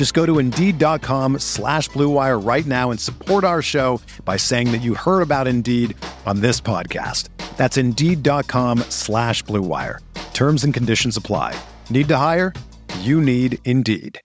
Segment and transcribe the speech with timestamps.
[0.00, 4.80] Just go to Indeed.com slash BlueWire right now and support our show by saying that
[4.80, 7.28] you heard about Indeed on this podcast.
[7.58, 9.98] That's Indeed.com slash BlueWire.
[10.32, 11.54] Terms and conditions apply.
[11.90, 12.54] Need to hire?
[13.00, 14.18] You need Indeed.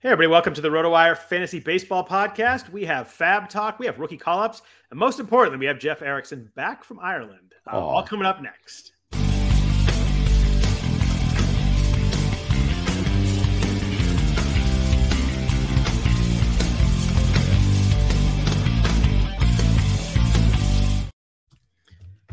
[0.00, 2.70] Hey, everybody, welcome to the RotoWire Fantasy Baseball Podcast.
[2.70, 6.00] We have FAAB Talk, we have rookie call ups, and most importantly, we have Jeff
[6.00, 7.52] Erickson back from Ireland.
[7.70, 8.93] Uh, all coming up next.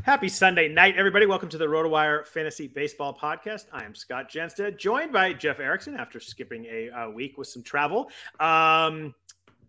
[0.03, 1.27] Happy Sunday night, everybody.
[1.27, 3.65] Welcome to the RotoWire Fantasy Baseball Podcast.
[3.71, 7.61] I am Scott Jenstad, joined by Jeff Erickson after skipping a, a week with some
[7.61, 8.09] travel.
[8.39, 9.13] Um,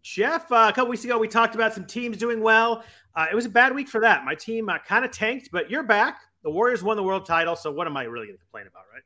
[0.02, 2.82] Jeff, uh, a couple weeks ago, we talked about some teams doing well.
[3.14, 4.24] Uh, it was a bad week for that.
[4.24, 6.22] My team uh, kind of tanked, but you're back.
[6.44, 8.84] The Warriors won the world title, so what am I really going to complain about,
[8.90, 9.02] right?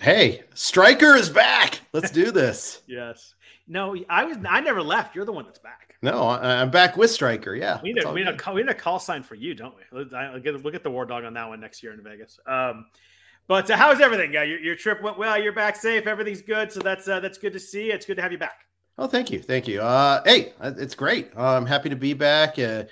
[0.00, 1.80] Hey, Striker is back.
[1.92, 2.80] Let's do this.
[2.86, 3.34] yes.
[3.70, 4.36] No, I was.
[4.48, 5.14] I never left.
[5.14, 5.94] You're the one that's back.
[6.02, 7.54] No, I, am back with Striker.
[7.54, 9.74] Yeah, we need, a, we, need a, we need a call sign for you, don't
[9.76, 10.16] we?
[10.16, 12.40] I'll get, we'll get the War Dog on that one next year in Vegas.
[12.46, 12.86] Um,
[13.46, 14.36] but uh, how's everything?
[14.36, 15.40] Uh, your, your trip went well.
[15.40, 16.08] You're back safe.
[16.08, 16.72] Everything's good.
[16.72, 17.92] So that's uh, that's good to see.
[17.92, 18.66] It's good to have you back.
[18.98, 19.80] Oh, thank you, thank you.
[19.80, 21.30] Uh, hey, uh, it's great.
[21.36, 22.58] Uh, I'm happy to be back.
[22.58, 22.84] Uh,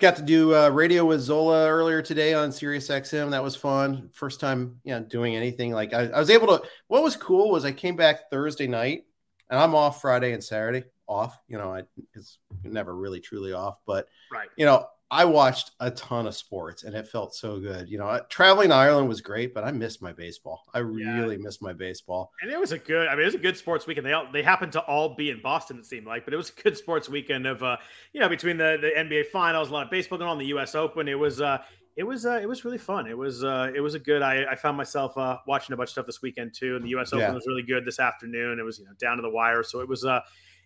[0.00, 3.32] got to do uh, radio with Zola earlier today on Sirius XM.
[3.32, 4.10] That was fun.
[4.12, 6.62] First time, you know, doing anything like I, I was able to.
[6.86, 9.06] What was cool was I came back Thursday night
[9.54, 11.40] and I'm off Friday and Saturday off.
[11.46, 11.84] You know, I
[12.14, 14.48] it's never really truly off, but right.
[14.56, 17.88] You know, I watched a ton of sports and it felt so good.
[17.88, 20.64] You know, traveling to Ireland was great, but I missed my baseball.
[20.74, 22.32] I really missed my baseball.
[22.42, 23.06] And it was a good.
[23.06, 24.04] I mean, it was a good sports weekend.
[24.04, 25.78] They all they happened to all be in Boston.
[25.78, 27.76] It seemed like, but it was a good sports weekend of uh,
[28.12, 30.74] you know, between the the NBA Finals, a lot of baseball going on, the U.S.
[30.74, 31.06] Open.
[31.06, 31.58] It was uh,
[31.96, 33.06] it was uh, it was really fun.
[33.06, 34.22] It was uh, it was a good.
[34.22, 36.90] I, I found myself uh, watching a bunch of stuff this weekend too, and the
[36.90, 37.12] U.S.
[37.12, 37.32] Open yeah.
[37.32, 38.58] was really good this afternoon.
[38.58, 40.20] It was you know down to the wire, so it was uh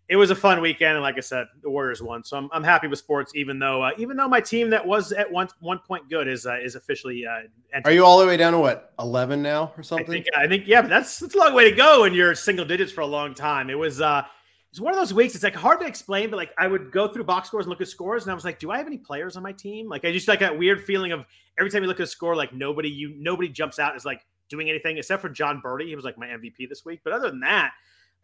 [0.09, 2.25] it was a fun weekend, and like I said, the Warriors won.
[2.25, 5.12] So I'm, I'm happy with sports, even though uh, even though my team that was
[5.12, 7.27] at one one point good is uh, is officially.
[7.27, 10.09] Uh, Are you all the way down to what eleven now or something?
[10.09, 12.34] I think, I think yeah, but that's that's a long way to go, and you're
[12.34, 13.69] single digits for a long time.
[13.69, 14.22] It was uh
[14.71, 15.34] it's one of those weeks.
[15.34, 17.81] It's like hard to explain, but like I would go through box scores and look
[17.81, 19.89] at scores, and I was like, do I have any players on my team?
[19.89, 21.25] Like I just like that weird feeling of
[21.59, 24.21] every time you look at a score, like nobody you nobody jumps out is like
[24.49, 25.87] doing anything except for Jon Berti.
[25.87, 27.73] He was like my MVP this week, but other than that,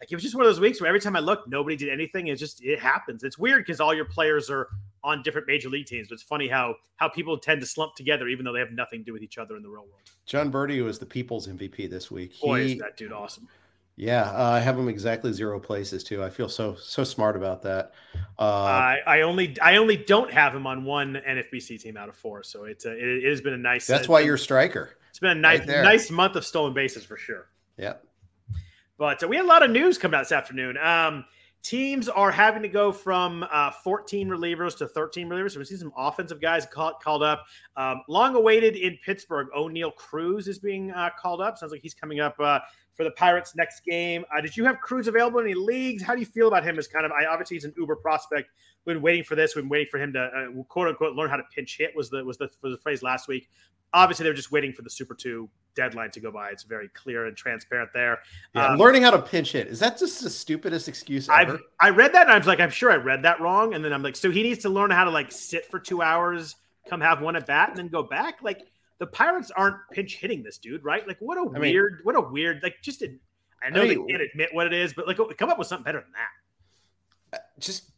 [0.00, 1.88] like it was just one of those weeks where every time I looked, nobody did
[1.88, 2.27] anything.
[2.27, 3.25] It just it happens.
[3.25, 4.69] It's weird because all your players are
[5.03, 6.09] on different major league teams.
[6.09, 9.00] But it's funny how how people tend to slump together even though they have nothing
[9.00, 10.11] to do with each other in the real world.
[10.26, 12.38] Jon Berti was the people's MVP this week.
[12.41, 13.49] Boy, he, is that dude awesome.
[13.97, 16.22] Yeah, uh, I have him exactly zero places too.
[16.22, 17.93] I feel so so smart about that.
[18.38, 22.16] Uh, I, I only I only don't have him on one NFBC team out of
[22.16, 23.87] four, so it's a, it, it has been a nice.
[23.87, 24.97] That's uh, why you're striker.
[25.10, 27.47] It's been a nice right nice month of stolen bases for sure.
[27.77, 27.94] Yeah,
[28.99, 30.76] but uh, we had a lot of news coming out this afternoon.
[30.76, 31.25] Um,
[31.65, 35.53] teams are having to go from uh, 14 relievers to 13 relievers.
[35.53, 37.47] So we see some offensive guys called, called up.
[37.76, 41.56] Um, long awaited in Pittsburgh, Oneil Cruz is being uh, called up.
[41.56, 42.59] Sounds like he's coming up uh,
[42.94, 44.25] for the Pirates next game.
[44.37, 46.03] Uh, did you have Cruz available in any leagues?
[46.03, 48.50] How do you feel about him as kind of, I obviously he's an uber prospect.
[48.84, 49.55] We've been waiting for this.
[49.55, 52.11] We've been waiting for him to uh, quote unquote learn how to pinch hit was
[52.11, 53.49] the, was the, was the phrase last week.
[53.93, 56.50] Obviously they're just waiting for the super two deadline to go by.
[56.50, 58.20] It's very clear and transparent there.
[58.55, 59.69] Yeah, um, learning how to pinch hit.
[59.69, 61.61] Is that just the stupidest excuse ever?
[61.81, 63.75] i I read that and I was like, I'm sure I read that wrong.
[63.75, 66.02] And then I'm like, so he needs to learn how to like sit for two
[66.02, 66.56] hours,
[66.88, 68.43] come have one at bat and then go back.
[68.43, 68.67] Like
[68.99, 71.06] the Pirates aren't pinch hitting this dude, right?
[71.06, 73.08] Like what a I weird, mean, what a weird, like just, a,
[73.62, 75.69] I know I mean, they can't admit what it is, but like come up with
[75.69, 77.38] something better than that.
[77.38, 77.91] Uh, just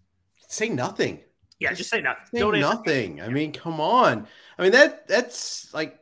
[0.48, 1.20] say nothing.
[1.58, 2.24] Yeah, just, just say nothing.
[2.32, 3.22] Say Don't nothing.
[3.22, 4.26] I mean, come on.
[4.58, 5.98] I mean that that's like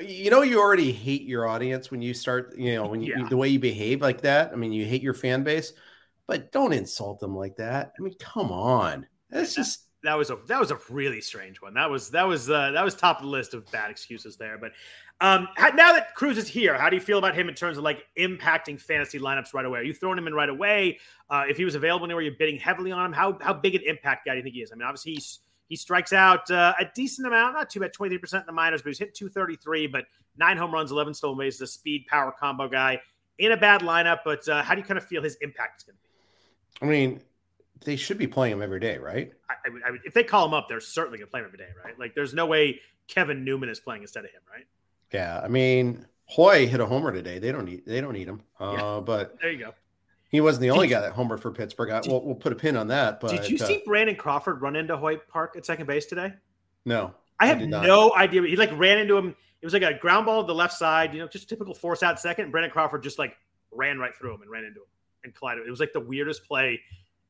[0.00, 3.28] you know you already hate your audience when you start you know when you yeah.
[3.28, 5.72] the way you behave like that i mean you hate your fan base
[6.26, 10.36] but don't insult them like that i mean come on that's just that was a
[10.48, 11.74] that was a really strange one.
[11.74, 14.58] That was that was uh, that was top of the list of bad excuses there.
[14.58, 14.72] But
[15.20, 17.84] um, now that Cruz is here, how do you feel about him in terms of
[17.84, 19.78] like impacting fantasy lineups right away?
[19.78, 20.98] Are you throwing him in right away?
[21.30, 23.12] Uh, if he was available anywhere, you're bidding heavily on him.
[23.12, 24.72] How how big an impact guy do you think he is?
[24.72, 28.40] I mean, obviously he's he strikes out uh, a decent amount, not too bad, 23%
[28.40, 30.04] in the minors, but he's hit 233, but
[30.36, 33.00] nine home runs, 11 stolen bases, a speed power combo guy
[33.38, 34.18] in a bad lineup.
[34.22, 36.86] But uh, how do you kind of feel his impact is going to be?
[36.86, 37.22] I mean,
[37.84, 39.32] they should be playing him every day, right?
[39.48, 41.58] I, I, I, if they call him up, they're certainly going to play him every
[41.58, 41.98] day, right?
[41.98, 44.66] Like, there's no way Kevin Newman is playing instead of him, right?
[45.12, 47.38] Yeah, I mean, Hoy hit a homer today.
[47.38, 48.42] They don't need they don't need him.
[48.58, 49.00] Uh, yeah.
[49.04, 49.74] But there you go.
[50.30, 51.90] He wasn't the only guy that homer for Pittsburgh.
[51.90, 53.20] I, we'll, we'll put a pin on that.
[53.20, 56.32] But did you uh, see Brandon Crawford run into Hoy Park at second base today?
[56.86, 58.42] No, I have no idea.
[58.42, 59.36] He like ran into him.
[59.60, 62.02] It was like a ground ball to the left side, you know, just typical force
[62.02, 62.50] out second.
[62.50, 63.36] Brandon Crawford just like
[63.70, 64.86] ran right through him and ran into him
[65.24, 65.66] and collided.
[65.66, 66.80] It was like the weirdest play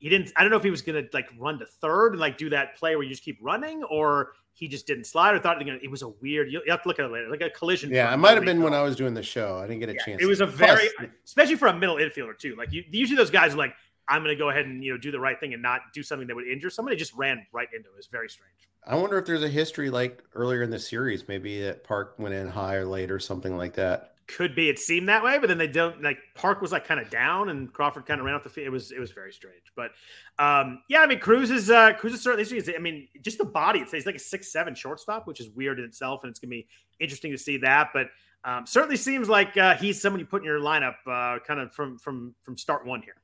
[0.03, 0.33] he didn't.
[0.35, 2.77] I don't know if he was gonna like run to third and like do that
[2.77, 6.03] play where you just keep running, or he just didn't slide, or thought it was
[6.03, 6.51] a weird.
[6.51, 7.93] You have to look at it later, like a collision.
[7.93, 9.59] Yeah, it might have been when I was doing the show.
[9.59, 10.21] I didn't get a yeah, chance.
[10.21, 12.57] It was a very, Plus, especially for a middle infielder too.
[12.57, 13.75] Like you, usually those guys are like,
[14.09, 16.03] I'm going to go ahead and you know do the right thing and not do
[16.03, 16.97] something that would injure somebody.
[16.97, 17.93] Just ran right into it.
[17.93, 18.69] It was very strange.
[18.85, 22.35] I wonder if there's a history like earlier in the series, maybe that Park went
[22.35, 25.49] in high or late or something like that could be it seemed that way, but
[25.49, 28.35] then they don't like Park was like kind of down and Crawford kind of ran
[28.35, 28.67] off the field.
[28.67, 29.73] It was it was very strange.
[29.77, 29.91] But
[30.39, 33.81] um yeah, I mean Cruz is uh Cruz is certainly I mean, just the body,
[33.81, 36.51] it's he's like a six seven shortstop, which is weird in itself, and it's gonna
[36.51, 36.67] be
[37.01, 37.91] interesting to see that.
[37.93, 38.09] But
[38.45, 41.73] um certainly seems like uh he's someone you put in your lineup uh kind of
[41.73, 43.17] from from from start one here.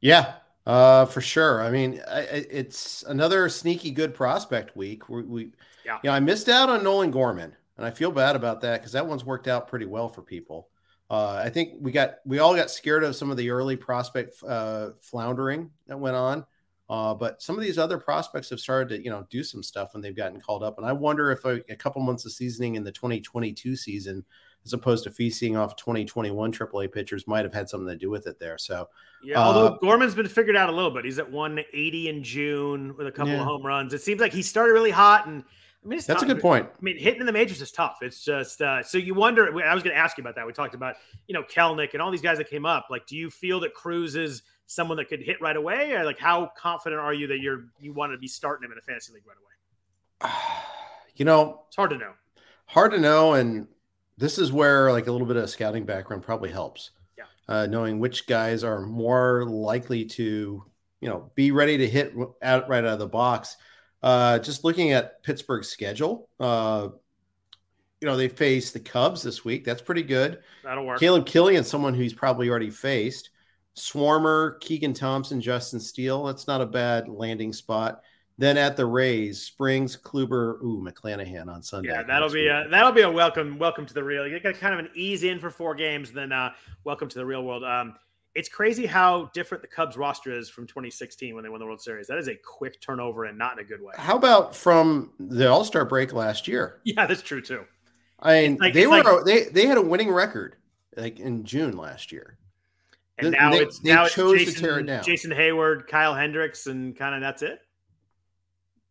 [0.00, 0.34] Yeah,
[0.66, 1.62] uh, for sure.
[1.62, 5.08] I mean, I, it's another sneaky good prospect week.
[5.08, 5.52] We, we
[5.84, 5.98] yeah.
[6.02, 8.92] You know, I missed out on Nolan Gorman and I feel bad about that because
[8.92, 10.68] that one's worked out pretty well for people.
[11.08, 14.34] Uh, I think we got we all got scared of some of the early prospect
[14.46, 16.44] uh, floundering that went on,
[16.90, 19.94] uh, but some of these other prospects have started to you know do some stuff
[19.94, 22.74] when they've gotten called up, and I wonder if a, a couple months of seasoning
[22.74, 24.26] in the 2022 season,
[24.66, 28.26] as opposed to feasting off 2021 AAA pitchers, might have had something to do with
[28.26, 28.58] it there.
[28.58, 28.90] So
[29.24, 32.94] yeah, although uh, Gorman's been figured out a little bit, he's at 180 in June
[32.98, 33.40] with a couple yeah.
[33.40, 33.94] of home runs.
[33.94, 35.44] It seems like he started really hot and
[35.82, 36.22] I mean, that's tough.
[36.22, 36.68] a good point.
[36.68, 37.98] I mean, hitting in the majors is tough.
[38.02, 39.46] It's just uh, so you wonder.
[39.64, 40.46] I was going to ask you about that.
[40.46, 40.96] We talked about
[41.26, 42.88] you know Kelenic and all these guys that came up.
[42.90, 46.18] Like, do you feel that Cruz is someone that could hit right away, or like
[46.18, 49.12] how confident are you that you're you want to be starting him in a fantasy
[49.12, 49.36] league right
[50.28, 50.32] away?
[51.16, 52.12] You know, it's hard to know.
[52.64, 53.66] Hard to know, and
[54.16, 56.92] this is where like a little bit of scouting background probably helps.
[57.18, 60.64] Yeah, uh, knowing which guys are more likely to
[61.00, 63.58] you know be ready to hit out right out of the box
[64.02, 66.88] uh, just looking at Pittsburgh's schedule, uh,
[68.00, 69.64] you know, they face the Cubs this week.
[69.64, 70.40] That's pretty good.
[70.64, 71.00] That'll work.
[71.00, 73.30] Caleb Kilian, someone who's probably already faced.
[73.76, 76.24] Swarmer, Keegan Thompson, Justin Steele.
[76.24, 78.02] That's not a bad landing spot.
[78.38, 81.90] Then at the Rays, Springs, Kluber, ooh, McClanahan on Sunday.
[81.90, 84.26] Yeah, that'll be a, that'll be a welcome welcome to the real.
[84.26, 86.52] You got kind of an ease in for four games, then uh,
[86.84, 87.64] welcome to the real world.
[87.64, 87.96] Um,
[88.34, 91.80] it's crazy how different the Cubs roster is from 2016 when they won the World
[91.80, 92.06] Series.
[92.06, 93.94] That is a quick turnover and not in a good way.
[93.96, 96.80] How about from the All Star break last year?
[96.84, 97.64] Yeah, that's true too.
[98.20, 100.56] I mean, like, they were like, they they had a winning record
[100.96, 102.38] like in June last year,
[103.18, 105.02] and now they, it's they now chose it's Jason, to tear it down.
[105.02, 107.60] Jason Heyward, Kyle Hendricks, and kind of that's it.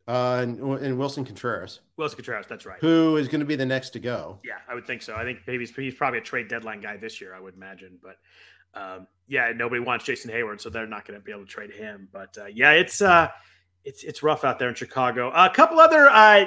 [0.07, 1.81] Uh, and, and, Willson Contreras.
[1.95, 2.79] Willson Contreras, that's right.
[2.81, 4.39] Who is going to be the next to go?
[4.43, 5.13] Yeah, I would think so.
[5.15, 7.35] I think maybe he's, he's probably a trade deadline guy this year.
[7.35, 8.15] I would imagine, but
[8.73, 11.71] um, yeah, nobody wants Jason Heyward, so they're not going to be able to trade
[11.71, 12.09] him.
[12.11, 13.29] But uh, yeah, it's uh,
[13.85, 15.29] it's it's rough out there in Chicago.
[15.29, 16.45] Uh, a couple other uh,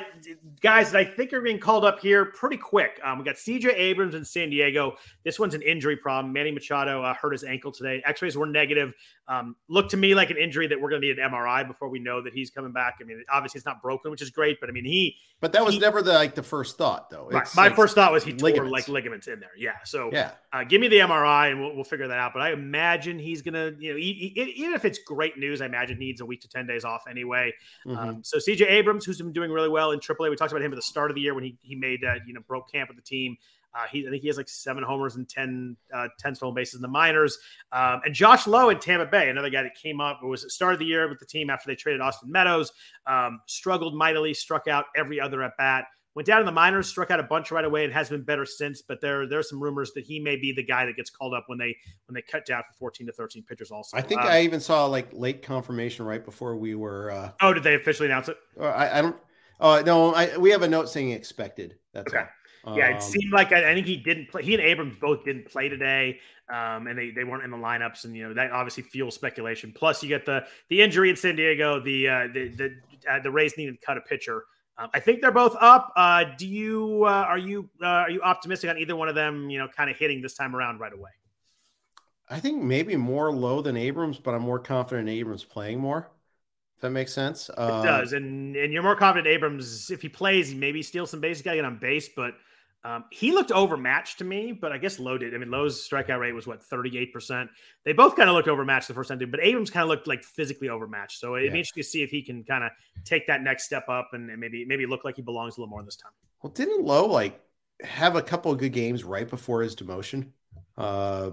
[0.61, 3.01] guys that I think are being called up here pretty quick.
[3.03, 3.71] Um, we got C.J.
[3.71, 4.97] Abrams in San Diego.
[5.25, 6.33] This one's an injury problem.
[6.33, 8.03] Manny Machado uh, hurt his ankle today.
[8.05, 8.93] X-rays were negative.
[9.29, 11.89] Um, looked to me like an injury that we're going to need an MRI before
[11.89, 12.97] we know that he's coming back.
[13.01, 15.17] I mean, obviously it's not broken, which is great, but I mean he.
[15.41, 17.29] But that was he, never the like the first thought though.
[17.31, 17.49] Right.
[17.57, 18.59] My like first thought was he ligaments.
[18.59, 19.51] tore like ligaments in there.
[19.57, 19.77] Yeah.
[19.85, 22.33] So yeah, uh, give me the MRI and we'll, we'll figure that out.
[22.35, 25.67] But I imagine he's gonna, you know, he, he, even if it's great news, I
[25.67, 27.22] imagine he needs a week to ten days off anyway.
[27.25, 27.97] Mm-hmm.
[27.97, 30.73] Um, so CJ Abrams, who's been doing really well in AAA, we talked about him
[30.73, 32.89] at the start of the year when he he made uh, you know broke camp
[32.89, 33.37] with the team.
[33.75, 36.75] Uh, he, I think he has like seven homers and 10, uh, 10 stolen bases
[36.75, 37.39] in the minors.
[37.73, 40.51] Um, and Josh Lowe in Tampa Bay, another guy that came up, was at the
[40.51, 42.71] start of the year with the team after they traded Austin Meadows,
[43.07, 45.87] um, struggled mightily, struck out every other at bat.
[46.15, 48.45] Went down in the minors, struck out a bunch right away, and has been better
[48.45, 48.83] since.
[48.83, 51.45] But there, there's some rumors that he may be the guy that gets called up
[51.47, 51.75] when they
[52.07, 53.71] when they cut down for 14 to 13 pitchers.
[53.71, 57.11] Also, I think um, I even saw like late confirmation right before we were.
[57.11, 58.37] Uh, oh, did they officially announce it?
[58.61, 59.17] I, I don't.
[59.61, 61.77] Oh no, I, we have a note saying expected.
[61.95, 62.25] That's okay.
[62.65, 62.77] All.
[62.77, 64.45] Yeah, it um, seemed like I, I, think he didn't play.
[64.45, 68.05] He and Abrams both didn't play today, um, and they, they weren't in the lineups.
[68.05, 69.73] And you know that obviously fuels speculation.
[69.75, 72.77] Plus, you get the the injury in San Diego, the uh, the, the
[73.11, 74.45] uh, the Rays needed to cut a pitcher.
[74.79, 75.93] Um, I think they're both up.
[75.97, 79.51] Uh, do you uh, are you uh, are you optimistic on either one of them?
[79.51, 81.11] You know, kind of hitting this time around right away.
[82.31, 86.11] I think maybe more Lowe than Abrams, but I'm more confident in Abrams playing more.
[86.77, 87.51] If that makes sense.
[87.51, 91.11] It uh, does, and and you're more confident Abrams if he plays, he maybe steals
[91.11, 92.35] some base, got to get on base, but
[92.85, 95.35] um, he looked overmatched to me, but I guess loaded.
[95.35, 97.49] I mean, Lowe's strikeout rate was what 38%.
[97.85, 100.25] They both kind of looked overmatched the first time, but Abrams kind of looked like
[100.25, 101.21] physically overmatched.
[101.21, 101.53] So it'd yeah.
[101.53, 102.73] be interesting to see if he can kind of
[103.05, 105.71] take that next step up and, and, maybe maybe look like he belongs a little
[105.71, 106.11] more this time.
[106.43, 107.41] Well, didn't Lowe like
[107.85, 110.31] have a couple of good games right before his demotion?
[110.77, 111.31] Uh,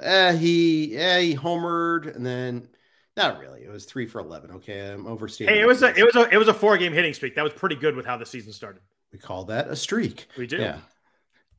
[0.00, 2.68] eh, he yeah he homered and then
[3.16, 3.62] not really.
[3.62, 4.50] It was three for eleven.
[4.50, 5.54] Okay, I'm overstating.
[5.54, 7.36] Hey, it was a it was a it was a four game hitting streak.
[7.36, 8.82] That was pretty good with how the season started.
[9.14, 10.26] We call that a streak.
[10.36, 10.56] We do.
[10.56, 10.80] Yeah.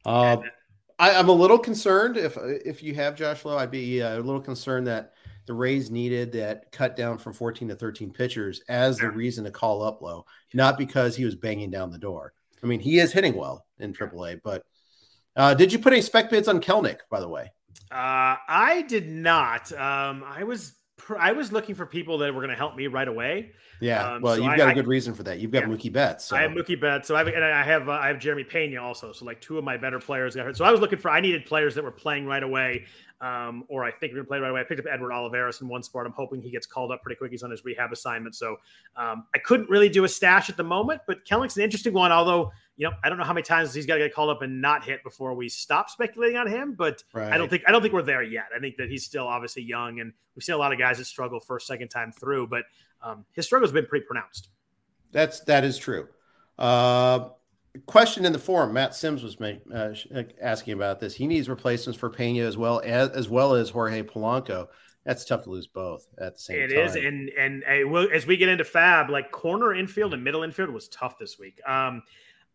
[0.03, 0.41] Uh,
[0.99, 4.19] I, am a little concerned if if you have Josh Lowe, I'd be uh, a
[4.19, 5.13] little concerned that
[5.45, 9.51] the Rays needed that cut down from 14 to 13 pitchers as the reason to
[9.51, 12.33] call up Lowe, not because he was banging down the door.
[12.61, 14.65] I mean, he is hitting well in AAA, but
[15.37, 17.53] uh, did you put any spec bids on Kelenic, by the way?
[17.89, 19.71] Uh, I did not.
[19.71, 20.73] Um, I was
[21.19, 23.51] I was looking for people that were going to help me right away.
[23.81, 25.39] Yeah, um, well, so you've got I, a good reason for that.
[25.39, 26.25] You've got yeah, Mookie Betts.
[26.25, 26.35] So.
[26.35, 27.07] I have Mookie Betts.
[27.07, 29.11] So I have, and I have uh, I have Jeremy Pena also.
[29.11, 30.57] So like two of my better players got hurt.
[30.57, 32.85] So I was looking for I needed players that were playing right away,
[33.19, 34.61] um, or I think we're going to play right away.
[34.61, 36.05] I picked up Edward Olivares in one spot.
[36.05, 37.31] I'm hoping he gets called up pretty quick.
[37.31, 38.33] He's on his rehab assignment.
[38.33, 38.55] So
[38.95, 42.13] um, I couldn't really do a stash at the moment, but Kelenic's an interesting one.
[42.13, 44.41] Although you know, I don't know how many times he's got to get called up
[44.41, 46.73] and not hit before we stop speculating on him.
[46.73, 47.31] But right.
[47.31, 48.47] I don't think I don't think we're there yet.
[48.55, 51.05] I think that he's still obviously young, and we've seen a lot of guys that
[51.05, 52.47] struggle first, second time through.
[52.47, 52.63] But
[53.01, 54.49] um, his struggle's been pretty pronounced.
[55.11, 56.07] That's that is true.
[56.59, 57.29] Uh,
[57.85, 61.15] question in the forum: Matt Sims was make, uh, uh, asking about this.
[61.15, 64.67] He needs replacements for Pena as well as as well as Jorge Polanco.
[65.05, 66.77] That's tough to lose both at the same it time.
[66.77, 70.43] It is, and and uh, as we get into FAAB, like corner infield and middle
[70.43, 71.61] infield was tough this week.
[71.65, 72.03] Um,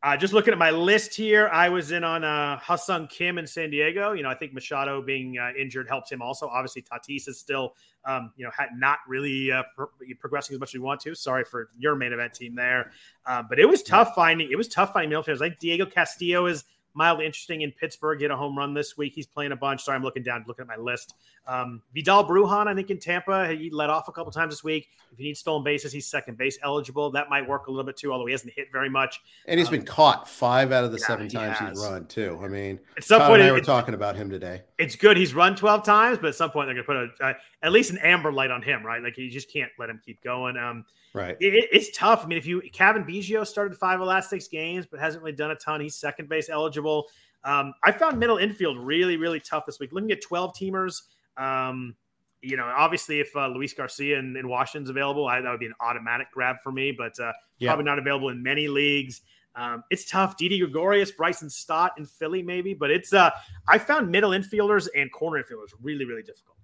[0.02, 3.46] uh, just looking at my list here, I was in on uh, Ha-Seong Kim in
[3.46, 4.12] San Diego.
[4.12, 6.48] You know, I think Machado being uh, injured helps him also.
[6.48, 7.74] Obviously, Tatis is still,
[8.06, 9.88] um, you know, not really uh, pro-
[10.18, 11.14] progressing as much as we want to.
[11.14, 12.92] Sorry for your main event team there,
[13.26, 14.50] uh, but it was tough finding.
[14.50, 15.40] It was tough finding middle fielders.
[15.40, 18.20] Like Diego Castillo is mildly interesting in Pittsburgh.
[18.20, 19.14] Hit a home run this week.
[19.14, 19.82] He's playing a bunch.
[19.82, 21.14] Sorry, I'm looking down, looking at my list.
[21.46, 24.88] Um, Vidal Bruján, I think in Tampa, he let off a couple times this week.
[25.12, 27.10] If you need stolen bases, he's second base eligible.
[27.10, 29.20] That might work a little bit too, although he hasn't hit very much.
[29.46, 31.70] And he's um, been caught five out of the yeah, seven he times has.
[31.70, 32.38] he's run too.
[32.42, 34.62] I mean, at some Todd point, and I were talking about him today.
[34.78, 37.30] It's good he's run 12 times, but at some point they're going to put a,
[37.30, 39.02] uh, at least an amber light on him, right?
[39.02, 40.56] Like you just can't let him keep going.
[40.56, 41.36] Um, right.
[41.40, 42.24] It, it's tough.
[42.24, 45.22] I mean, if you Cavan Biggio started five of the last six games, but hasn't
[45.22, 45.80] really done a ton.
[45.80, 47.06] He's second base eligible.
[47.44, 49.92] Um, I found middle infield really, really tough this week.
[49.92, 51.02] Looking at 12 teamers,
[51.36, 51.94] um,
[52.42, 55.66] you know, obviously if uh, Luis Garcia in, in Washington's available, I, that would be
[55.66, 57.70] an automatic grab for me, but uh, yeah.
[57.70, 59.22] probably not available in many leagues.
[59.56, 60.36] Um, it's tough.
[60.36, 63.30] Didi Gregorius, Bryson Stott in Philly, maybe, but it's uh,
[63.68, 66.56] I found middle infielders and corner infielders really, really difficult.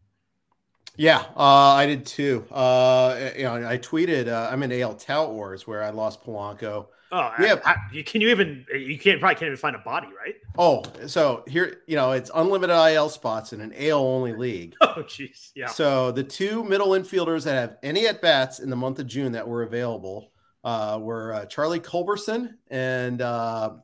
[0.96, 2.46] Yeah, uh, I did too.
[2.50, 6.86] Uh, you know, I tweeted uh, I'm in AL Tout Wars where I lost Polanco.
[7.12, 7.56] Oh, yeah.
[8.04, 8.66] can you even?
[8.74, 10.34] You can't probably can't even find a body, right?
[10.58, 14.74] Oh, so here, you know, it's unlimited IL spots in an AL only league.
[14.96, 15.66] Oh, jeez, yeah.
[15.66, 19.32] So the two middle infielders that have any at bats in the month of June
[19.32, 20.32] that were available
[20.64, 23.74] uh, were uh, Charlie Culberson and uh,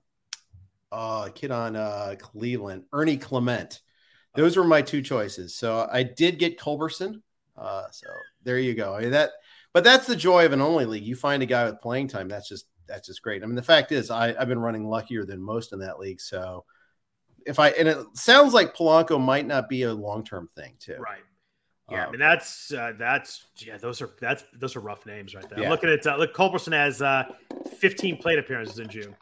[0.91, 3.81] uh, kid on uh, Cleveland, Ernie Clement.
[4.35, 5.55] Those were my two choices.
[5.55, 7.23] So I did get Culberson.
[7.57, 8.07] Uh, so
[8.43, 8.95] there you go.
[8.95, 9.31] I mean, that,
[9.73, 11.05] but that's the joy of an only league.
[11.05, 12.29] You find a guy with playing time.
[12.29, 13.43] That's just that's just great.
[13.43, 16.21] I mean, the fact is, I, I've been running luckier than most in that league.
[16.21, 16.65] So
[17.47, 20.97] if I and it sounds like Polanco might not be a long term thing too.
[20.99, 21.23] Right.
[21.91, 25.35] Yeah, um, I mean that's uh, that's yeah those are that's those are rough names
[25.35, 25.59] right there.
[25.59, 25.65] Yeah.
[25.67, 27.25] I'm looking at uh, look Culberson has uh,
[27.79, 29.15] 15 plate appearances in June.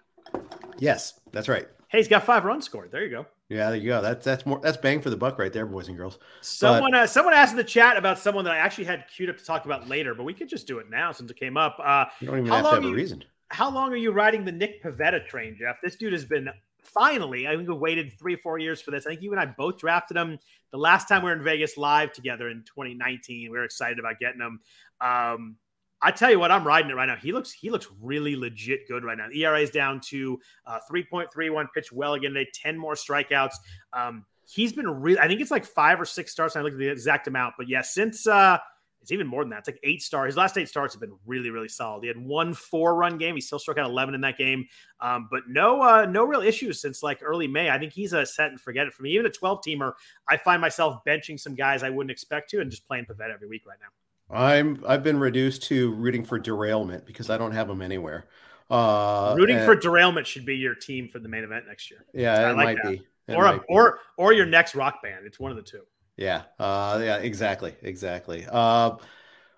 [0.79, 1.67] Yes, that's right.
[1.89, 2.93] Hey, he's got five runs scored.
[2.93, 3.27] There you go.
[3.51, 4.01] Yeah, there you go.
[4.01, 6.21] That's that's more that's bang for the buck right there, boys and girls.
[6.41, 9.29] Someone but, uh, someone asked in the chat about someone that I actually had queued
[9.29, 11.57] up to talk about later, but we could just do it now since it came
[11.57, 11.77] up.
[11.83, 13.25] Uh, you don't even have to have a reason.
[13.49, 15.79] How long are you riding the Nick Pivetta train, Jeff?
[15.83, 16.49] This dude has been
[16.85, 17.49] finally.
[17.49, 19.05] I think we waited three four years for this.
[19.05, 20.39] I think you and I both drafted him
[20.71, 23.51] the last time we were in Vegas live together in 2019.
[23.51, 24.61] We were excited about getting him.
[25.01, 25.57] Um,
[26.03, 27.17] I tell you what, I'm riding it right now.
[27.17, 29.29] He looks he looks really legit good right now.
[29.35, 31.67] ERA is down to uh, 3.31.
[31.75, 32.51] Pitch well again today.
[32.55, 33.55] 10 more strikeouts.
[33.93, 35.19] Um, he's been really.
[35.19, 36.57] I think it's like five or six starts.
[36.57, 38.59] I look at the exact amount, but yeah, since uh,
[39.03, 39.61] it's even more than that.
[39.61, 40.29] It's like eight stars.
[40.29, 42.03] His last eight starts have been really, really solid.
[42.03, 43.35] He had one four run game.
[43.35, 44.67] He still struck out 11 in that game.
[45.01, 47.71] Um, but no, uh, no real issues since like early May.
[47.71, 49.13] I think he's a set and forget it for me.
[49.13, 49.93] Even a 12 teamer,
[50.29, 53.49] I find myself benching some guys I wouldn't expect to and just playing Pivetta every
[53.49, 53.89] week right now.
[54.33, 58.29] I'm I've been reduced to rooting for derailment because I don't have them anywhere.
[58.71, 62.05] Uh, rooting and, for derailment should be your team for the main event next year.
[62.15, 62.91] Yeah, I it like might that.
[62.91, 63.03] be.
[63.27, 65.27] It or a, or or your next rock band.
[65.27, 65.83] It's one of the two.
[66.17, 66.43] Yeah.
[66.59, 67.17] Uh, yeah.
[67.17, 67.75] Exactly.
[67.83, 68.47] Exactly.
[68.51, 68.97] Uh,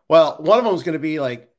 [0.09, 1.52] well, one of them is going to be like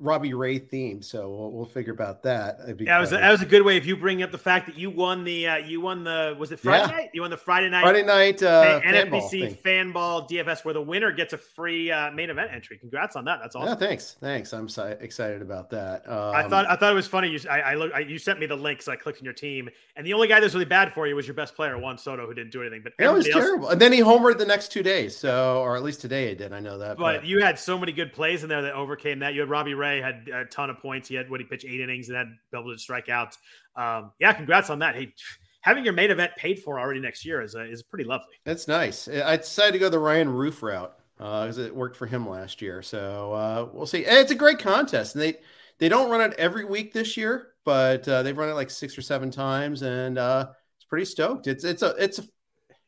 [0.00, 2.58] Robbie Ray theme, so we'll, we'll figure about that.
[2.66, 3.76] Yeah, that was, a, that was a good way.
[3.76, 6.52] If you bring up the fact that you won the uh, you won the was
[6.52, 6.96] it Friday yeah.
[6.96, 7.10] night?
[7.12, 11.12] You won the Friday night Friday night uh, NFBC fan ball DFS where the winner
[11.12, 12.78] gets a free uh, main event entry.
[12.78, 13.40] Congrats on that.
[13.42, 13.68] That's awesome.
[13.68, 14.54] Yeah, thanks, thanks.
[14.54, 16.08] I'm so excited about that.
[16.08, 17.28] Um, I thought I thought it was funny.
[17.28, 19.34] You I, I look I, you sent me the link, so I clicked on your
[19.34, 21.76] team, and the only guy that was really bad for you was your best player,
[21.78, 22.80] Juan Soto, who didn't do anything.
[22.82, 23.68] But it was else, terrible.
[23.68, 26.54] And then he homered the next two days, so or at least today it did.
[26.54, 26.96] I know that.
[26.96, 29.34] But, but, you had so many good plays in there that overcame that.
[29.34, 31.08] You had Robbie Ray had a ton of points.
[31.08, 33.36] He had what he pitched eight innings and had be able to strike out.
[33.76, 34.94] Um, yeah, congrats on that.
[34.94, 35.14] Hey,
[35.62, 38.34] having your main event paid for already next year is is pretty lovely.
[38.44, 39.08] That's nice.
[39.08, 42.28] I decided to go the Ryan Roof route uh, because uh, it worked for him
[42.28, 42.82] last year.
[42.82, 44.04] So uh, we'll see.
[44.04, 45.36] It's a great contest, and they
[45.78, 48.96] they don't run it every week this year, but uh, they've run it like six
[48.96, 51.46] or seven times, and uh, it's pretty stoked.
[51.46, 52.22] It's it's a it's a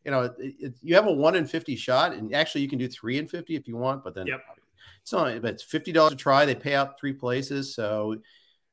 [0.04, 2.78] you know it, it, you have a one in fifty shot, and actually you can
[2.78, 4.40] do three in fifty if you want, but then yep.
[5.02, 6.44] It's only, but it's fifty dollars to try.
[6.47, 8.16] They pay out three places, so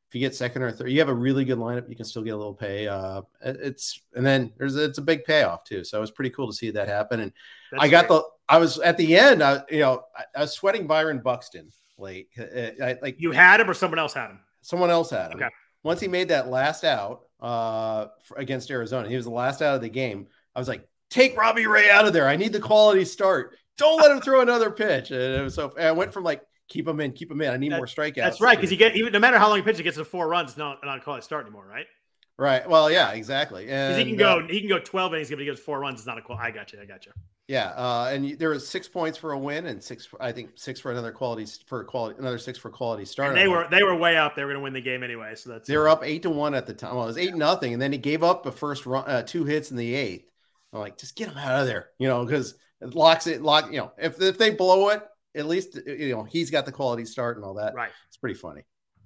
[0.09, 1.88] if you get second or third, you have a really good lineup.
[1.88, 2.88] You can still get a little pay.
[2.88, 5.83] Uh, it's and then there's it's a big payoff too.
[5.83, 7.19] So it was pretty cool to see that happen.
[7.19, 7.31] And
[7.71, 8.17] That's I got great.
[8.17, 9.43] the I was at the end.
[9.43, 12.29] I you know I, I was sweating Byron Buxton late.
[12.39, 14.39] I, I, like you had him or someone else had him.
[14.62, 15.38] Someone else had him.
[15.38, 15.50] Okay.
[15.83, 19.81] Once he made that last out uh, against Arizona, he was the last out of
[19.81, 20.25] the game.
[20.55, 22.27] I was like, take Robbie Ray out of there.
[22.27, 23.55] I need the quality start.
[23.79, 25.12] Don't let him throw another pitch.
[25.12, 27.51] And so I went from like keep him in, keep him in.
[27.51, 28.15] I need that, more strikeouts.
[28.15, 30.05] That's right, because you get even no matter how long he pitches, he gets to
[30.05, 30.51] four runs.
[30.51, 31.88] It's not not call it start anymore, right?
[32.38, 32.69] Right.
[32.69, 33.65] Well, yeah, exactly.
[33.65, 36.00] Because he can go, uh, he can go twelve innings, but he goes four runs.
[36.00, 36.38] It's not a call.
[36.38, 36.79] I got you.
[36.81, 37.12] I got you.
[37.50, 40.79] Yeah, uh, and there was six points for a win, and six, I think, six
[40.79, 43.29] for another quality for quality, another six for quality start.
[43.29, 44.36] And they were they were way up.
[44.36, 45.33] They were going to win the game anyway.
[45.36, 46.93] So that's they were up eight to one at the time.
[46.95, 49.46] Well, it was eight nothing, and then he gave up the first run, uh, two
[49.46, 50.29] hits in the eighth.
[50.74, 53.72] I'm like, just get him out of there, you know, because it locks it lock.
[53.72, 55.03] You know, if if they blow it,
[55.36, 57.74] at least you know he's got the quality start and all that.
[57.74, 57.92] Right.
[58.08, 58.64] It's pretty funny.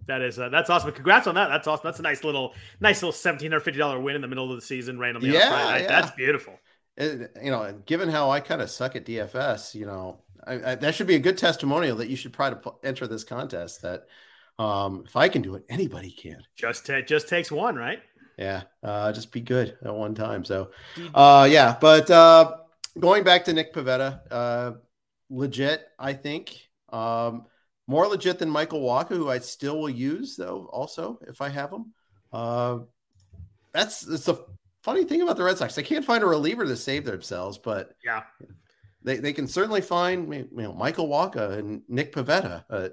[0.07, 0.91] That is uh, that's awesome.
[0.91, 1.47] Congrats on that.
[1.47, 1.83] That's awesome.
[1.85, 4.55] That's a nice little nice little seventeen hundred fifty dollar win in the middle of
[4.57, 5.31] the season, randomly.
[5.31, 5.87] Yeah, yeah.
[5.87, 6.59] That's beautiful.
[6.97, 10.75] It, you know, given how I kind of suck at DFS, you know, I, I,
[10.75, 13.81] that should be a good testimonial that you should try to enter this contest.
[13.81, 14.07] That
[14.59, 16.43] um, if I can do it, anybody can.
[16.55, 17.99] Just t- just takes one, right?
[18.37, 20.43] Yeah, uh, just be good at one time.
[20.43, 20.71] So,
[21.13, 22.57] uh, yeah, but uh,
[22.99, 24.71] going back to Nick Pivetta, uh,
[25.29, 26.69] legit, I think.
[26.89, 27.45] Um,
[27.87, 30.69] more legit than Michael Wacha, who I still will use though.
[30.71, 31.93] Also, if I have him,
[32.31, 32.79] uh,
[33.73, 34.39] that's that's a
[34.83, 35.75] funny thing about the Red Sox.
[35.75, 38.23] They can't find a reliever to save themselves, but yeah,
[39.03, 42.63] they, they can certainly find you know Michael Wacha and Nick Pivetta.
[42.69, 42.89] Uh,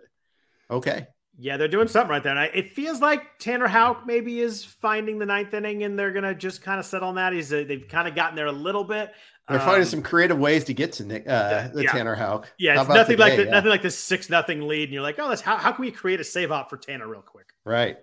[0.71, 1.07] okay,
[1.41, 2.33] yeah, they're doing something right there.
[2.33, 6.13] And I, it feels like Tanner Houck maybe is finding the ninth inning and they're
[6.13, 7.33] going to just kind of settle on that.
[7.33, 9.13] He's a, they've kind of gotten there a little bit.
[9.49, 11.93] They're um, finding some creative ways to get to Nick, uh, the yeah.
[11.93, 12.53] Tanner Houck.
[12.59, 13.23] Yeah, it's nothing today?
[13.23, 13.51] like the, yeah.
[13.51, 15.91] nothing like this six nothing lead, and you're like, oh, that's how, how can we
[15.91, 17.47] create a save op for Tanner real quick?
[17.65, 17.99] Right.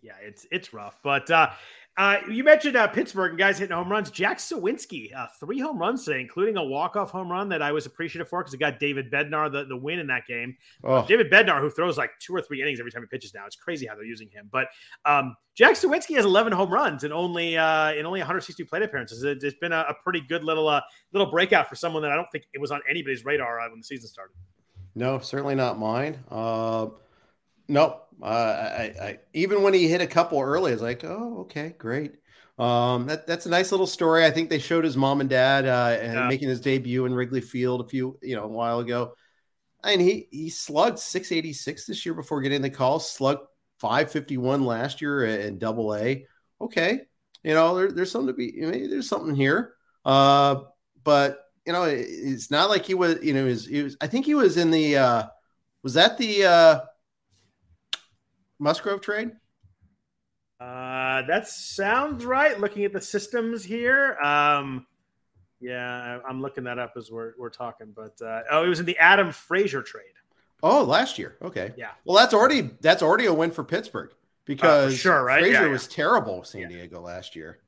[0.00, 1.50] Yeah, it's it's rough, but uh,
[1.96, 4.10] uh, you mentioned uh, Pittsburgh and guys hitting home runs.
[4.10, 7.86] Jack Suwinski, uh, three home runs today, including a walk-off home run that I was
[7.86, 10.56] appreciative for because it got David Bednar the, the win in that game.
[10.84, 11.06] Oh.
[11.06, 13.46] David Bednar, who throws like two or three innings every time he pitches now.
[13.46, 14.50] It's crazy how they're using him.
[14.52, 14.68] But
[15.06, 19.22] um, Jack Suwinski has 11 home runs and only uh, in only 160 plate appearances.
[19.22, 20.82] It, has been a, a, pretty good little uh,
[21.12, 23.78] little breakout for someone that I don't think it was on anybody's radar uh, when
[23.78, 24.34] the season started.
[24.94, 26.18] No, certainly not mine.
[26.30, 26.88] Uh,
[27.68, 28.05] nope.
[28.22, 31.74] Uh, I, I, even when he hit a couple early, I was like, oh, okay,
[31.78, 32.14] great.
[32.58, 34.24] Um, that, that's a nice little story.
[34.24, 36.28] I think they showed his mom and dad uh, and yeah.
[36.28, 39.14] making his debut in Wrigley Field a few, you know, a while ago.
[39.84, 43.46] And he he slugged 686 this year before getting the call, slugged
[43.78, 46.26] 551 last year in double A.
[46.60, 47.02] Okay.
[47.44, 49.74] You know, there, there's something to be, maybe there's something here.
[50.04, 50.62] Uh,
[51.04, 53.96] but you know, it, it's not like he was, you know, he was, he was,
[54.00, 55.24] I think he was in the, uh,
[55.82, 56.80] was that the, uh,
[58.58, 59.32] Musgrove trade?
[60.58, 62.58] Uh, that sounds right.
[62.58, 64.16] Looking at the systems here.
[64.18, 64.86] Um,
[65.60, 67.92] yeah, I'm looking that up as we're, we're talking.
[67.94, 70.04] But uh, oh, it was in the Adam Frazier trade.
[70.62, 71.36] Oh, last year.
[71.42, 71.72] Okay.
[71.76, 71.90] Yeah.
[72.04, 74.10] Well, that's already that's already a win for Pittsburgh
[74.46, 75.40] because uh, sure, right?
[75.40, 75.72] Frazier yeah, yeah.
[75.72, 76.68] was terrible San yeah.
[76.68, 77.58] Diego last year.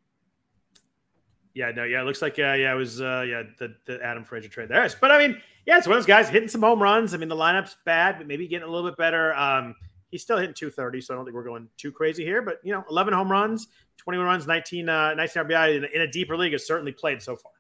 [1.54, 4.24] Yeah, no, yeah, it looks like yeah, yeah, it was uh, yeah the, the Adam
[4.24, 4.88] Frazier trade there.
[5.00, 7.14] But I mean, yeah, it's one of those guys hitting some home runs.
[7.14, 9.34] I mean, the lineup's bad, but maybe getting a little bit better.
[9.34, 9.74] Um,
[10.10, 12.42] He's still hitting 230, so I don't think we're going too crazy here.
[12.42, 13.68] But, you know, 11 home runs,
[13.98, 17.36] 21 runs, 19, uh, 19 RBI in, in a deeper league has certainly played so
[17.36, 17.52] far.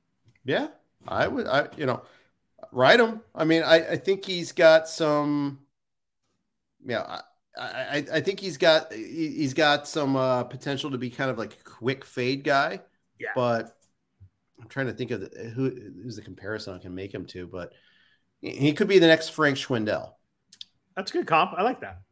[0.44, 0.68] Yeah,
[1.06, 2.02] I would, I, you know,
[2.72, 3.20] Ride him.
[3.34, 5.60] I mean, I, I think he's got some.
[6.84, 7.20] Yeah,
[7.56, 11.38] I, I, I think he's got he's got some uh, potential to be kind of
[11.38, 12.80] like a quick fade guy.
[13.18, 13.30] Yeah.
[13.34, 13.76] But
[14.60, 15.70] I'm trying to think of the, who
[16.02, 17.72] who's the comparison I can make him to, but
[18.40, 20.12] he could be the next Frank Schwindel.
[20.94, 21.52] That's a good comp.
[21.56, 22.02] I like that.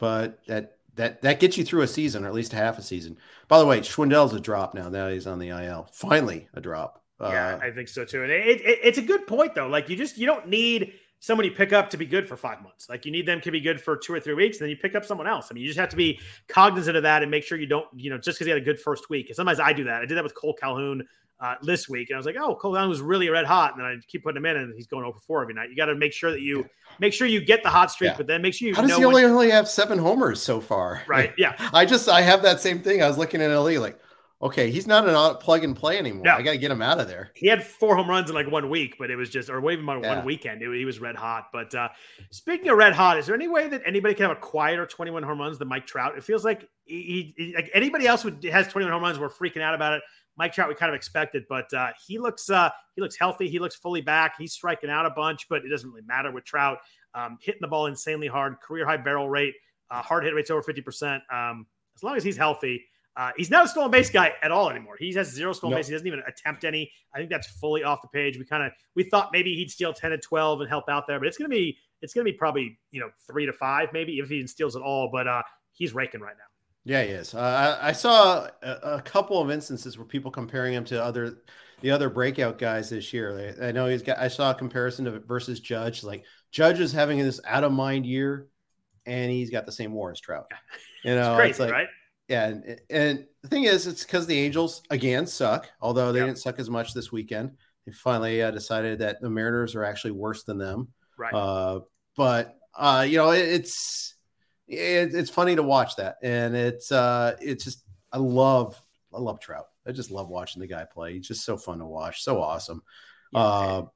[0.00, 3.16] But that that that gets you through a season or at least half a season.
[3.46, 4.88] By the way, Schwindel's a drop now.
[4.88, 5.88] Now he's on the IL.
[5.92, 7.04] Finally, a drop.
[7.20, 8.22] Yeah, uh, I think so too.
[8.22, 9.68] And it, it, it's a good point though.
[9.68, 12.88] Like you just you don't need somebody pick up to be good for five months.
[12.88, 14.76] Like you need them to be good for two or three weeks, and then you
[14.76, 15.48] pick up someone else.
[15.50, 17.86] I mean, you just have to be cognizant of that and make sure you don't,
[17.94, 19.28] you know, just because he had a good first week.
[19.28, 20.02] And sometimes I do that.
[20.02, 21.06] I did that with Cole Calhoun
[21.40, 23.80] uh, this week, and I was like, oh, Cole Calhoun was really red hot, and
[23.80, 25.70] then I keep putting him in, and he's going over four every night.
[25.70, 26.66] You got to make sure that you
[26.98, 28.16] make sure you get the hot streak, yeah.
[28.16, 28.74] but then make sure you.
[28.74, 29.32] How does he only when...
[29.32, 31.02] only have seven homers so far?
[31.08, 31.32] Right.
[31.38, 31.54] Yeah.
[31.72, 33.02] I just I have that same thing.
[33.02, 33.98] I was looking at LE like
[34.42, 36.24] okay, he's not an plug and play anymore.
[36.24, 36.34] No.
[36.34, 37.30] I got to get him out of there.
[37.34, 39.88] He had four home runs in like one week, but it was just, or even
[39.88, 40.16] on yeah.
[40.16, 41.48] one weekend, it, he was red hot.
[41.52, 41.88] But uh,
[42.30, 45.22] speaking of red hot, is there any way that anybody can have a quieter 21
[45.22, 46.16] home runs than Mike Trout?
[46.16, 49.18] It feels like he, he like anybody else would has 21 home runs.
[49.18, 50.02] We're freaking out about it.
[50.40, 53.46] Mike Trout, we kind of expected, but uh, he looks uh, he looks healthy.
[53.46, 54.36] He looks fully back.
[54.38, 56.78] He's striking out a bunch, but it doesn't really matter with Trout.
[57.14, 59.52] Um, hitting the ball insanely hard, career high barrel rate,
[59.90, 61.20] uh, hard hit rates over 50%.
[61.30, 62.82] Um, as long as he's healthy,
[63.18, 64.96] uh, he's not a stolen base guy at all anymore.
[64.98, 65.88] He has zero stolen base.
[65.88, 66.90] He doesn't even attempt any.
[67.14, 68.38] I think that's fully off the page.
[68.38, 71.18] We kind of we thought maybe he'd steal ten to twelve and help out there,
[71.18, 74.30] but it's gonna be it's gonna be probably you know three to five maybe if
[74.30, 75.10] he steals it all.
[75.12, 76.49] But uh, he's raking right now.
[76.84, 77.34] Yeah, he is.
[77.34, 81.38] Uh, I, I, saw a, a, couple of instances where people comparing him to other
[81.82, 83.54] the other breakout guys this year.
[83.60, 84.18] I, I know he's got.
[84.18, 86.02] I saw a comparison of it versus Judge.
[86.02, 88.48] Like Judge is having this out of mind year,
[89.04, 90.46] and he's got the same WAR as Trout.
[91.04, 91.88] You know, it's crazy, it's like, right?
[92.28, 95.68] Yeah, and, and the thing is, it's because the Angels again suck.
[95.80, 96.28] Although they yep.
[96.28, 97.52] didn't suck as much this weekend,
[97.86, 100.88] they finally uh, decided that the Mariners are actually worse than them.
[101.18, 101.34] Right.
[101.34, 101.80] Uh,
[102.16, 104.09] but uh, you know, it, it's
[104.70, 108.80] it, it's funny to watch that, and it's uh, it's just I love
[109.12, 109.66] I love Trout.
[109.86, 111.14] I just love watching the guy play.
[111.14, 112.82] He's just so fun to watch, so awesome.
[113.32, 113.86] Yeah, uh,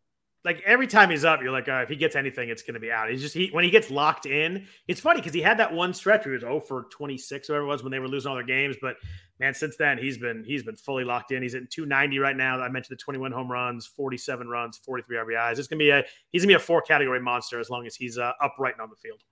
[0.45, 2.93] like every time he's up, you're like, if he gets anything, it's going to be
[2.93, 3.09] out.
[3.09, 4.67] He's just he when he gets locked in.
[4.89, 7.65] It's funny because he had that one stretch where he was 0 for 26, whatever
[7.65, 8.77] it was, when they were losing all their games.
[8.83, 8.97] But
[9.39, 11.43] man, since then he's been he's been fully locked in.
[11.43, 12.61] He's at 290 right now.
[12.61, 15.59] I mentioned the 21 home runs, 47 runs, 43 RBIs.
[15.59, 18.19] It's gonna be a he's gonna be a four category monster as long as he's
[18.19, 19.23] uh, upright and on the field.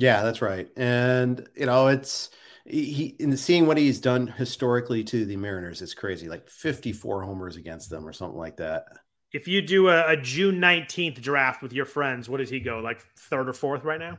[0.00, 0.68] Yeah, that's right.
[0.76, 2.30] And you know, it's
[2.64, 6.28] he in seeing what he's done historically to the Mariners, it's crazy.
[6.28, 8.86] Like 54 homers against them or something like that
[9.32, 12.80] if you do a, a, June 19th draft with your friends, what does he go?
[12.80, 14.18] Like third or fourth right now?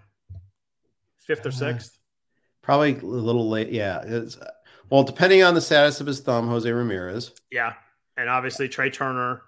[1.17, 1.97] Fifth or uh, sixth?
[2.61, 3.71] Probably a little late.
[3.71, 4.01] Yeah.
[4.03, 4.37] It's,
[4.89, 7.31] well, depending on the status of his thumb, Jose Ramirez.
[7.51, 7.73] Yeah.
[8.17, 9.41] And obviously Trea Turner.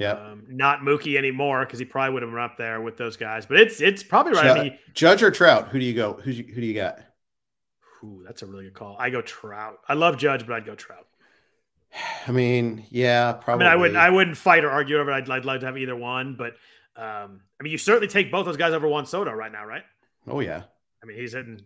[0.00, 0.12] Yeah.
[0.12, 3.44] Um, not Mookie anymore because he probably would have been up there with those guys.
[3.44, 4.46] But it's it's probably right.
[4.46, 5.68] I mean, Judge or Trout?
[5.68, 6.14] Who do you go?
[6.14, 7.00] Who, who do you got?
[8.02, 8.96] Ooh, that's a really good call.
[8.98, 9.78] I go Trout.
[9.86, 11.06] I love Judge, but I'd go Trout.
[12.26, 13.66] I mean, yeah, probably.
[13.66, 15.14] I mean, I wouldn't, I wouldn't fight or argue over it.
[15.14, 16.54] I'd, I'd like to have either one, but
[16.96, 19.82] um, I mean, you certainly take both those guys over Juan Soto right now, right?
[20.26, 20.62] Oh yeah.
[21.02, 21.60] I mean, he's hitting.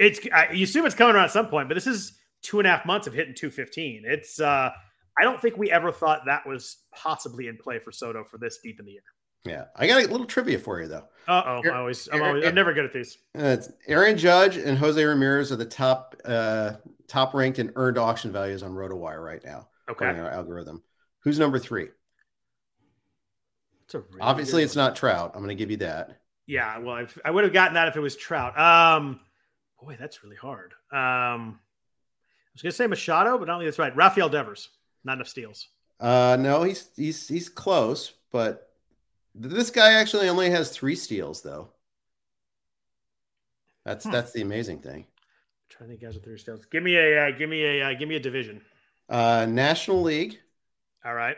[0.00, 2.66] It's I, you assume it's coming around at some point, but this is two and
[2.66, 4.02] a half months of hitting 215.
[4.04, 4.70] It's uh,
[5.18, 8.58] I don't think we ever thought that was possibly in play for Soto for this
[8.62, 9.02] deep in the year.
[9.44, 11.04] Yeah, I got a little trivia for you though.
[11.26, 13.18] Uh oh, I always, I'm always, I'm never good at these.
[13.34, 16.72] it's Aaron Judge and Jose Ramirez are the top, uh,
[17.06, 19.68] top ranked and earned auction values on RotoWire right now.
[19.88, 20.06] Okay.
[20.06, 20.82] Our algorithm.
[21.20, 21.88] Who's number three?
[23.94, 25.32] Really Obviously, it's not Trout.
[25.34, 26.20] I'm going to give you that.
[26.46, 28.58] Yeah, well, I've, i would have gotten that if it was Trout.
[28.58, 29.20] Um,
[29.80, 30.72] boy, that's really hard.
[30.92, 33.96] Um, I was going to say Machado, but I don't think that's right.
[33.96, 34.68] Rafael Devers,
[35.04, 35.68] not enough steals.
[36.00, 38.70] Uh, no, he's he's he's close, but
[39.34, 41.68] this guy actually only has three steals, though.
[43.84, 44.12] That's hmm.
[44.12, 45.06] that's the amazing thing.
[45.06, 46.64] I'm trying to think guys with three steals.
[46.66, 48.60] Give me a uh, give me a uh, give me a division.
[49.08, 50.38] Uh, National League.
[51.04, 51.36] All right.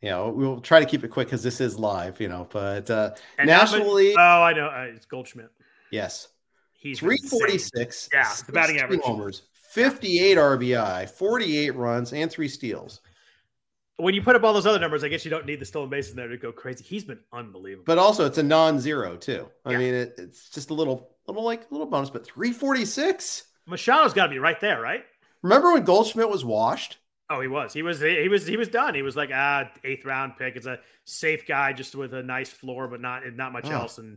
[0.00, 2.46] Yeah, we'll try to keep it quick because this is live, you know.
[2.50, 4.14] But uh, National League.
[4.16, 4.68] Oh, I know.
[4.68, 5.50] Uh, it's Goldschmidt.
[5.90, 6.28] Yes.
[6.74, 8.08] He's 346.
[8.12, 9.00] Yeah, the batting average.
[9.00, 13.00] Homers, 58 RBI, 48 runs, and three steals.
[13.96, 15.90] When you put up all those other numbers, I guess you don't need the stolen
[15.90, 16.84] bases there to go crazy.
[16.84, 17.84] He's been unbelievable.
[17.86, 19.48] But also, it's a non-zero too.
[19.64, 19.78] I yeah.
[19.78, 22.08] mean, it, it's just a little, little like a little bonus.
[22.08, 23.44] But 346.
[23.68, 25.04] Machado's got to be right there, right?
[25.42, 26.98] Remember when Goldschmidt was washed?
[27.30, 27.74] Oh, he was.
[27.74, 28.00] He was.
[28.00, 28.46] He was.
[28.46, 28.94] He was done.
[28.94, 30.56] He was like ah eighth round pick.
[30.56, 33.72] It's a safe guy, just with a nice floor, but not not much oh.
[33.72, 33.98] else.
[33.98, 34.16] And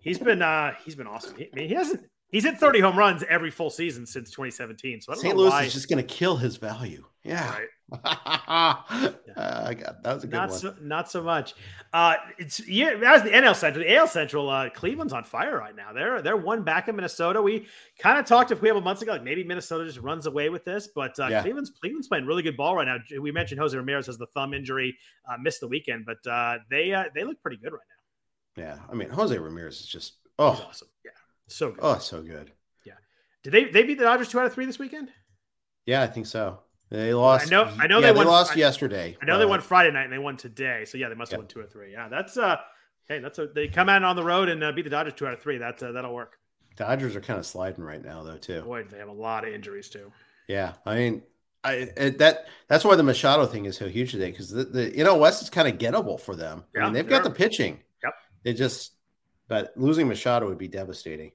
[0.00, 1.34] he's been uh he's been awesome.
[1.36, 5.00] He, I mean, he hasn't He's hit 30 home runs every full season since 2017.
[5.00, 5.36] So St.
[5.36, 5.64] Louis why.
[5.64, 7.04] is just going to kill his value.
[7.22, 7.50] Yeah.
[7.50, 7.68] Right.
[8.04, 10.58] uh, that was a good not one.
[10.58, 11.54] So, not so much.
[11.92, 12.98] Uh, it's yeah.
[13.06, 15.92] As the NL Central, the AL Central, uh, Cleveland's on fire right now.
[15.92, 17.40] They're they're one back in Minnesota.
[17.40, 17.66] We
[17.98, 20.88] kind of talked a couple months ago, like maybe Minnesota just runs away with this,
[20.88, 21.42] but uh, yeah.
[21.42, 22.98] Cleveland's Cleveland's playing really good ball right now.
[23.20, 24.96] We mentioned Jose Ramirez has the thumb injury,
[25.30, 27.80] uh, missed the weekend, but uh, they uh, they look pretty good right
[28.56, 28.64] now.
[28.64, 30.88] Yeah, I mean Jose Ramirez is just oh He's awesome.
[31.04, 31.10] Yeah,
[31.48, 31.80] so good.
[31.82, 32.52] Oh, so good.
[32.84, 32.94] Yeah.
[33.42, 35.10] Did they they beat the Dodgers two out of three this weekend?
[35.84, 36.60] Yeah, I think so.
[36.90, 37.46] They lost.
[37.46, 37.72] I know.
[37.78, 39.16] I know yeah, they, won, lost I, yesterday.
[39.20, 40.84] I know uh, they won Friday night and they won today.
[40.84, 41.92] So yeah, they must have won two or three.
[41.92, 42.56] Yeah, that's uh,
[43.08, 45.26] hey, that's a they come out on the road and uh, beat the Dodgers two
[45.26, 45.58] out of three.
[45.58, 46.38] That's uh, that'll work.
[46.76, 48.62] Dodgers are kind of sliding right now though too.
[48.62, 50.12] Boy, they have a lot of injuries too.
[50.46, 51.22] Yeah, I mean,
[51.64, 54.96] I it, that that's why the Machado thing is so huge today because the, the
[54.96, 56.64] you know West is kind of gettable for them.
[56.74, 57.80] Yeah, I mean, they've got the pitching.
[58.04, 58.14] Yep.
[58.44, 58.92] They just,
[59.48, 61.32] but losing Machado would be devastating.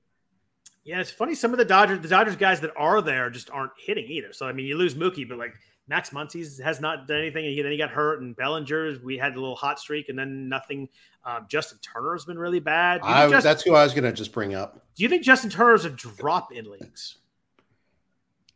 [0.84, 1.36] Yeah, it's funny.
[1.36, 4.34] Some of the Dodgers, the Dodgers guys that are there just aren't hitting either.
[4.34, 5.54] So I mean, you lose Mookie, but like
[5.88, 7.46] Max Muncy has not done anything.
[7.46, 10.50] And then he got hurt, and Bellinger's we had a little hot streak, and then
[10.50, 10.90] nothing.
[11.24, 13.02] Um, Justin Turner's been really bad.
[13.04, 14.86] I, Justin, that's who I was going to just bring up.
[14.96, 17.18] Do you think Justin Turner's a drop in leagues?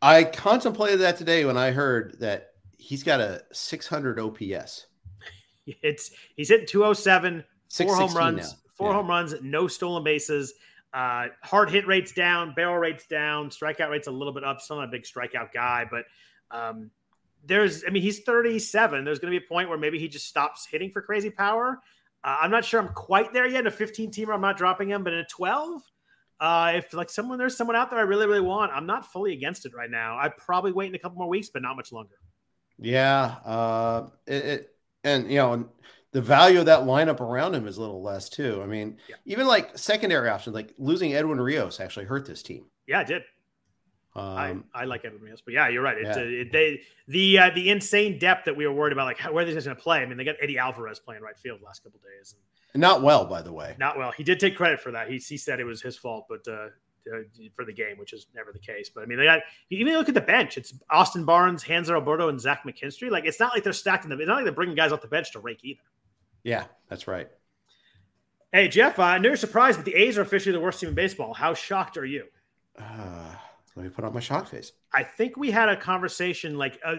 [0.02, 4.86] I contemplated that today when I heard that he's got a 600 OPS.
[5.82, 8.58] It's he's hitting 207, four home runs, now.
[8.76, 8.96] Four yeah.
[8.96, 10.54] home runs, no stolen bases.
[10.92, 14.60] Uh, hard hit rates down, barrel rates down, strikeout rates a little bit up.
[14.60, 16.04] Still not a big strikeout guy, but
[16.50, 16.90] um,
[17.44, 19.04] there's, I mean, he's 37.
[19.04, 21.80] There's going to be a point where maybe he just stops hitting for crazy power.
[22.24, 23.60] Uh, I'm not sure I'm quite there yet.
[23.60, 25.82] In a 15 teamer, I'm not dropping him, but in a 12,
[26.40, 29.32] uh, if like someone there's someone out there I really really want, I'm not fully
[29.32, 30.18] against it right now.
[30.18, 32.16] I probably wait in a couple more weeks, but not much longer.
[32.78, 34.70] Yeah, uh, it, it
[35.02, 35.68] and you know
[36.16, 38.62] the value of that lineup around him is a little less too.
[38.62, 39.16] I mean, yeah.
[39.26, 42.64] even like secondary options, like losing Edwin Rios actually hurt this team.
[42.86, 43.22] Yeah, it did.
[44.14, 45.98] Um, I, I like Edwin Rios, but yeah, you're right.
[45.98, 46.16] It, yeah.
[46.16, 49.42] it, they the uh, the insane depth that we were worried about, like how, where
[49.42, 49.98] are these going to play?
[49.98, 52.34] I mean, they got Eddy Alvarez playing right field last couple days,
[52.72, 53.76] and, not well, by the way.
[53.78, 54.10] Not well.
[54.10, 55.10] He did take credit for that.
[55.10, 56.68] He he said it was his fault, but uh,
[57.14, 57.18] uh,
[57.54, 58.88] for the game, which is never the case.
[58.88, 60.56] But I mean, they got even look at the bench.
[60.56, 63.10] It's Austin Barnes, Hanser Alberto, and Zach McKinstry.
[63.10, 64.18] Like it's not like they're stacking them.
[64.18, 65.82] It's not like they're bringing guys off the bench to rake either.
[66.46, 67.28] Yeah, that's right.
[68.52, 70.94] Hey Jeff, I know you're surprised, but the A's are officially the worst team in
[70.94, 71.34] baseball.
[71.34, 72.24] How shocked are you?
[72.78, 73.34] Uh
[73.74, 74.72] let me put on my shock face.
[74.94, 76.94] I think we had a conversation like uh,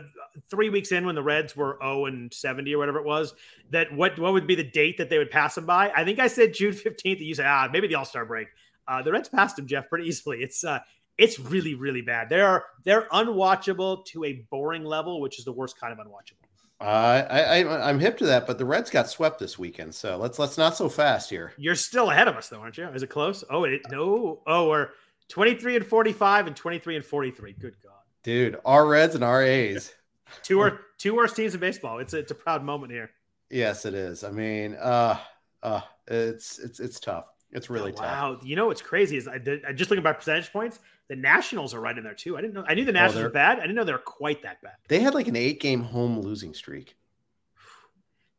[0.51, 3.33] three weeks in when the Reds were 0 and 70 or whatever it was.
[3.71, 5.91] That what what would be the date that they would pass them by?
[5.95, 7.17] I think I said June 15th.
[7.17, 8.49] and You said ah maybe the All Star break.
[8.85, 10.39] Uh, the Reds passed them, Jeff, pretty easily.
[10.39, 10.79] It's uh
[11.17, 12.27] it's really really bad.
[12.27, 16.46] They're they're unwatchable to a boring level, which is the worst kind of unwatchable.
[16.79, 20.15] Uh, I, I I'm hip to that, but the Reds got swept this weekend, so
[20.17, 21.53] let's let's not so fast here.
[21.57, 22.87] You're still ahead of us, though, aren't you?
[22.89, 23.43] Is it close?
[23.49, 24.41] Oh, it no.
[24.45, 24.89] Oh, we're
[25.29, 27.53] 23 and 45 and 23 and 43.
[27.53, 27.93] Good God.
[28.21, 29.93] Dude, our Reds and our A's.
[30.43, 31.99] two or two worst teams in baseball.
[31.99, 33.09] It's a, it's a proud moment here.
[33.49, 34.23] Yes, it is.
[34.23, 35.17] I mean, uh,
[35.63, 37.25] uh, it's it's it's tough.
[37.51, 38.01] It's really oh, wow.
[38.01, 38.11] tough.
[38.11, 38.39] Wow.
[38.43, 40.79] You know what's crazy is I, did, I just looking at percentage points.
[41.09, 42.37] The Nationals are right in there too.
[42.37, 42.65] I didn't know.
[42.67, 43.59] I knew the Nationals oh, were bad.
[43.59, 44.73] I didn't know they were quite that bad.
[44.89, 46.95] They had like an eight game home losing streak.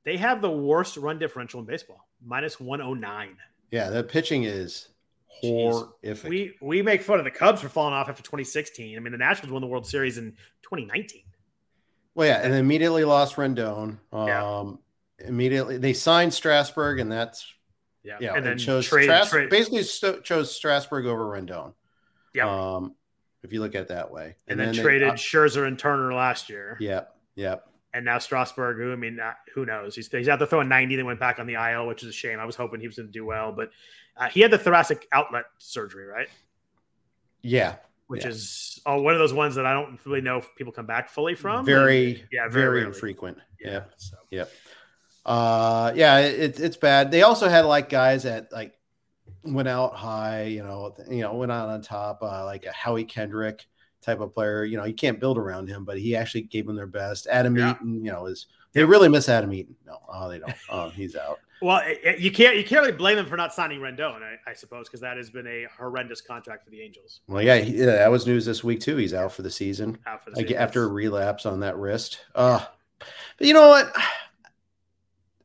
[0.05, 3.37] They have the worst run differential in baseball, minus one oh nine.
[3.71, 4.89] Yeah, the pitching is
[5.27, 6.29] horrific.
[6.29, 8.97] We we make fun of the Cubs for falling off after 2016.
[8.97, 11.23] I mean, the Nationals won the World Series in 2019.
[12.15, 13.99] Well, yeah, and immediately lost Rendon.
[14.13, 14.65] Um, yeah.
[15.29, 17.53] Immediately, they signed Strasburg, and that's
[18.03, 19.51] yeah, yeah and then chose trade, Stras- trade.
[19.51, 21.75] basically st- chose Strasburg over Rendon.
[22.35, 22.95] Yeah, um,
[23.43, 25.67] if you look at it that way, and, and then, then, traded they, uh, Scherzer
[25.67, 26.77] and Turner last year.
[26.81, 27.65] Yep, yep.
[27.95, 29.95] And now Strasburg, who I mean, uh, who knows?
[29.95, 32.13] He's, he's out there throwing 90, then went back on the IL, which is a
[32.13, 32.39] shame.
[32.39, 33.71] I was hoping he was going to do well, but
[34.17, 36.29] uh, he had the thoracic outlet surgery, right?
[37.43, 37.77] Yeah.
[38.09, 38.31] Which yeah.
[38.31, 41.09] is oh, one of those ones that I don't really know if people come back
[41.09, 41.65] fully from.
[41.65, 43.39] Very, yeah, very, very infrequent.
[43.61, 43.71] Yeah.
[43.71, 43.83] Yeah.
[43.97, 44.17] So.
[44.31, 44.53] Yep.
[45.27, 47.11] Uh, yeah, it, it's bad.
[47.11, 48.75] They also had like guys that like
[49.53, 53.05] went out high, you know, you know, went out on top, uh, like a Howie
[53.05, 53.67] Kendrick
[54.01, 54.65] type of player.
[54.65, 57.27] You know, you can't build around him, but he actually gave them their best.
[57.31, 57.73] Adam yeah.
[57.73, 59.77] Eaton, you know, is they really miss Adam Eaton.
[59.87, 60.53] No, oh, they don't.
[60.71, 61.39] Oh, he's out.
[61.61, 64.55] Well, it, you can't you can't really blame them for not signing Rendon, I, I
[64.55, 67.21] suppose, because that has been a horrendous contract for the Angels.
[67.27, 68.97] Well, yeah, he, yeah, that was news this week too.
[68.97, 70.53] He's out for the season, out for the season.
[70.53, 72.21] Like, after a relapse on that wrist.
[72.35, 72.65] Uh,
[72.99, 73.93] but you know what?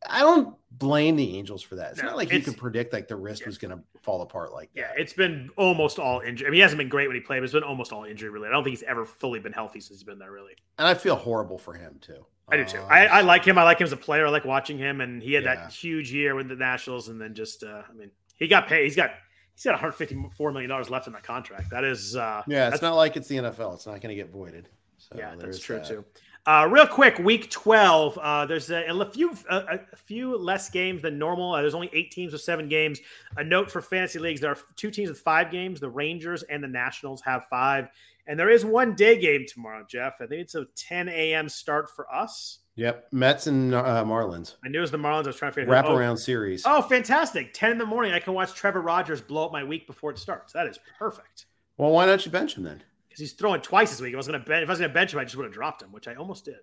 [0.10, 1.92] I don't blame the Angels for that.
[1.92, 3.48] It's no, not like you could predict like the wrist yeah.
[3.48, 4.80] was going to fall apart like that.
[4.80, 6.48] Yeah, it's been almost all injury.
[6.48, 8.30] I mean, he hasn't been great when he played, but it's been almost all injury
[8.30, 8.52] related.
[8.52, 10.54] I don't think he's ever fully been healthy since he's been there, really.
[10.78, 12.26] And I feel horrible for him too.
[12.50, 12.80] I do too.
[12.80, 13.58] Uh, I, I, like him.
[13.58, 14.28] I like him as a player.
[14.28, 15.56] I like watching him, and he had yeah.
[15.56, 18.84] that huge year with the Nationals, and then just, uh, I mean, he got paid.
[18.84, 19.12] He's got
[19.56, 21.70] he's got 154 million dollars left in that contract.
[21.70, 23.76] That is, uh, yeah, it's not like it's the NFL.
[23.76, 24.68] It's not going to get voided.
[24.98, 25.88] So yeah, that's true that.
[25.88, 26.06] too.
[26.46, 28.18] Uh, real quick, week 12.
[28.18, 31.54] Uh, there's a, a few a, a, few less games than normal.
[31.54, 33.00] Uh, there's only eight teams with seven games.
[33.38, 35.80] A note for fantasy leagues: there are two teams with five games.
[35.80, 37.88] The Rangers and the Nationals have five,
[38.28, 39.86] and there is one day game tomorrow.
[39.88, 41.48] Jeff, I think it's a 10 a.m.
[41.48, 42.60] start for us.
[42.76, 44.56] Yep, Mets and uh, Marlins.
[44.66, 45.24] I knew it was the Marlins.
[45.24, 46.64] I was trying to figure wraparound oh, series.
[46.66, 47.54] Oh, fantastic!
[47.54, 50.18] Ten in the morning, I can watch Trevor Rogers blow up my week before it
[50.18, 50.52] starts.
[50.52, 51.46] That is perfect.
[51.78, 52.84] Well, why don't you bench him then?
[53.14, 54.10] Because he's throwing twice this week.
[54.10, 55.44] If I was going to bench, if I was to bench him, I just would
[55.44, 56.56] have dropped him, which I almost did.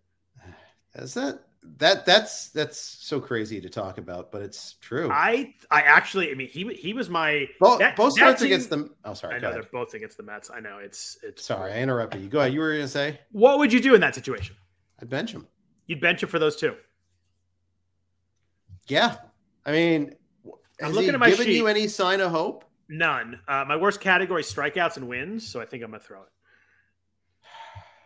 [0.97, 1.45] Is that
[1.79, 5.09] that that's that's so crazy to talk about, but it's true.
[5.13, 8.91] I I actually, I mean, he he was my both, that, both starts against the.
[9.05, 9.37] Oh, sorry.
[9.37, 10.51] I know they're both against the Mets.
[10.51, 11.45] I know it's it's.
[11.45, 12.29] Sorry, I interrupted you.
[12.29, 12.53] Go ahead.
[12.53, 13.21] You were going to say.
[13.31, 14.57] What would you do in that situation?
[15.01, 15.47] I'd bench him.
[15.87, 16.75] You'd bench him for those two.
[18.89, 19.19] Yeah,
[19.65, 20.17] I mean,
[20.83, 21.57] I'm looking at my given sheet.
[21.57, 22.65] you any sign of hope?
[22.89, 23.39] None.
[23.47, 26.29] Uh, my worst category strikeouts and wins, so I think I'm gonna throw it.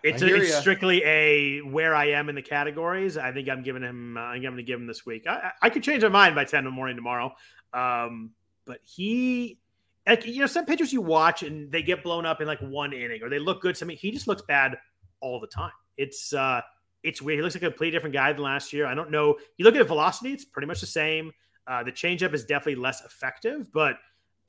[0.04, 3.16] It's, a, it's strictly a where I am in the categories.
[3.16, 4.18] I think I'm giving him.
[4.18, 5.26] Uh, I'm going to give him this week.
[5.26, 7.32] I, I, could change my mind by ten in the morning tomorrow.
[7.72, 8.32] Um,
[8.66, 9.60] but he,
[10.06, 12.92] like you know, some pitchers you watch and they get blown up in like one
[12.92, 13.94] inning or they look good me.
[13.94, 14.76] He just looks bad
[15.20, 15.72] all the time.
[15.96, 16.60] It's uh,
[17.02, 17.38] it's weird.
[17.38, 18.84] He looks like a completely different guy than last year.
[18.84, 19.36] I don't know.
[19.56, 21.32] You look at velocity; it's pretty much the same.
[21.66, 23.96] Uh, the changeup is definitely less effective, but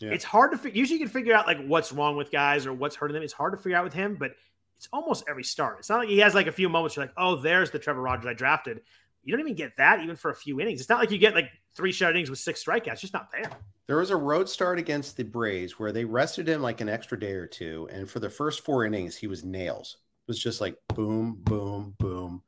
[0.02, 0.10] yeah.
[0.10, 0.58] it's hard to.
[0.58, 3.24] Fi- usually, you can figure out like what's wrong with guys or what's hurting them.
[3.24, 4.32] It's hard to figure out with him, but
[4.78, 5.80] it's almost every start.
[5.80, 6.96] It's not like he has like a few moments.
[6.96, 8.82] You're like, oh, there's the Trevor Rogers I drafted.
[9.24, 10.80] You don't even get that even for a few innings.
[10.80, 12.94] It's not like you get like three shut innings with six strikeouts.
[12.94, 13.50] It's just not there.
[13.88, 17.20] There was a road start against the Braves where they rested him like an extra
[17.20, 19.98] day or two, and for the first four innings, he was nails.
[20.24, 22.42] It was just like boom, boom, boom,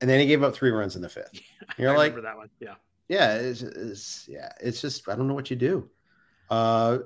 [0.00, 1.40] and then he gave up three runs in the fifth.
[1.78, 2.74] You're I like, that one, yeah,
[3.08, 5.90] yeah, it's, it's, yeah, it's just I don't know what you do.
[6.48, 6.98] Uh,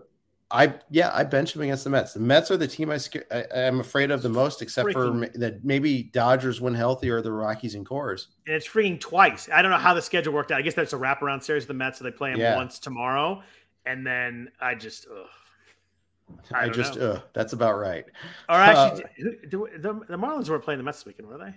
[0.52, 2.12] I yeah, I bench him against the Mets.
[2.12, 2.98] The Mets are the team I,
[3.30, 5.32] I am afraid of the most, except freaking.
[5.32, 8.26] for that maybe Dodgers when healthy or the Rockies and Coors.
[8.46, 9.48] And it's freaking twice.
[9.52, 10.58] I don't know how the schedule worked out.
[10.58, 12.56] I guess that's a wraparound series of the Mets, so they play them yeah.
[12.56, 13.42] once tomorrow,
[13.86, 15.06] and then I just.
[15.10, 15.26] Ugh.
[16.54, 18.04] I, I just, uh, that's about right.
[18.48, 21.54] Or actually, uh, do, the, the Marlins were playing the Mets this weekend, were they?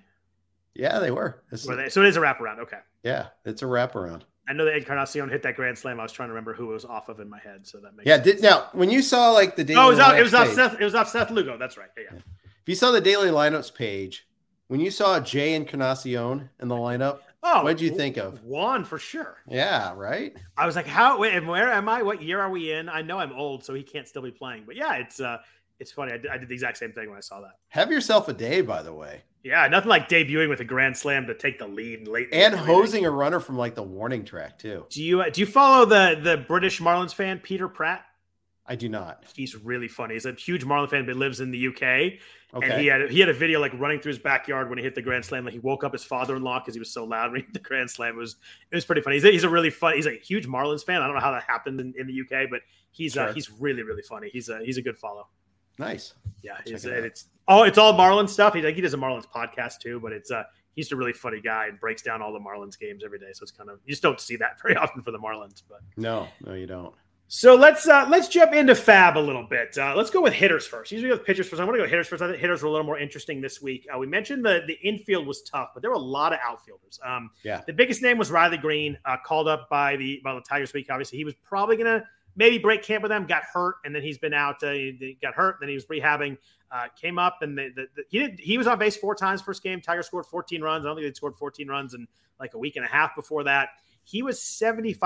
[0.73, 1.43] Yeah, they were.
[1.67, 1.89] were they?
[1.89, 2.59] So it is a wraparound.
[2.59, 2.79] Okay.
[3.03, 4.23] Yeah, it's a wraparound.
[4.47, 5.99] I know that Encarnacion hit that grand slam.
[5.99, 7.95] I was trying to remember who it was off of in my head, so that
[7.95, 8.17] makes yeah.
[8.17, 10.49] Did, now, when you saw like the daily oh, it was, off, it was off
[10.49, 10.79] Seth.
[10.79, 11.57] It was off Seth Lugo.
[11.57, 11.89] That's right.
[11.97, 12.03] Yeah.
[12.11, 12.17] yeah.
[12.17, 14.27] If you saw the daily lineups page,
[14.67, 18.83] when you saw Jerar Encarnacion in the lineup, oh, what did you think of one
[18.83, 19.37] for sure?
[19.47, 20.35] Yeah, right.
[20.57, 21.19] I was like, how?
[21.19, 22.01] Wait, where am I?
[22.01, 22.89] What year are we in?
[22.89, 24.63] I know I'm old, so he can't still be playing.
[24.65, 25.37] But yeah, it's uh,
[25.79, 26.13] it's funny.
[26.13, 27.59] I did, I did the exact same thing when I saw that.
[27.69, 29.23] Have yourself a day, by the way.
[29.43, 32.29] Yeah, nothing like debuting with a grand slam to take the lead late.
[32.31, 34.85] And hosing a runner from like the warning track too.
[34.89, 38.05] Do you uh, do you follow the the British Marlins fan Peter Pratt?
[38.65, 39.25] I do not.
[39.35, 40.13] He's really funny.
[40.13, 41.81] He's a huge Marlin fan, but lives in the UK.
[42.55, 42.69] Okay.
[42.69, 44.95] And he had he had a video like running through his backyard when he hit
[44.95, 45.43] the grand slam.
[45.43, 47.45] Like he woke up his father in law because he was so loud when he
[47.45, 48.15] hit the grand slam.
[48.15, 48.37] It was
[48.71, 49.17] it was pretty funny.
[49.17, 49.95] He's a, he's a really fun.
[49.95, 51.01] He's a huge Marlins fan.
[51.01, 53.29] I don't know how that happened in, in the UK, but he's uh, sure.
[53.29, 54.29] uh, he's really really funny.
[54.31, 55.27] He's a he's a good follow.
[55.79, 56.13] Nice.
[56.41, 58.53] Yeah, it's, it it's oh, it's all Marlins stuff.
[58.53, 60.43] He like he does a Marlins podcast too, but it's uh
[60.75, 63.31] he's a really funny guy and breaks down all the Marlins games every day.
[63.33, 65.63] So it's kind of you just don't see that very often for the Marlins.
[65.67, 66.93] But no, no, you don't.
[67.35, 69.75] So let's uh, let's jump into FAAB a little bit.
[69.75, 70.91] Uh, let's go with hitters first.
[70.91, 71.59] Usually with pitchers first.
[71.59, 72.21] I want to go hitters first.
[72.21, 73.87] I think hitters were a little more interesting this week.
[73.91, 76.99] Uh, we mentioned the the infield was tough, but there were a lot of outfielders.
[77.03, 77.61] Um, yeah.
[77.65, 80.87] The biggest name was Riley Greene, uh, called up by the by the Tigers week.
[80.91, 84.01] Obviously, he was probably going to maybe break camp with them, got hurt, and then
[84.01, 84.63] he's been out.
[84.63, 86.37] Uh, he got hurt, then he was rehabbing.
[86.71, 88.39] Uh, came up and the, the, he did.
[88.39, 89.79] He was on base four times first game.
[89.79, 90.85] Tiger scored 14 runs.
[90.85, 92.07] I don't think they scored 14 runs in
[92.39, 93.69] like a week and a half before that.
[94.05, 94.99] He was 75%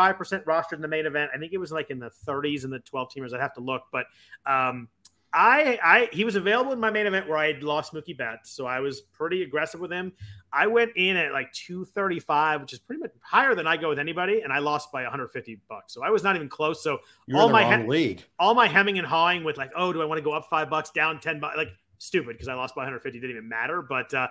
[0.45, 1.29] rostered in the main event.
[1.35, 3.33] I think it was like in the 30s in the 12 teamers.
[3.33, 4.05] I'd have to look, but
[4.45, 4.87] um,
[5.33, 8.51] I, I, he was available in my main event where I had lost Mookie Betts,
[8.51, 10.13] so I was pretty aggressive with him.
[10.53, 13.99] I went in at like 235, which is pretty much higher than I go with
[13.99, 15.93] anybody, and I lost by 150 bucks.
[15.93, 16.81] So I was not even close.
[16.81, 20.01] So You're all my he- league, all my hemming and hawing with like, oh, do
[20.01, 21.57] I want to go up five bucks, down 10 bucks?
[21.57, 23.81] Like stupid because I lost by 150 didn't even matter.
[23.81, 24.27] But uh,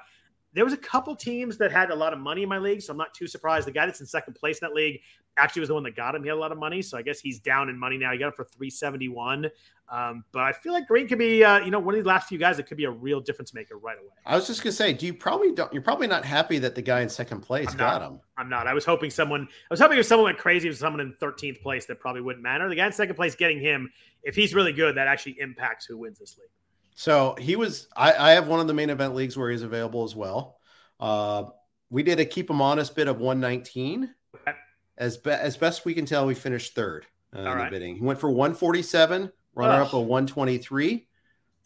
[0.53, 2.93] there was a couple teams that had a lot of money in my league, so
[2.93, 3.67] I'm not too surprised.
[3.67, 5.01] The guy that's in second place in that league
[5.37, 6.23] actually was the one that got him.
[6.23, 8.13] He had a lot of money, so I guess he's down in money now.
[8.13, 9.51] He got it for 371.
[9.89, 12.29] Um, but I feel like Greene could be, uh, you know, one of these last
[12.29, 14.11] few guys that could be a real difference maker right away.
[14.25, 15.73] I was just gonna say, do you probably don't?
[15.73, 18.21] You're probably not happy that the guy in second place I'm got not, him.
[18.37, 18.67] I'm not.
[18.67, 19.43] I was hoping someone.
[19.43, 22.43] I was hoping if someone went crazy with someone in 13th place, that probably wouldn't
[22.43, 22.69] matter.
[22.69, 23.91] The guy in second place getting him,
[24.25, 26.49] if he's really good, that actually impacts who wins this league.
[26.97, 27.87] So he was.
[27.95, 30.59] I, I have one of the main event leagues where he's available as well.
[30.99, 31.45] Uh,
[31.91, 34.13] we did a keep him honest bit of 119.
[34.99, 37.07] As be, as best we can tell, we finished third.
[37.35, 37.97] uh, in the bidding.
[37.97, 41.07] He went for 147, runner up a 123.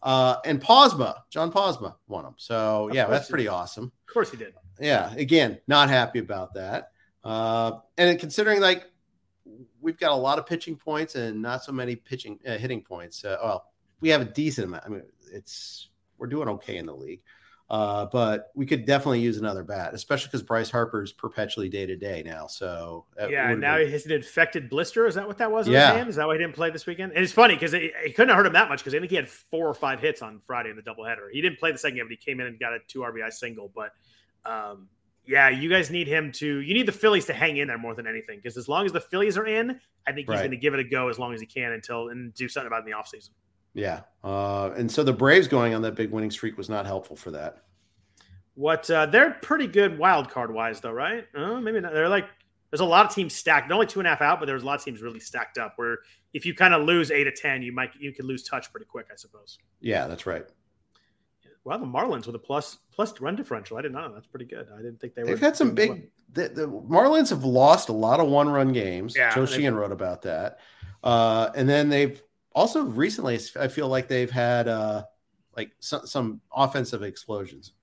[0.03, 2.33] Uh, and Posma, John Posma won him.
[2.37, 3.51] So of yeah, that's pretty did.
[3.51, 3.91] awesome.
[4.07, 4.53] Of course he did.
[4.79, 5.13] Yeah.
[5.13, 6.91] Again, not happy about that.
[7.23, 8.85] Uh, and considering like
[9.79, 13.23] we've got a lot of pitching points and not so many pitching uh, hitting points.
[13.23, 13.65] Uh, well,
[13.99, 14.83] we have a decent amount.
[14.85, 17.21] I mean, it's we're doing okay in the league.
[17.71, 21.95] Uh, but we could definitely use another bat, especially because Bryce Harper's perpetually day to
[21.95, 22.45] day now.
[22.45, 23.87] So yeah, now been...
[23.87, 25.07] he has an infected blister.
[25.07, 25.69] Is that what that was?
[25.69, 27.13] yeah, is that why he didn't play this weekend?
[27.13, 29.09] And it's funny because it, it, couldn't have hurt him that much because I think
[29.09, 31.31] he had four or five hits on Friday in the doubleheader.
[31.31, 33.31] He didn't play the second game, but he came in and got a two RBI
[33.31, 33.71] single.
[33.73, 33.93] But
[34.45, 34.89] um,
[35.25, 36.59] yeah, you guys need him to.
[36.59, 38.91] You need the Phillies to hang in there more than anything because as long as
[38.91, 40.39] the Phillies are in, I think he's right.
[40.39, 42.67] going to give it a go as long as he can until and do something
[42.67, 43.29] about it in the offseason.
[43.73, 47.15] Yeah, uh, and so the Braves going on that big winning streak was not helpful
[47.15, 47.63] for that.
[48.55, 51.25] What uh, they're pretty good wild card wise though, right?
[51.33, 51.93] Uh, maybe not.
[51.93, 52.27] They're like
[52.69, 53.71] there's a lot of teams stacked.
[53.71, 55.73] Only two and a half out, but there's a lot of teams really stacked up.
[55.77, 55.99] Where
[56.33, 58.85] if you kind of lose eight to ten, you might you can lose touch pretty
[58.85, 59.57] quick, I suppose.
[59.79, 60.45] Yeah, that's right.
[61.63, 63.77] Well, the Marlins with a plus plus run differential.
[63.77, 64.67] I didn't know that's pretty good.
[64.73, 65.29] I didn't think they were.
[65.29, 66.09] They've had some big.
[66.33, 69.15] The, the, Marlins have lost a lot of one run games.
[69.15, 70.59] Yeah, Joe Sheehan wrote about that.
[71.03, 72.21] Uh, and then they've
[72.53, 75.03] also recently, I feel like they've had uh,
[75.55, 77.73] like some, some offensive explosions.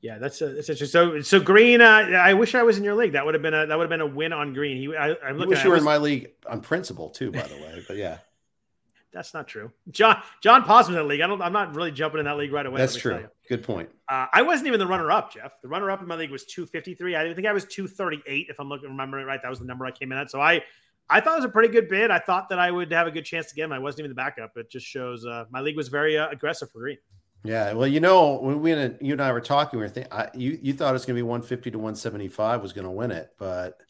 [0.00, 0.88] Yeah, that's a, that's interesting.
[0.88, 3.12] So, so Greene, uh, I wish I was in your league.
[3.12, 4.78] That would have been a that would have been a win on Greene.
[4.78, 5.50] He, I, am looking.
[5.50, 7.84] wish you were in my league on principle too, by the way.
[7.86, 8.16] But yeah,
[9.12, 9.70] that's not true.
[9.90, 11.20] John John Posman in that league.
[11.20, 11.42] I don't.
[11.42, 12.78] I'm not really jumping in that league right away.
[12.78, 13.28] That's true.
[13.46, 13.90] Good point.
[14.08, 15.60] Uh, I wasn't even the runner up, Jeff.
[15.60, 17.16] The runner up in my league was 253.
[17.16, 19.42] I think I was 238 if I'm looking remembering it right.
[19.42, 20.30] That was the number I came in at.
[20.30, 20.62] So I
[21.10, 22.10] I thought it was a pretty good bid.
[22.10, 23.72] I thought that I would have a good chance to get him.
[23.72, 24.52] I wasn't even the backup.
[24.56, 26.98] It just shows uh, my league was very uh, aggressive for Greene.
[27.42, 30.28] Yeah, well, you know, when we you and I were talking, we were thinking, I,
[30.34, 33.10] you you thought it was going to be 150 to 175 was going to win
[33.10, 33.80] it, but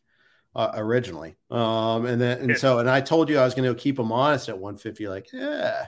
[0.55, 3.79] uh, originally, um, and then and so and I told you I was going to
[3.79, 5.09] keep him honest at 150.
[5.09, 5.87] Like, yeah,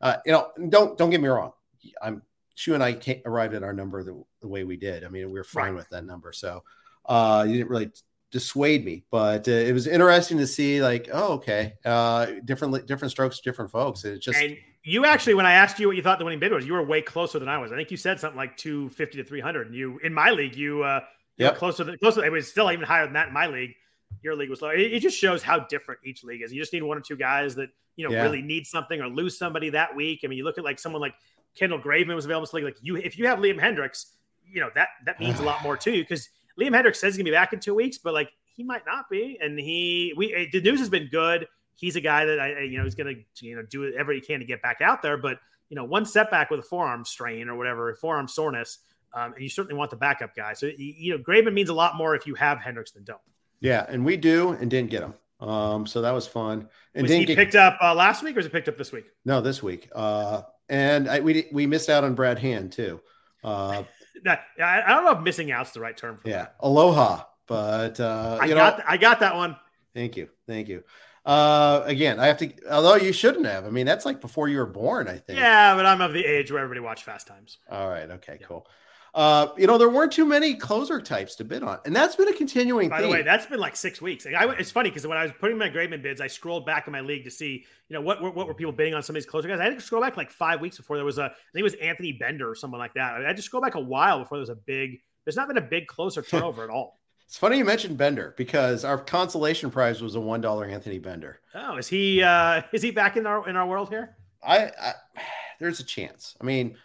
[0.00, 1.52] uh, you know, don't don't get me wrong,
[2.00, 2.22] I'm
[2.54, 5.02] Shu and I arrived at our number the, the, way we did.
[5.02, 5.74] I mean, we were fine right.
[5.74, 6.62] with that number, so
[7.06, 7.90] uh, you didn't really
[8.30, 13.10] dissuade me, but uh, it was interesting to see like, oh, okay, uh, different different
[13.10, 14.04] strokes, different folks.
[14.04, 16.52] It just and you actually, when I asked you what you thought the winning bid
[16.52, 17.70] was, you were way closer than I was.
[17.70, 19.66] I think you said something like 250 to 300.
[19.66, 21.00] And you, in my league, you, uh,
[21.36, 22.24] yeah, closer than closer.
[22.24, 23.74] It was still even higher than that in my league.
[24.22, 24.70] Your league was low.
[24.70, 26.52] It, it, just shows how different each league is.
[26.52, 28.22] You just need one or two guys that, you know, yeah.
[28.22, 30.20] really need something or lose somebody that week.
[30.24, 31.14] I mean, you look at like someone like
[31.54, 32.64] Kendall Graveman was available to league.
[32.64, 34.06] Like you, if you have Liam Hendriks,
[34.50, 36.28] you know, that, that means a lot more to you because
[36.60, 38.82] Liam Hendriks says he's going to be back in two weeks, but like he might
[38.86, 39.38] not be.
[39.40, 41.46] And he, we, the news has been good
[41.80, 44.20] he's a guy that I, you know, he's going to, you know, do whatever he
[44.20, 45.16] can to get back out there.
[45.16, 45.38] But,
[45.70, 48.78] you know, one setback with a forearm strain or whatever, forearm soreness,
[49.14, 50.52] um, and you certainly want the backup guy.
[50.52, 53.20] So, you know, Graven means a lot more if you have Hendriks than don't.
[53.60, 53.86] Yeah.
[53.88, 55.14] And we do and didn't get him.
[55.40, 56.68] Um, so that was fun.
[56.94, 58.92] And was he get, picked up uh, last week or is it picked up this
[58.92, 59.06] week?
[59.24, 59.88] No, this week.
[59.94, 63.00] Uh, and I, we, we missed out on Brad Hand too.
[63.42, 63.84] Uh,
[64.26, 66.42] I don't know if missing out's the right term for yeah.
[66.42, 66.56] That.
[66.60, 67.24] Aloha.
[67.46, 69.56] But, uh, I you got, know, I got that one.
[69.92, 70.28] Thank you.
[70.46, 70.84] Thank you.
[71.24, 72.52] Uh, again, I have to.
[72.70, 73.66] Although you shouldn't have.
[73.66, 75.08] I mean, that's like before you were born.
[75.08, 75.38] I think.
[75.38, 77.58] Yeah, but I'm of the age where everybody watched Fast Times.
[77.70, 78.08] All right.
[78.10, 78.38] Okay.
[78.40, 78.46] Yeah.
[78.46, 78.66] Cool.
[79.14, 82.28] Uh, you know, there weren't too many closer types to bid on, and that's been
[82.28, 82.88] a continuing.
[82.88, 83.08] By theme.
[83.08, 84.24] the way, that's been like six weeks.
[84.24, 86.86] Like I, it's funny because when I was putting my Graveman bids, I scrolled back
[86.86, 89.16] in my league to see, you know, what, what, what were people bidding on some
[89.16, 89.58] of these closer guys.
[89.58, 91.24] I had to scroll back like five weeks before there was a.
[91.24, 93.20] I think it was Anthony Bender or someone like that.
[93.20, 95.00] I had to scroll back a while before there was a big.
[95.24, 97.00] There's not been a big closer turnover at all.
[97.30, 101.40] It's funny you mentioned Bender because our consolation prize was a one dollar Anthony Bender.
[101.54, 104.16] Oh, is he uh is he back in our in our world here?
[104.42, 104.94] I, I
[105.60, 106.36] there's a chance.
[106.40, 106.76] I mean,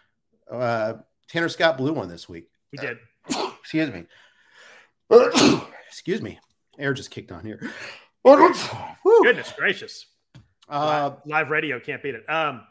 [0.51, 0.93] uh
[1.29, 2.49] Tanner Scott blew one this week.
[2.71, 2.97] He did.
[3.59, 4.05] Excuse me.
[5.87, 6.39] excuse me.
[6.77, 7.59] Air just kicked on here.
[8.25, 10.05] Goodness gracious.
[10.67, 12.29] Uh, live, live radio can't beat it.
[12.29, 12.61] Um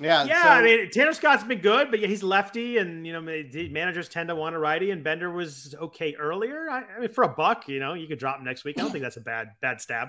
[0.00, 0.42] yeah, yeah.
[0.42, 4.08] So, I mean, Tanner Scott's been good, but yeah, he's lefty, and you know, managers
[4.08, 4.92] tend to want a righty.
[4.92, 6.70] And Bender was okay earlier.
[6.70, 8.78] I, I, mean, for a buck, you know, you could drop him next week.
[8.78, 10.08] I don't think that's a bad bad stab.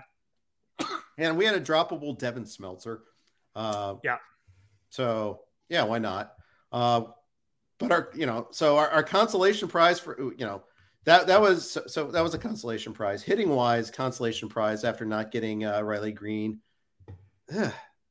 [1.18, 3.00] And we had a droppable Devin Smeltzer.
[3.56, 4.18] Uh, yeah.
[4.90, 6.34] So yeah, why not?
[6.72, 7.04] Uh,
[7.82, 10.64] but our, you know, so our, our consolation prize for you know
[11.06, 13.24] that that was so that was a consolation prize.
[13.24, 16.60] Hitting wise, consolation prize after not getting uh, Riley Greene.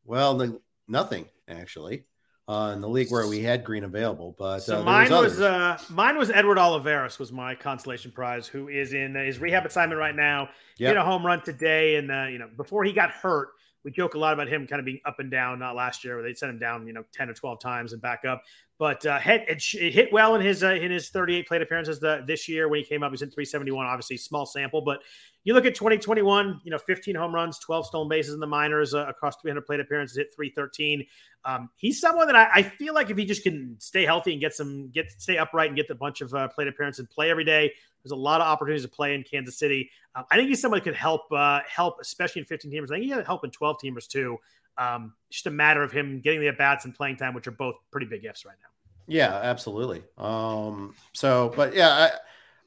[0.05, 2.05] well, the, nothing actually
[2.49, 4.35] uh, in the league where we had Greene available.
[4.37, 8.49] But so uh, mine was, was uh, mine was Edward Olivares was my consolation prize,
[8.49, 10.49] who is in his rehab assignment right now.
[10.79, 10.89] Yep.
[10.89, 13.51] Hit a home run today, and uh, you know before he got hurt,
[13.85, 15.59] we joke a lot about him kind of being up and down.
[15.59, 18.03] Not last year where they sent him down, you know, ten or twelve times and
[18.03, 18.43] back up.
[18.81, 22.01] But uh, hit, it, it, hit well in his uh, in his 38 plate appearances
[22.01, 23.12] the, this year when he came up.
[23.12, 25.03] He's in 371, obviously small sample, but
[25.45, 28.95] you look at 2021, you know, 15 home runs, 12 stolen bases in the minors
[28.95, 31.05] uh, across 300 plate appearances, hit 313.
[31.45, 34.41] Um, he's someone that I, I, feel like if he just can stay healthy and
[34.41, 37.31] get some get stay upright and get a bunch of uh, plate appearances and play
[37.31, 37.72] every day,
[38.03, 39.90] there's a lot of opportunities to play in Kansas City.
[40.14, 42.84] Um, I think he's someone that could help uh, help, especially in 15 teamers.
[42.84, 44.38] I think he can help in 12 teamers too.
[44.78, 47.53] Um, just a matter of him getting the at bats and playing time, which are
[47.53, 48.68] both pretty big ifs right now.
[49.07, 50.03] Yeah, absolutely.
[50.16, 52.11] Um, so, but yeah,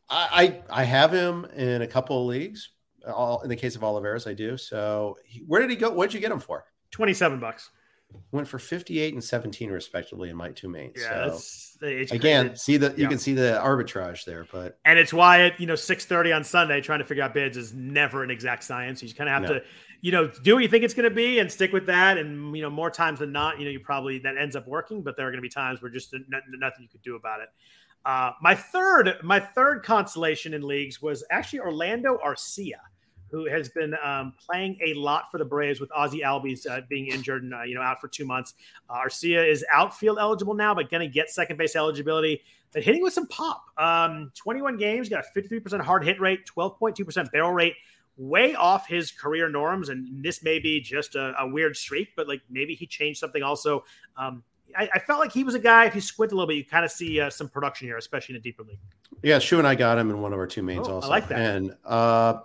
[0.10, 2.70] I, I, I have him in a couple of leagues.
[3.08, 4.56] All in the case of Olivares, I do.
[4.58, 5.90] So, where did he go?
[5.90, 6.64] What did you get him for?
[6.92, 7.70] Twenty-seven bucks.
[8.32, 10.98] Went for fifty-eight and seventeen respectively in my two mains.
[11.00, 12.56] Yeah, so, again, crazy.
[12.58, 13.10] see the you yeah.
[13.10, 16.44] can see the arbitrage there, but and it's why at you know six thirty on
[16.44, 19.04] Sunday trying to figure out bids is never an exact science.
[19.04, 19.60] You kind of have no.
[19.60, 19.66] to
[20.04, 22.18] you know, do what you think it's going to be and stick with that.
[22.18, 25.02] And, you know, more times than not, you know, you probably that ends up working,
[25.02, 27.48] but there are going to be times where just nothing you could do about it.
[28.06, 32.82] Uh, my third, my third consolation in leagues was actually Orlando Arcia,
[33.34, 37.08] who has been um, playing a lot for the Braves with Ozzie Albies uh, being
[37.08, 38.54] injured and uh, you know out for two months.
[38.88, 42.44] Uh, Arcia is outfield eligible now, but going to get second base eligibility.
[42.72, 43.66] But hitting with some pop.
[43.78, 47.74] Um, 21 games, got a 53% hard hit rate, 12.2% barrel rate
[48.18, 49.90] way off his career norms.
[49.90, 53.44] And this may be just a, a weird streak, but like maybe he changed something
[53.44, 53.84] also.
[54.18, 54.44] Um,
[54.76, 56.66] I, I, felt like he was a guy, if you squint a little bit, you
[56.66, 58.80] kind of see uh, some production here, especially in a deeper league.
[59.22, 61.08] Yeah, Shu and I got him in one of our two mains oh, also.
[61.08, 61.40] I like that.
[61.40, 62.40] And uh,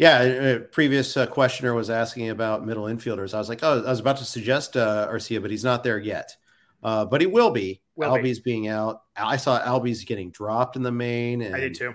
[0.00, 3.34] yeah, a previous uh, questioner was asking about middle infielders.
[3.34, 5.98] I was like, oh, I was about to suggest uh, Arcia, but he's not there
[5.98, 6.34] yet.
[6.82, 7.82] Uh, but he will be.
[7.96, 8.52] Will Albies be.
[8.52, 9.02] being out.
[9.14, 11.42] I saw Albies getting dropped in the main.
[11.42, 11.94] And I did too.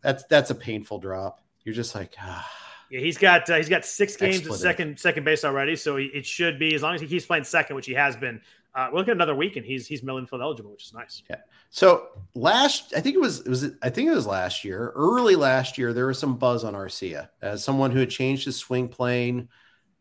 [0.00, 1.42] That's that's a painful drop.
[1.62, 2.50] You're just like, ah.
[2.90, 6.06] Yeah, he's got uh, he's got six games at second second base already, so he,
[6.06, 8.40] it should be as long as he keeps playing second, which he has been.
[8.76, 11.22] Uh, we'll look at another week, and he's he's middle infield eligible, which is nice.
[11.30, 11.36] Yeah.
[11.70, 15.34] So last, I think it was it was I think it was last year, early
[15.34, 18.88] last year, there was some buzz on Arcia as someone who had changed his swing
[18.88, 19.48] plane.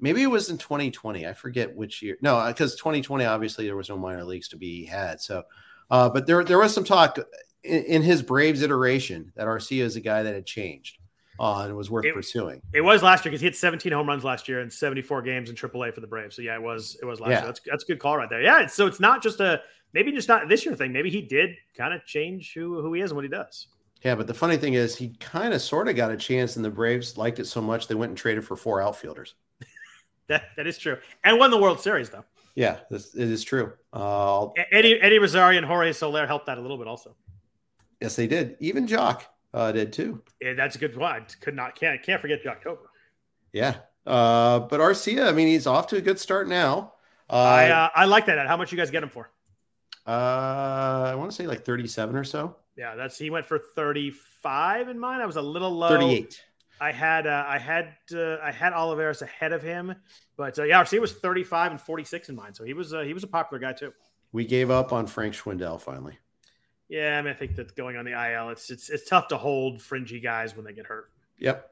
[0.02, 1.26] Maybe it was in 2020.
[1.26, 2.18] I forget which year.
[2.22, 5.22] No, because 2020 obviously there was no minor leagues to be had.
[5.22, 5.44] So,
[5.90, 7.18] uh, but there there was some talk
[7.64, 10.98] in, in his Braves iteration that Arcia is a guy that had changed
[11.40, 12.62] uh, and it was worth it, pursuing.
[12.74, 15.50] It was last year because he had 17 home runs last year in 74 games
[15.50, 16.36] in AAA for the Braves.
[16.36, 17.38] So yeah, it was it was last yeah.
[17.40, 17.46] year.
[17.48, 18.42] That's that's a good call right there.
[18.42, 19.62] Yeah, so it's not just a
[19.94, 20.94] maybe just not this year thing.
[20.94, 23.68] Maybe he did kind of change who who he is and what he does.
[24.04, 26.66] Yeah, but the funny thing is, he kind of sort of got a chance, and
[26.66, 29.34] the Braves liked it so much they went and traded for four outfielders.
[30.28, 32.24] that that is true, and won the World Series though.
[32.56, 33.74] Yeah, this, it is true.
[33.92, 37.16] Uh, Eddie Eddie Rosario and Jorge Soler helped that a little bit also.
[38.00, 38.56] Yes, they did.
[38.60, 39.24] Even Joc
[39.56, 40.22] uh, did too.
[40.42, 41.26] Yeah, that's a good one.
[41.42, 42.82] Could not can't can't forget October.
[43.54, 46.94] Yeah, uh, but Arcia, I mean, he's off to a good start now.
[47.30, 48.46] Uh, I uh, I like that.
[48.48, 49.32] How much you guys get him for?
[50.06, 52.58] Uh, I want to say like thirty-seven or so.
[52.78, 55.22] Yeah, that's he went for thirty-five in mine.
[55.22, 55.90] I was a little low.
[55.90, 56.44] Thirty-eight.
[56.80, 59.96] I had uh, I had uh, I had Olivares ahead of him,
[60.36, 63.14] but uh, yeah, Arcia was thirty-five and forty-six in mine, so he was uh, he
[63.14, 63.94] was a popular guy too.
[64.34, 66.20] We gave up on Frank Schwindel finally.
[66.88, 69.38] Yeah, I mean, I think that going on the IL, it's it's it's tough to
[69.38, 71.12] hold fringy guys when they get hurt.
[71.40, 71.72] Yep.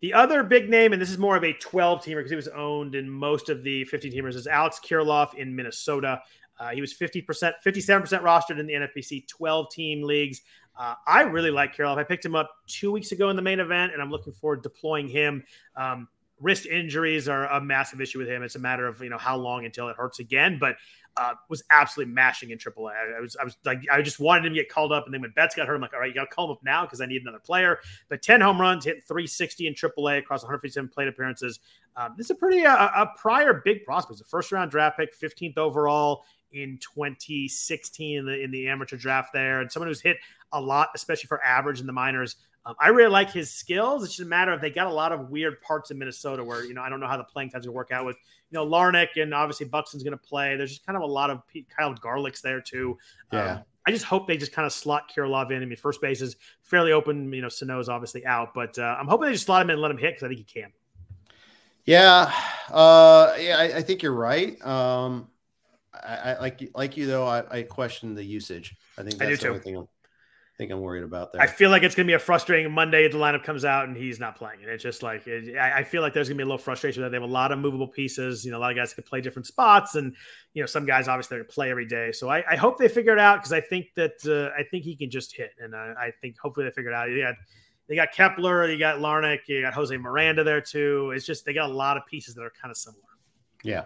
[0.00, 2.48] The other big name, and this is more of a 12 teamer because he was
[2.48, 6.22] owned in most of the 15 teamers, is Alex Kirilloff in Minnesota.
[6.58, 10.40] Uh, he was 50%, 57% rostered in the NFBC 12 team leagues.
[10.78, 11.98] Uh, I really like Kirilloff.
[11.98, 14.62] I picked him up two weeks ago in the main event, and I'm looking forward
[14.62, 15.44] to deploying him.
[15.76, 16.08] Um,
[16.40, 18.42] wrist injuries are a massive issue with him.
[18.42, 20.58] It's a matter of you know how long until it hurts again.
[20.58, 20.76] But
[21.16, 22.92] uh, was absolutely mashing in AAA.
[23.16, 25.20] I, was, I was like, I just wanted him to get called up, and then
[25.20, 26.84] when Betts got hurt, I'm like, all right, you got to call him up now
[26.84, 27.78] because I need another player.
[28.08, 31.60] But 10 home runs, hit 360 in AAA across 157 plate appearances.
[31.96, 34.20] Um, this is a pretty uh, a prior big prospect.
[34.20, 39.32] A first round draft pick, 15th overall in 2016 in the in the amateur draft
[39.32, 40.18] there, and someone who's hit
[40.52, 42.36] a lot, especially for average in the minors.
[42.66, 44.04] Um, I really like his skills.
[44.04, 46.64] It's just a matter of they got a lot of weird parts in Minnesota where
[46.64, 48.16] you know I don't know how the playing times will work out with
[48.50, 50.56] you know Larnach and obviously Buxton's going to play.
[50.56, 51.42] There's just kind of a lot of
[51.76, 52.98] Kyle Garlick's there too.
[53.32, 53.52] Yeah.
[53.52, 55.62] Um, I just hope they just kind of slot Kirilloff in.
[55.62, 57.32] I mean, first base is fairly open.
[57.32, 59.82] You know, Sano's obviously out, but uh, I'm hoping they just slot him in and
[59.82, 60.70] let him hit because I think he can.
[61.86, 62.30] Yeah,
[62.70, 64.64] uh, yeah, I, I, think you're right.
[64.64, 65.28] Um,
[65.94, 67.26] I, I, like like you though.
[67.26, 68.76] I, I question the usage.
[68.98, 69.58] I think that's I do the too.
[69.60, 69.88] thing
[70.60, 71.40] think I'm worried about that.
[71.40, 73.06] I feel like it's going to be a frustrating Monday.
[73.06, 74.60] If the lineup comes out and he's not playing.
[74.60, 77.02] And it's just like, it, I, feel like there's going to be a little frustration
[77.02, 78.44] that they have a lot of movable pieces.
[78.44, 80.14] You know, a lot of guys can play different spots and,
[80.52, 82.12] you know, some guys obviously they play every day.
[82.12, 84.84] So I, I, hope they figure it out because I think that, uh, I think
[84.84, 85.52] he can just hit.
[85.58, 87.06] And I think hopefully they figure it out.
[87.06, 87.32] Yeah.
[87.88, 91.12] they got Kepler, you got Larnach, you got Jose Miranda there too.
[91.16, 93.02] It's just they got a lot of pieces that are kind of similar.
[93.64, 93.84] Yeah.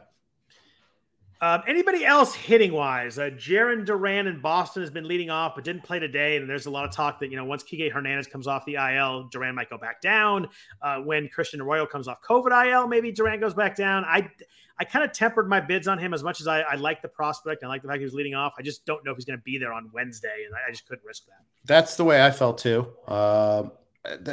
[1.44, 3.18] Um, anybody else hitting wise?
[3.18, 6.38] Uh, Jarren Duran in Boston has been leading off, but didn't play today.
[6.38, 8.76] And there's a lot of talk that you know once Kike Hernandez comes off the
[8.76, 10.48] IL, Duran might go back down.
[10.80, 14.06] Uh, when Christian Arroyo comes off COVID IL, maybe Duran goes back down.
[14.06, 14.30] I
[14.78, 17.08] I kind of tempered my bids on him as much as I, I like the
[17.08, 17.62] prospect.
[17.62, 18.54] I like the fact he was leading off.
[18.58, 20.70] I just don't know if he's going to be there on Wednesday, and I, I,
[20.70, 21.44] just couldn't risk that.
[21.66, 22.88] That's the way I felt too.
[23.06, 23.64] Uh,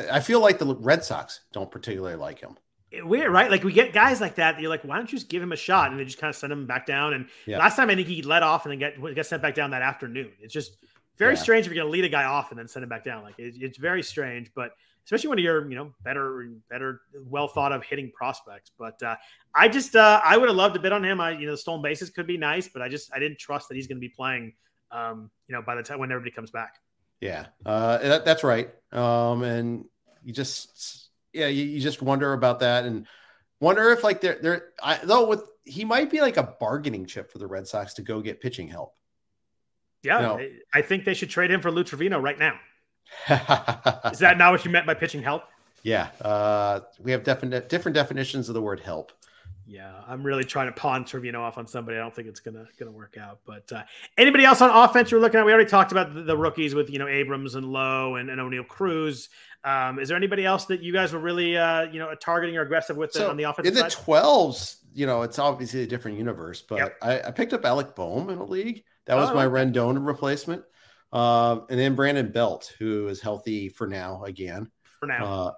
[0.09, 2.55] I feel like the Red Sox don't particularly like him
[2.93, 3.49] weird, right?
[3.49, 4.59] Like we get guys like that.
[4.59, 5.91] You're like, why don't you just give him a shot?
[5.91, 7.13] And they just kind of send him back down.
[7.13, 7.57] And yeah.
[7.57, 9.81] last time I think he let off and then get get sent back down that
[9.81, 10.31] afternoon.
[10.39, 10.77] It's just
[11.17, 11.41] very yeah.
[11.41, 13.23] strange if you're going to lead a guy off and then send him back down.
[13.23, 14.71] Like it, it's very strange, but
[15.05, 18.71] especially when you're you know better better well thought of hitting prospects.
[18.77, 19.15] But uh,
[19.55, 21.21] I just uh, I would have loved to bid on him.
[21.21, 23.69] I you know the stolen bases could be nice, but I just I didn't trust
[23.69, 24.53] that he's going to be playing.
[24.91, 26.75] Um, you know by the time when everybody comes back.
[27.21, 28.69] Yeah, uh, that, that's right.
[28.91, 29.85] Um, and
[30.23, 33.07] you just yeah, you, you, just wonder about that and
[33.59, 37.31] wonder if like they're they're I, though with he might be like a bargaining chip
[37.31, 38.95] for the Red Sox to go get pitching help.
[40.03, 40.49] Yeah, you know?
[40.73, 42.59] I think they should trade him for Lou Trivino right now.
[44.11, 45.43] Is that not what you meant by pitching help?
[45.83, 49.11] Yeah, uh, we have definite different definitions of the word help.
[49.71, 51.97] Yeah, I'm really trying to pawn Trivino off on somebody.
[51.97, 53.39] I don't think it's gonna gonna work out.
[53.45, 53.83] But uh,
[54.17, 55.45] anybody else on offense you're looking at?
[55.45, 58.39] We already talked about the, the rookies with you know Abrams and Lowe and, and
[58.39, 59.29] Oneil Cruz.
[59.63, 62.61] Um, is there anybody else that you guys were really, uh, you know, targeting or
[62.61, 63.67] aggressive with so on the offense?
[63.67, 66.97] In the twelves, you know, it's obviously a different universe, but yep.
[67.01, 68.83] I, I, picked up Alec Bohm in a league.
[69.05, 69.45] That was oh, my.
[69.45, 70.63] Rendon replacement,
[71.13, 74.71] um, and then Brandon Belt, who is healthy for now again.
[74.99, 75.51] For now, uh,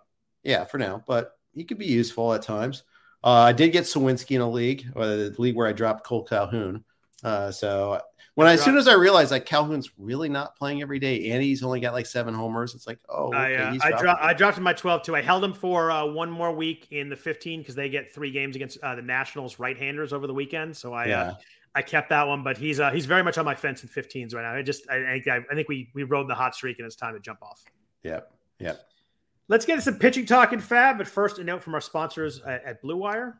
[0.44, 2.84] yeah, for now, but he could be useful at times.
[3.24, 6.24] Uh, I did get Sawinski in a league, or the league where I dropped Cole
[6.24, 6.84] Calhoun.
[7.24, 8.02] Uh, so
[8.36, 11.44] when I, as soon as I realized like Calhoun's really not playing every day, and
[11.44, 14.34] he's only got like seven homers, it's like, oh, okay, I, uh, I, dro- I,
[14.34, 15.16] dropped him by 12 too.
[15.16, 18.32] I held him for uh, one more week in the 15 because they get three
[18.32, 20.76] games against uh, the Nationals right-handers over the weekend.
[20.76, 21.34] So I, uh, yeah.
[21.76, 24.34] I kept that one, but he's uh, he's very much on my fence in 15s
[24.34, 24.56] right now.
[24.56, 27.14] I just I, I, I think we we rode the hot streak and it's time
[27.14, 27.64] to jump off.
[28.04, 28.32] Yep.
[28.60, 28.80] Yep.
[29.48, 32.64] Let's get some pitching talk and FAAB, but first a note from our sponsors at,
[32.64, 33.40] at Blue Wire.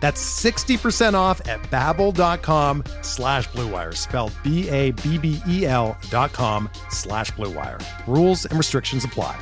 [0.00, 7.82] That's 60% off at babbel.com slash bluewire, spelled B-A-B-B-E-L dot com slash bluewire.
[8.06, 9.38] Rules and restrictions apply.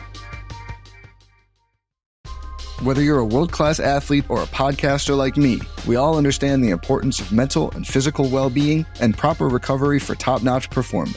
[2.82, 6.68] Whether you're a world class athlete or a podcaster like me, we all understand the
[6.68, 11.16] importance of mental and physical well being and proper recovery for top notch performance.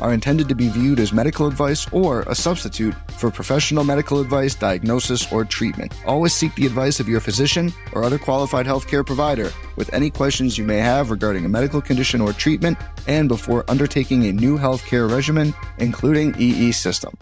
[0.00, 4.54] are intended to be viewed as medical advice or a substitute for professional medical advice,
[4.54, 5.92] diagnosis, or treatment.
[6.06, 10.58] Always seek the advice of your physician or other qualified healthcare provider with any questions
[10.58, 15.10] you may have regarding a medical condition or treatment and before undertaking a new healthcare
[15.10, 17.16] regimen, including EE system.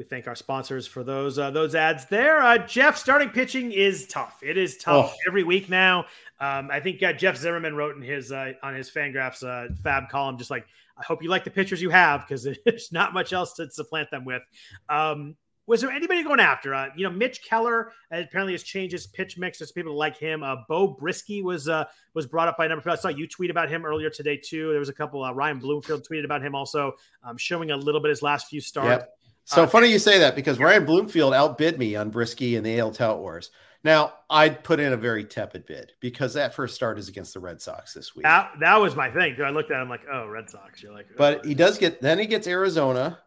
[0.00, 2.40] We thank our sponsors for those uh, those ads there.
[2.40, 4.38] Uh, Jeff, starting pitching is tough.
[4.42, 5.28] It is tough oh.
[5.28, 6.06] every week now.
[6.40, 10.08] Um, I think uh, Jeff Zimmerman wrote in his uh, on his Fangraphs uh, FAAB
[10.08, 10.64] column, just like
[11.00, 14.10] I hope you like the pitchers you have because there's not much else to supplant
[14.10, 14.42] them with.
[14.88, 15.36] Um,
[15.66, 16.74] was there anybody going after?
[16.74, 19.58] Uh, you know, Mitch Keller apparently has changed his pitch mix.
[19.58, 20.42] There's people like him.
[20.42, 22.98] Uh, Beau Brieske was uh, was brought up by a number of people.
[22.98, 24.70] I saw you tweet about him earlier today too.
[24.70, 25.22] There was a couple.
[25.22, 28.60] Uh, Ryan Bloomfield tweeted about him also, um, showing a little bit his last few
[28.60, 28.88] starts.
[28.88, 29.16] Yep.
[29.44, 32.78] So uh, funny you say that because Ryan Bloomfield outbid me on Brieske in the
[32.80, 33.50] AL Tout Wars.
[33.82, 37.40] Now I'd put in a very tepid bid because that first start is against the
[37.40, 38.24] Red Sox this week.
[38.24, 39.36] That, that was my thing.
[39.42, 40.82] I looked at him like, oh, Red Sox.
[40.82, 41.14] You're like, oh.
[41.16, 43.18] but he does get then he gets Arizona,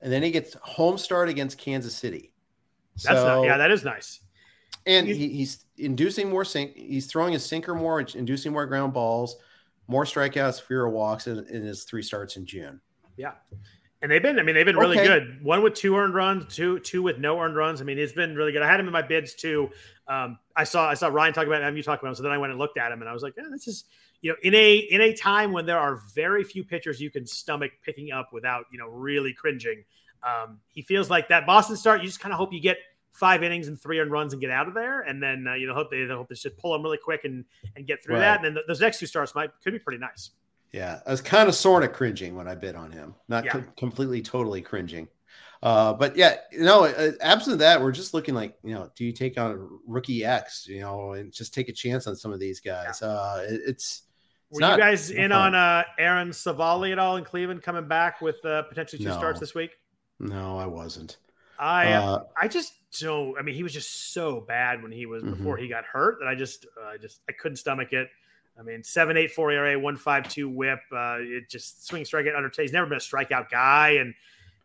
[0.00, 2.32] and then he gets home start against Kansas City.
[3.02, 4.20] That's so, not, yeah, that is nice.
[4.84, 6.74] And he's, he, he's inducing more sink.
[6.74, 9.36] He's throwing his sinker more, inducing more ground balls,
[9.88, 12.80] more strikeouts, fewer walks in, in his three starts in June.
[13.16, 13.32] Yeah.
[14.02, 15.06] And they've been, I mean, they've been really okay.
[15.06, 15.44] good.
[15.44, 17.80] One with two earned runs, two two with no earned runs.
[17.80, 18.60] I mean, it's been really good.
[18.60, 19.70] I had him in my bids too.
[20.08, 22.14] Um, I saw I saw Ryan talk about him, you talk about him.
[22.16, 23.84] So then I went and looked at him, and I was like, yeah, this is
[24.22, 27.26] you know, in a in a time when there are very few pitchers you can
[27.26, 29.84] stomach picking up without you know really cringing.
[30.24, 32.00] Um, he feels like that Boston start.
[32.00, 32.78] You just kind of hope you get
[33.12, 35.66] five innings and three earned runs and get out of there, and then uh, you
[35.66, 37.44] know hope they, they hope they should pull them really quick and
[37.76, 38.20] and get through right.
[38.20, 38.36] that.
[38.38, 40.30] And then th- those next two starts might could be pretty nice.
[40.72, 43.52] Yeah, I was kind of sort of cringing when I bid on him, not yeah.
[43.52, 45.08] co- completely, totally cringing.
[45.62, 49.04] Uh, but yeah, you know, uh, absent that, we're just looking like, you know, do
[49.04, 52.40] you take on rookie X, you know, and just take a chance on some of
[52.40, 53.00] these guys?
[53.00, 53.08] Yeah.
[53.08, 54.02] Uh, it, it's,
[54.50, 58.20] it's Were you guys in on uh, Aaron Civale at all in Cleveland coming back
[58.20, 59.16] with uh, potentially two no.
[59.16, 59.70] starts this week?
[60.18, 61.18] No, I wasn't.
[61.58, 63.38] I uh, I just don't.
[63.38, 65.34] I mean, he was just so bad when he was mm-hmm.
[65.34, 68.08] before he got hurt that I just I just I couldn't stomach it.
[68.58, 70.80] I mean, seven eight four ERA, one five two WHIP.
[70.92, 72.50] Uh, it just swing strikeout under.
[72.56, 74.14] He's never been a strikeout guy, and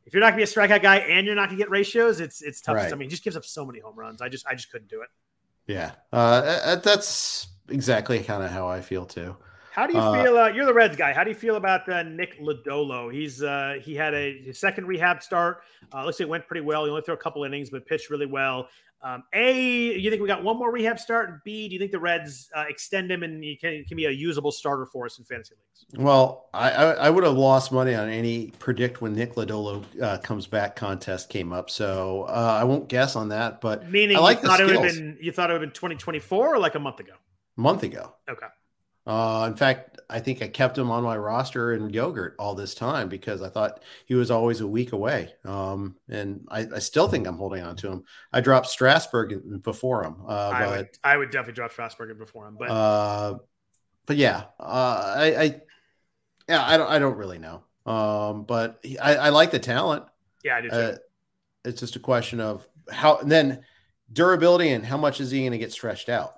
[0.06, 2.42] if you're not gonna be a strikeout guy and you're not gonna get ratios, it's
[2.42, 2.76] it's tough.
[2.76, 2.92] Right.
[2.92, 4.22] I mean, he just gives up so many home runs.
[4.22, 5.10] I just I just couldn't do it.
[5.68, 9.36] Yeah, uh, that's exactly kind of how I feel too.
[9.78, 10.38] How do you uh, feel?
[10.38, 11.14] Uh, you're the Reds guy.
[11.14, 13.14] How do you feel about uh, Nick Lodolo?
[13.14, 15.62] He's uh, he had a second rehab start.
[15.94, 16.84] Uh, looks like it went pretty well.
[16.86, 18.70] He only threw a couple innings, but pitched really well.
[19.02, 21.30] Um, a, you think we got one more rehab start?
[21.30, 24.06] And B, do you think the Reds uh, extend him and he can, can be
[24.06, 26.04] a usable starter for us in fantasy leagues?
[26.04, 30.18] Well, I, I, I would have lost money on any predict when Nick Lodolo uh,
[30.18, 33.62] comes back contest came up, so uh, I won't guess on that.
[33.62, 35.70] But meaning, I like you thought it would have been you thought it would have
[35.70, 37.14] been 2024 or like a month ago?
[37.58, 38.14] month ago.
[38.30, 38.46] Okay.
[39.08, 42.76] Uh, in fact, I think I kept him on my roster in yogurt all this
[42.76, 45.34] time because I thought he was always a week away.
[45.46, 48.04] Um, and I, I, still think I'm holding on to him.
[48.34, 50.18] I dropped Strasburg before him.
[50.28, 52.58] Uh, I, but, would, I would definitely drop Strasburg before him.
[52.60, 53.38] But uh,
[54.06, 55.62] but yeah, uh, I, I
[56.50, 57.64] yeah I don't I don't really know.
[57.86, 60.04] Um, but he, I, I like the talent.
[60.44, 60.76] Yeah, I do too.
[60.76, 60.96] Uh,
[61.64, 63.64] it's just a question of how and then
[64.12, 66.37] durability and how much is he going to get stretched out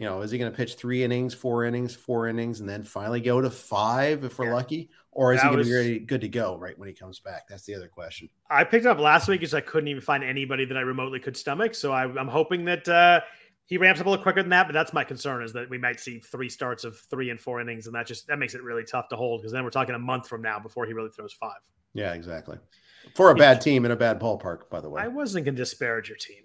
[0.00, 2.82] you know, is he going to pitch three innings, four innings, four innings, and then
[2.82, 4.54] finally go to five if we're yeah.
[4.54, 4.90] lucky?
[5.12, 7.20] Or is that he going to be ready, good to go right when he comes
[7.20, 7.46] back?
[7.46, 8.30] That's the other question.
[8.48, 11.36] I picked up last week because I couldn't even find anybody that I remotely could
[11.36, 11.74] stomach.
[11.74, 13.20] So I, am hoping that uh,
[13.66, 14.68] he ramps up a little quicker than that.
[14.68, 17.60] But that's my concern is that we might see three starts of three and four
[17.60, 19.94] innings, and that just that makes it really tough to hold because then we're talking
[19.94, 21.60] a month from now before he really throws five.
[21.92, 22.56] Yeah, exactly.
[23.16, 25.02] For a bad team in a bad ballpark, by the way.
[25.02, 26.44] I wasn't going to disparage your team.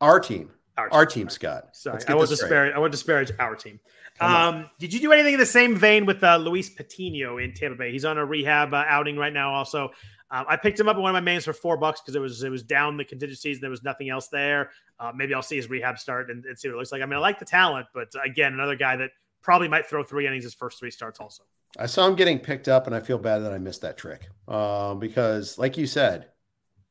[0.00, 0.50] Our team.
[0.78, 1.70] Our, our team, Scott.
[1.72, 2.72] Sorry, I would disparage.
[2.74, 3.80] I would disparage our team.
[4.20, 7.76] Um, did you do anything in the same vein with uh, Luis Patino in Tampa
[7.76, 7.92] Bay?
[7.92, 9.52] He's on a rehab uh, outing right now.
[9.52, 9.90] Also,
[10.30, 12.20] um, I picked him up in one of my mains for four bucks because it
[12.20, 14.70] was it was down the contingencies and there was nothing else there.
[15.00, 17.02] Uh, maybe I'll see his rehab start and, and, see what it looks like.
[17.02, 19.10] I mean, I like the talent, but again, another guy that
[19.42, 21.44] probably might throw three innings his first three starts also.
[21.78, 24.28] I saw him getting picked up, and I feel bad that I missed that trick
[24.48, 26.28] um, because, like you said,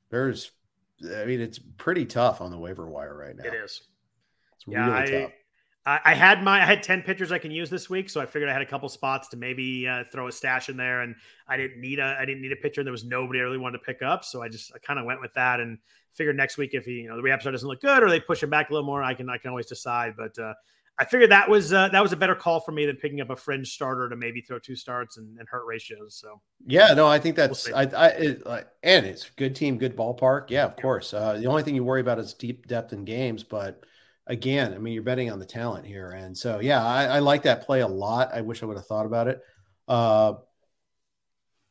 [0.09, 0.51] there's,
[1.03, 3.45] I mean, it's pretty tough on the waiver wire right now.
[3.45, 3.81] It is.
[4.55, 5.31] It's Yeah, really I, tough.
[5.85, 8.25] I, I had my I had ten pitchers I can use this week, so I
[8.25, 11.15] figured I had a couple spots to maybe uh, throw a stash in there, and
[11.47, 12.81] I didn't need a I didn't need a pitcher.
[12.81, 14.99] And there was nobody I really wanted to pick up, so I just I kind
[14.99, 15.77] of went with that and
[16.11, 18.19] figured next week if he you know the rehab start doesn't look good or they
[18.19, 20.15] push him back a little more, I can I can always decide.
[20.17, 20.53] But uh,
[20.99, 23.29] I figured that was uh, that was a better call for me than picking up
[23.29, 26.15] a fringe starter to maybe throw two starts and, and hurt ratios.
[26.15, 27.73] So Yeah, no, I think that's see.
[27.73, 30.49] I, I it, like, and it's good team, good ballpark.
[30.49, 31.13] Yeah, of course.
[31.13, 33.83] Uh, the only thing you worry about is deep depth in games, but
[34.25, 37.43] again, I mean, you're betting on the talent here, and so yeah, I, I like
[37.43, 38.33] that play a lot.
[38.33, 39.39] I wish I would have thought about it.
[39.87, 40.33] Uh,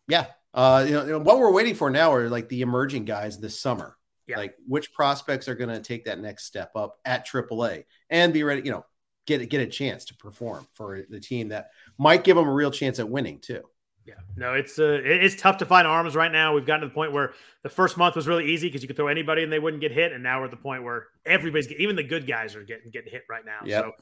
[0.09, 3.05] yeah, uh, you know, you know, what we're waiting for now are like the emerging
[3.05, 3.97] guys this summer.
[4.29, 4.39] Yeah.
[4.39, 8.43] Like which prospects are going to take that next step up at AAA and be
[8.43, 8.85] ready, you know,
[9.27, 12.71] get get a chance to perform for the team that might give them a real
[12.71, 13.63] chance at winning too.
[14.07, 16.55] Yeah, no, it's uh, it's tough to find arms right now.
[16.55, 17.33] We've gotten to the point where
[17.65, 19.91] the first month was really easy because you could throw anybody and they wouldn't get
[19.91, 22.63] hit, and now we're at the point where everybody's get, even the good guys are
[22.63, 23.59] getting getting hit right now.
[23.65, 23.85] Yep.
[23.85, 23.93] So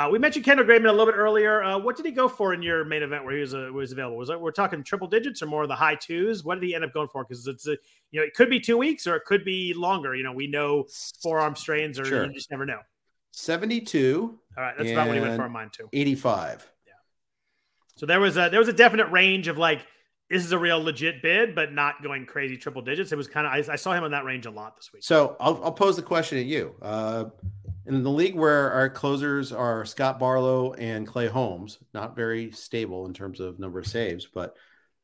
[0.00, 1.62] uh, we mentioned Kendall Graveman a little bit earlier.
[1.62, 3.92] Uh, what did he go for in your main event where he was uh, was
[3.92, 4.16] available?
[4.16, 6.42] Was that we're talking triple digits or more of the high twos?
[6.42, 7.22] What did he end up going for?
[7.24, 7.76] Because it's a,
[8.12, 10.14] you know it could be two weeks or it could be longer.
[10.14, 10.86] You know we know
[11.22, 12.24] forearm strains or Sure.
[12.24, 12.80] you just never know.
[13.32, 15.88] 72, All right, that's about what he went for on mine too.
[15.92, 16.70] 85.
[16.86, 16.92] Yeah.
[17.96, 19.86] So there was a there was a definite range of like
[20.30, 23.10] this is a real legit bid, but not going crazy triple digits.
[23.10, 25.02] It was kind of I, I saw him in that range a lot this week.
[25.02, 26.74] So I'll, I'll pose the question to you.
[26.80, 27.24] Uh,
[27.86, 33.06] in the league where our closers are Scott Barlow and Clay Holmes, not very stable
[33.06, 34.54] in terms of number of saves, but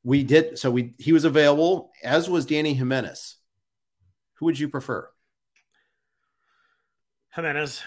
[0.04, 0.58] we did.
[0.58, 3.36] So we he was available, as was Dany Jimenez.
[4.34, 5.10] Who would you prefer?
[7.34, 7.82] Jimenez.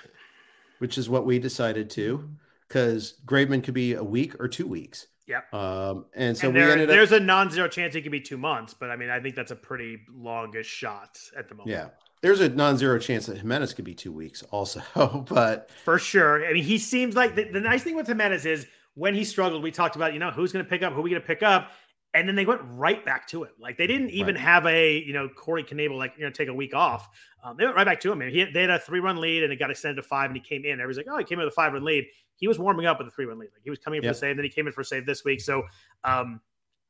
[0.80, 2.30] Which is what we decided to,
[2.67, 5.07] because Graveman could be a week or two weeks.
[5.27, 5.53] Yep.
[5.53, 6.95] Um, and so and we there, ended up.
[6.95, 9.51] there's a non-zero chance it could be two months, but I mean I think that's
[9.51, 11.69] a pretty longish shot at the moment.
[11.71, 11.89] Yeah.
[12.21, 14.82] There's a non-zero chance that Jimenez could be two weeks also,
[15.30, 16.45] but For sure.
[16.45, 18.65] I mean, he seems like the, the nice thing with Jimenez is
[18.95, 21.11] when he struggled, we talked about, you know, who's going to pick up, who we
[21.11, 21.71] going to pick up.
[22.16, 23.51] And then they went right back to him.
[23.60, 24.43] Like they didn't even Right.
[24.43, 27.07] have a, you know, Corey Knebel, like, you know, take a week off.
[27.43, 28.22] Um, they went right back to him.
[28.22, 30.36] And he, they had a three run lead and it got extended to five and
[30.36, 30.80] he came in.
[30.82, 32.05] Everybody's like, oh, he came in with a five run lead.
[32.38, 33.49] He was warming up with a three run lead.
[33.53, 34.16] Like he was coming in for Yep.
[34.16, 34.30] a save.
[34.32, 35.39] And Then he came in for a save this week.
[35.41, 35.64] So,
[36.03, 36.41] um,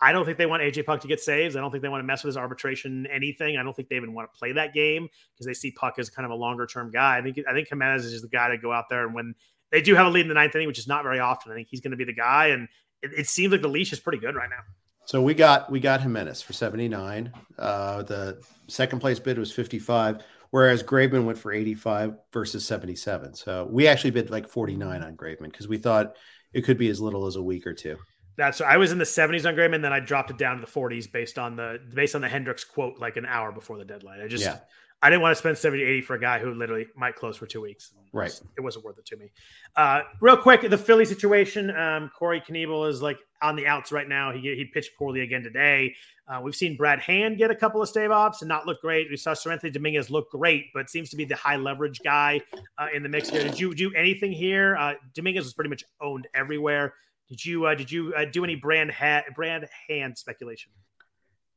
[0.02, 1.58] I don't think they want AJ Puk to get saves.
[1.58, 3.58] I don't think they want to mess with his arbitration anything.
[3.58, 6.10] I don't think they even want to play that game because they see Puk as
[6.10, 7.18] kind of a longer term guy.
[7.18, 9.36] I think I think Jimenez is just the guy to go out there and when
[9.72, 11.52] they do have a lead in the ninth inning, which is not very often.
[11.52, 12.70] I think he's going to be the guy, and
[13.02, 14.62] it, it seems like the leash is pretty good right now.
[15.10, 17.34] So we got we got Jimenez for 79.
[17.58, 23.34] Uh, the second place bid was 55, whereas Graveman went for 85 versus 77.
[23.34, 26.16] So we actually bid like 49 on Graveman because we thought
[26.54, 27.98] it could be as little as a week or two.
[28.38, 30.62] That's I was in the 70s on Graham, and then I dropped it down to
[30.62, 33.86] the 40s based on the based on the Hendriks quote like an hour before the
[33.86, 34.22] deadline.
[34.22, 34.60] I just Yeah.
[35.02, 37.46] I didn't want to spend 70 80 for a guy who literally might close for
[37.46, 37.94] two weeks.
[38.12, 38.38] Right.
[38.58, 39.32] It wasn't worth it to me.
[39.76, 41.76] Uh, real quick, the Philly situation.
[41.76, 44.32] Um, Corey Knebel is like on the outs right now.
[44.32, 45.96] He he pitched poorly again today.
[46.28, 49.08] Uh, we've seen Brad Hand get a couple of stave ops and not look great.
[49.10, 52.42] We saw Seranthony Dominguez look great, but seems to be the high leverage guy
[52.78, 53.44] uh, in the mix here.
[53.44, 54.76] Did you do anything here?
[54.76, 56.94] Uh, Dominguez was pretty much owned everywhere.
[57.30, 60.72] Did you uh, did you uh, do any brand hat brand hand speculation?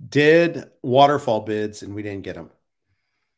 [0.08, 2.50] Did waterfall bids and we didn't get them.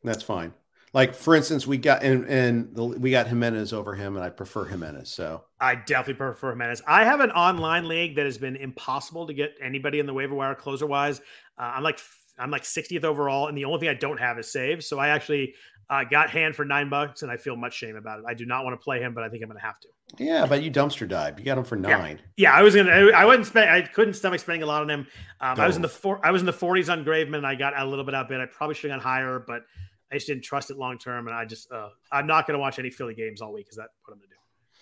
[0.05, 0.53] That's fine.
[0.93, 4.29] Like for instance, we got and and the, we got Jimenez over him, and I
[4.29, 5.09] prefer Jimenez.
[5.09, 6.81] So I definitely prefer Jimenez.
[6.87, 10.33] I have an online league that has been impossible to get anybody in the waiver
[10.33, 11.19] wire closer wise.
[11.57, 11.99] Uh, I'm like
[12.39, 14.87] I'm like 60th overall, and the only thing I don't have is saves.
[14.87, 15.53] So I actually
[15.89, 18.25] uh, got hand for nine bucks, and I feel much shame about it.
[18.27, 19.87] I do not want to play him, but I think I'm going to have to.
[20.17, 21.37] yeah, but you dumpster dive.
[21.39, 22.21] You got him for nine.
[22.37, 22.91] Yeah, I was gonna.
[22.91, 23.69] I, I wouldn't spend.
[23.69, 25.07] I couldn't stomach spending a lot on him.
[25.41, 26.25] Um, I was in the four.
[26.25, 27.43] I was in the 40s on Graveman.
[27.43, 28.39] I got a little bit outbid.
[28.39, 29.63] I probably should have gone higher, but
[30.11, 31.27] I just didn't trust it long term.
[31.27, 33.77] And I just, uh, I'm not going to watch any Philly games all week because
[33.77, 34.39] that's what I'm going to do.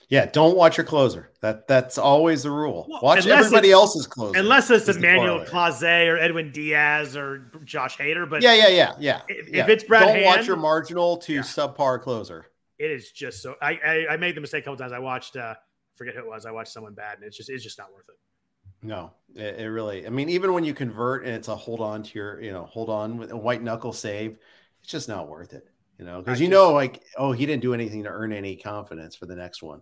[0.09, 1.31] Yeah, don't watch your closer.
[1.41, 2.85] That that's always the rule.
[2.89, 4.37] Well, watch everybody else's closer.
[4.37, 5.45] Unless it's Emmanuel.
[5.45, 9.21] Clase or Edwin Diaz or Josh Hader, but Yeah, yeah, yeah, yeah.
[9.29, 9.63] If- yeah.
[9.63, 11.41] if it's Brad don't watch your marginal to Yeah.
[11.41, 12.47] subpar closer.
[12.77, 13.55] it is just so.
[13.61, 14.91] I, I I made the mistake a couple times.
[14.91, 15.55] I watched, uh,
[15.95, 16.45] forget who it was.
[16.45, 18.15] I watched someone bad, and it's just it's just not worth it.
[18.85, 20.05] No, it, it really.
[20.05, 22.65] I mean, even when you convert and it's a hold on to your, you know,
[22.65, 24.37] hold on with a white knuckle save,
[24.83, 25.67] it's just not worth it.
[25.97, 29.15] You know, because you know, like, oh, he didn't do anything to earn any confidence
[29.15, 29.81] for the next one.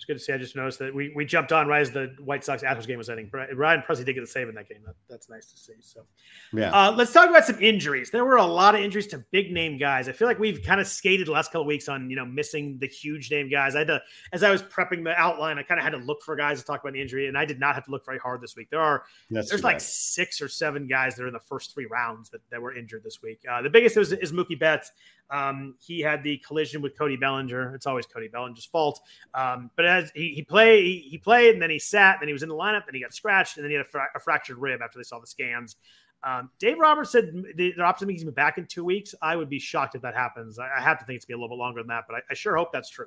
[0.00, 0.32] It's good to see.
[0.32, 2.96] I just noticed that we, we jumped on right as the White Sox Astros game
[2.96, 3.30] was ending.
[3.54, 4.78] Ryan Pressly did get a save in that game.
[4.86, 5.74] That, that's nice to see.
[5.80, 6.06] So,
[6.54, 6.70] yeah.
[6.70, 8.10] Uh, let's talk about some injuries.
[8.10, 10.08] There were a lot of injuries to big name guys.
[10.08, 12.78] I feel like we've kind of skated the last couple weeks on you know missing
[12.80, 13.74] the huge name guys.
[13.74, 14.00] I had to
[14.32, 16.64] as I was prepping the outline, I kind of had to look for guys to
[16.64, 18.70] talk about the injury, and I did not have to look very hard this week.
[18.70, 21.84] There are that's there's like six or seven guys that are in the first three
[21.84, 23.40] rounds that, that were injured this week.
[23.50, 24.92] Uh, the biggest is, is Mookie Betts.
[25.30, 27.74] Um, he had the collision with Cody Bellinger.
[27.74, 29.00] It's always Cody Bellinger's fault.
[29.34, 32.28] Um, but as he, he played, he, he, played, and then he sat, and then
[32.28, 34.08] he was in the lineup, then he got scratched, and then he had a, fra-
[34.14, 35.76] a fractured rib after they saw the scans.
[36.22, 39.14] Um, Dave Roberts said they're optimistic he's back in two weeks.
[39.22, 40.58] I would be shocked if that happens.
[40.58, 42.16] I, I have to think it's gonna be a little bit longer than that, but
[42.16, 43.06] I, I sure hope that's true.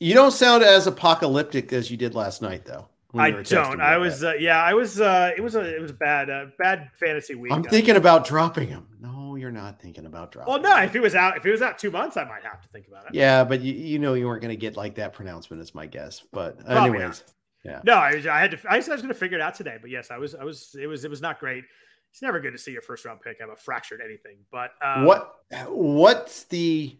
[0.00, 2.88] You don't sound as apocalyptic as you did last night, though.
[3.16, 3.80] I don't.
[3.80, 5.00] I was, uh, yeah, I was.
[5.00, 7.52] Uh, it was a, it was a bad, uh, bad fantasy week.
[7.52, 8.86] I'm thinking about dropping him.
[9.00, 10.52] No, you're not thinking about dropping.
[10.52, 10.82] Well, no.
[10.82, 12.88] If he was out, if he was out two months, I might have to think
[12.88, 13.14] about it.
[13.14, 15.86] Yeah, but you, you know, you weren't going to get like that pronouncement, is my
[15.86, 16.22] guess.
[16.32, 17.22] But Probably anyways, not.
[17.64, 17.80] yeah.
[17.84, 18.58] No, I, I, had to.
[18.68, 20.34] I was, was going to figure it out today, but yes, I was.
[20.34, 20.74] I was.
[20.80, 21.04] It was.
[21.04, 21.64] It was not great.
[22.10, 24.38] It's never good to see your first round pick have a fractured anything.
[24.52, 25.34] But um, what?
[25.68, 26.96] What's the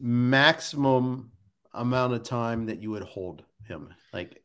[0.00, 1.32] maximum
[1.72, 3.94] amount of time that you would hold him?
[4.12, 4.42] Like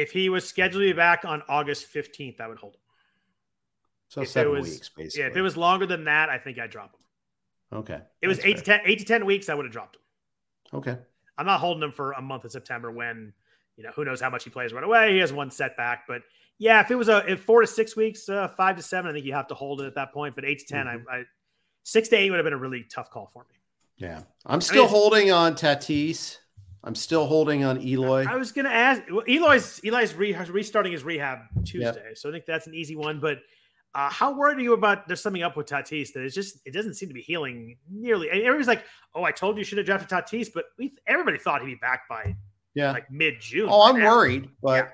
[0.00, 2.80] if he was scheduled to be back on August 15th, I would hold him.
[4.08, 5.22] So if seven was, weeks, basically.
[5.22, 7.78] Yeah, if it was longer than that, I think I'd drop him.
[7.78, 8.00] Okay.
[8.20, 8.78] It was eight fair.
[8.78, 9.48] to ten, eight to ten weeks.
[9.48, 10.02] I would have dropped him.
[10.78, 10.96] Okay.
[11.38, 13.32] I'm not holding him for a month in September when
[13.76, 15.12] you know who knows how much he plays right away.
[15.12, 16.22] He has one setback, but
[16.58, 19.14] yeah, if it was a if four to six weeks, uh, five to seven, I
[19.14, 20.34] think you have to hold it at that point.
[20.34, 21.08] But eight to 10 mm-hmm.
[21.08, 21.22] I, I,
[21.84, 23.56] six to eight would have been a really tough call for me.
[23.96, 26.36] Yeah, I'm still I mean, holding on Tatis.
[26.82, 28.24] I'm still holding on Eloy.
[28.26, 29.02] I was going to ask.
[29.10, 32.16] Well, Eloy's Eli's re, restarting his rehab Tuesday, yep.
[32.16, 33.20] so I think that's an easy one.
[33.20, 33.38] But
[33.94, 36.72] uh, how worried are you about there's something up with Tatis that it's just it
[36.72, 38.30] doesn't seem to be healing nearly?
[38.30, 41.60] Everybody's like, "Oh, I told you, you should have drafted Tatis," but we everybody thought
[41.60, 42.34] he'd be back by
[42.74, 43.68] yeah like mid June.
[43.70, 44.90] Oh, I'm worried, but yeah.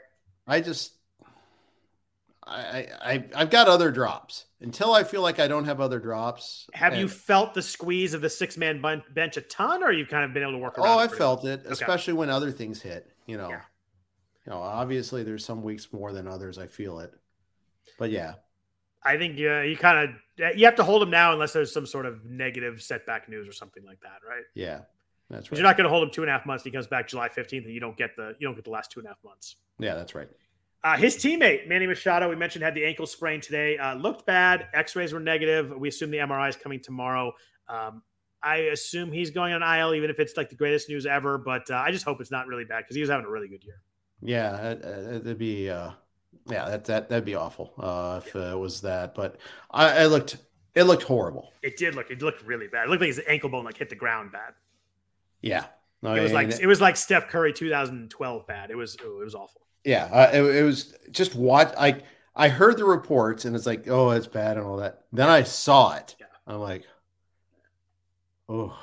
[0.48, 0.95] I just
[2.46, 6.68] I, I I've got other drops until I feel like I don't have other drops.
[6.74, 8.80] Have and, you felt the squeeze of the six man
[9.12, 10.88] bench a ton, or you've kind of been able to work around?
[10.88, 11.70] Oh, I felt it, okay.
[11.70, 13.10] especially when other things hit.
[13.26, 13.62] You know, yeah.
[14.46, 16.58] you know, obviously there's some weeks more than others.
[16.58, 17.12] I feel it,
[17.98, 18.34] but yeah,
[19.02, 21.86] I think yeah, you kind of you have to hold him now unless there's some
[21.86, 24.44] sort of negative setback news or something like that, right?
[24.54, 24.80] Yeah,
[25.30, 25.58] that's right.
[25.58, 26.62] You're not going to hold him two and a half months.
[26.62, 28.90] He comes back July 15th, and you don't get the you don't get the last
[28.90, 29.56] two and a half months.
[29.78, 30.28] Yeah, that's right.
[30.86, 33.76] Uh, his teammate, Manny Machado, we mentioned had the ankle sprain today.
[33.76, 34.68] Uh, looked bad.
[34.72, 35.72] X rays were negative.
[35.76, 37.32] We assume the MRI is coming tomorrow.
[37.68, 38.02] Um,
[38.40, 41.38] I assume he's going on IL, even if it's like the greatest news ever.
[41.38, 43.48] But uh, I just hope it's not really bad because he was having a really
[43.48, 43.82] good year.
[44.22, 45.90] Yeah, it'd be, uh,
[46.48, 48.52] yeah, that that that'd be awful uh, if yeah.
[48.52, 49.16] it was that.
[49.16, 49.38] But
[49.72, 50.36] I, I, looked,
[50.76, 51.52] it looked horrible.
[51.64, 52.86] It did look, it looked really bad.
[52.86, 54.54] It looked like his ankle bone like hit the ground bad.
[55.42, 55.64] Yeah,
[56.00, 58.70] no, it was like it, it was like Steph Curry 2012 bad.
[58.70, 62.02] It was it was awful yeah, uh, it, it, was just what I
[62.34, 65.04] I heard the reports and it's like, oh, it's bad and all that.
[65.12, 66.16] Then I saw it.
[66.18, 66.26] Yeah.
[66.46, 66.84] I'm like,
[68.48, 68.76] oh.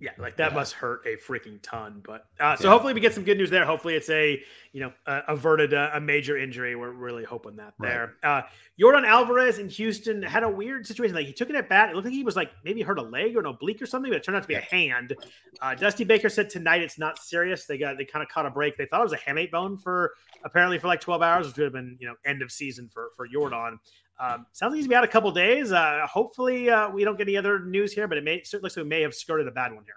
[0.00, 0.56] Yeah, like that yeah.
[0.56, 2.02] must hurt a freaking ton.
[2.04, 2.70] But uh, so yeah.
[2.70, 3.64] hopefully we get some good news there.
[3.64, 4.42] Hopefully it's a
[4.72, 6.74] you know uh, averted a, a, major injury.
[6.74, 8.14] We're really hoping that there.
[8.22, 8.38] Right.
[8.38, 8.42] Uh,
[8.80, 11.14] Yordan Alvarez in Houston had a weird situation.
[11.14, 11.90] Like he took it at bat.
[11.90, 14.10] It looked like he was like maybe hurt a leg or an oblique or something,
[14.10, 15.14] but it turned out to be a hand.
[15.60, 17.66] Uh, Dusty Baker said tonight it's not serious.
[17.66, 18.76] They got they kind of caught a break.
[18.76, 20.14] They thought it was a hamate bone for
[20.44, 23.10] apparently for like 12 hours, which would have been you know end of season for
[23.16, 23.78] for Yordan.
[24.22, 25.72] Um, sounds like he's be out a couple days.
[25.72, 28.76] Uh, hopefully, uh, we don't get any other news here, but it may certainly looks
[28.76, 29.96] like we may have skirted a bad one here.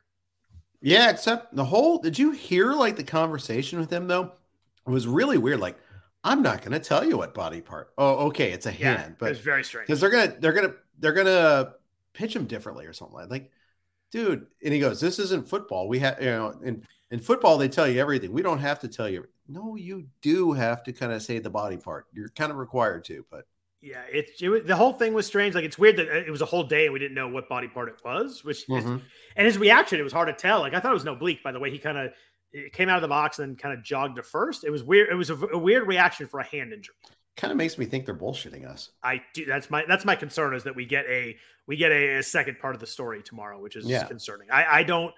[0.82, 2.00] Yeah, except the whole.
[2.00, 4.32] Did you hear like the conversation with him though?
[4.88, 5.60] It was really weird.
[5.60, 5.78] Like,
[6.24, 7.92] I'm not going to tell you what body part.
[8.00, 10.74] Oh, okay, it's a yeah, hand, but it's very strange because they're gonna they're gonna
[10.98, 11.74] they're gonna
[12.14, 13.30] pitch him differently or something like.
[13.30, 13.52] Like,
[14.12, 15.88] dude, and he goes, "This isn't football.
[15.88, 18.32] We have you know in in football they tell you everything.
[18.32, 19.28] We don't have to tell you.
[19.48, 22.08] No, you do have to kind of say the body part.
[22.12, 23.46] You're kind of required to, but."
[23.86, 25.54] Yeah, it, it, the whole thing was strange.
[25.54, 27.48] Like it's weird that uh, it was a whole day and we didn't know what
[27.48, 28.44] body part it was.
[28.44, 28.96] Which mm-hmm.
[28.96, 29.02] is,
[29.36, 30.62] and his reaction, it was hard to tell.
[30.62, 32.12] Like I thought it was an oblique by the way he kind of
[32.74, 34.64] came out of the box and then kind of jogged to first.
[34.64, 35.10] It was weird.
[35.10, 36.96] It was a, a weird reaction for a hand injury.
[37.38, 38.90] Kind of makes me think they're bullshitting us.
[39.04, 39.46] I do.
[39.46, 41.36] That's my that's my concern is that we get a
[41.68, 44.06] we get a, a second part of the story tomorrow, which is yeah.
[44.06, 44.50] concerning.
[44.50, 45.14] I, I don't.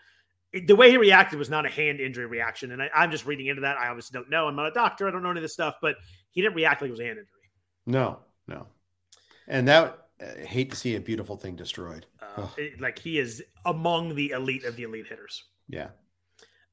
[0.52, 3.48] The way he reacted was not a hand injury reaction, and I, I'm just reading
[3.48, 3.78] into that.
[3.78, 4.48] I obviously don't know.
[4.48, 5.08] I'm not a doctor.
[5.08, 5.96] I don't know any of this stuff, but
[6.32, 7.32] he didn't react like it was a hand injury.
[7.86, 8.68] No, no.
[9.48, 12.06] And that I hate to see a beautiful thing destroyed.
[12.22, 15.44] Uh, it, like he is among the elite of the elite hitters.
[15.70, 15.90] Yeah.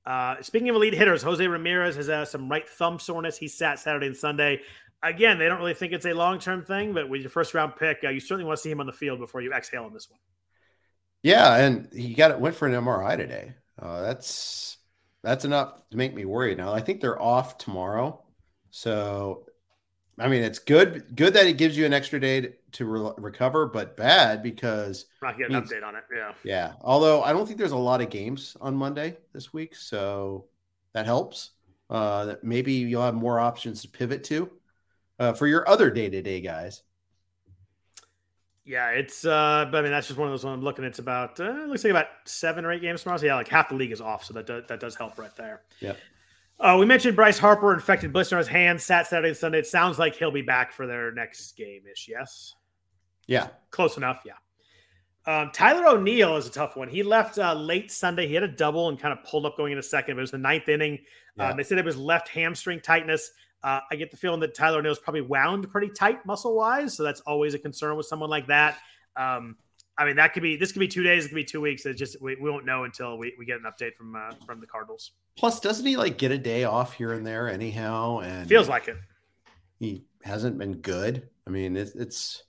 [0.07, 3.37] Uh, speaking of elite hitters, Jose Ramirez has uh, some right thumb soreness.
[3.37, 4.61] He sat Saturday and Sunday.
[5.03, 7.77] Again, they don't really think it's a long term thing, but with your first round
[7.77, 9.93] pick, uh, you certainly want to see him on the field before you exhale on
[9.93, 10.21] this one.
[11.23, 13.55] Yeah, and he got it went for an MRI today.
[13.81, 14.79] Uh, that's
[15.23, 16.59] that's enough to make me worried.
[16.59, 18.23] Now I think they're off tomorrow,
[18.71, 19.47] so
[20.19, 21.17] I mean it's good.
[21.17, 25.07] Good that it gives you an extra day to, to re- recover, but bad because
[25.23, 26.05] not getting an update on it.
[26.15, 26.73] Yeah, yeah.
[26.83, 30.47] Although I don't think there's a lot of games on Monday this week, so
[30.93, 31.51] that helps.
[31.91, 34.51] Uh, that maybe you'll have more options to pivot to
[35.19, 36.83] uh, for your other day to day guys.
[38.65, 39.25] Yeah, it's.
[39.25, 40.45] uh But I mean, that's just one of those.
[40.45, 41.39] When I'm looking, it's about.
[41.39, 43.19] Uh, it looks like about seven or eight games tomorrow.
[43.19, 45.35] So yeah, like half the league is off, so that does, that does help right
[45.37, 45.63] there.
[45.81, 45.95] Yeah.
[46.61, 49.59] Uh, we mentioned Bryce Harper infected blister on his hand, sat Saturday and Sunday.
[49.59, 52.09] It sounds like he'll be back for their next game ish.
[52.09, 52.55] Yes.
[53.27, 53.49] Yeah.
[53.71, 54.23] Close enough.
[54.25, 54.35] Yeah.
[55.27, 56.89] Um, Tyler O'Neill is a tough one.
[56.89, 58.29] He left uh, late Sunday.
[58.29, 60.17] He had a double and kind of pulled up going into second.
[60.17, 60.99] But It was the ninth inning.
[61.37, 61.51] Yeah.
[61.51, 63.31] Um, they said it was left hamstring tightness.
[63.63, 67.03] Uh, I get the feeling that Tyler O'Neill's probably wound pretty tight muscle wise, so
[67.03, 68.77] that's always a concern with someone like that.
[69.17, 69.57] Um,
[69.97, 71.87] I mean, that could be this could be two days, it could be two weeks.
[71.87, 74.61] It just we, we won't know until we, we get an update from uh, from
[74.61, 75.13] the Cardinals.
[75.37, 78.21] Plus, doesn't he like get a day off here and there anyhow?
[78.21, 78.97] And feels like it.
[79.79, 81.29] He hasn't been good.
[81.47, 82.45] I mean, it's, it's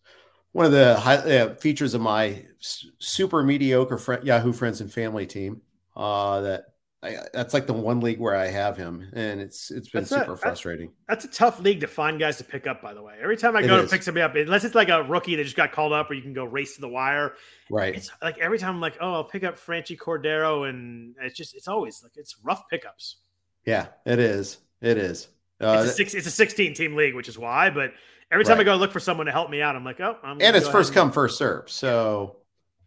[0.51, 5.25] one of the high, uh, features of my super mediocre friend, Yahoo friends and family
[5.25, 5.61] team
[5.95, 6.74] uh, that
[7.05, 10.09] I, that's like the one league where I have him, and it's it's been that's
[10.09, 10.91] super a, frustrating.
[11.07, 12.81] That's, that's, a tough league to find guys to pick up.
[12.81, 15.03] By the way, every time I go to pick somebody up, unless it's like a
[15.03, 17.33] rookie that just got called up, or you can go race to the wire.
[17.69, 17.95] Right.
[17.95, 21.55] It's like every time I'm like, oh, I'll pick up Franchy Cordero, and it's just
[21.55, 23.17] it's always like it's rough pickups.
[23.65, 24.57] Yeah, it is.
[24.81, 25.27] It is.
[25.61, 27.69] Uh, it's, a six, it's a 16 team league, which is why.
[27.69, 27.91] But
[28.31, 28.67] every time right.
[28.67, 30.67] I go look for someone to help me out, I'm like, oh, I'm and it's
[30.67, 31.69] first come, first serve.
[31.69, 32.37] So,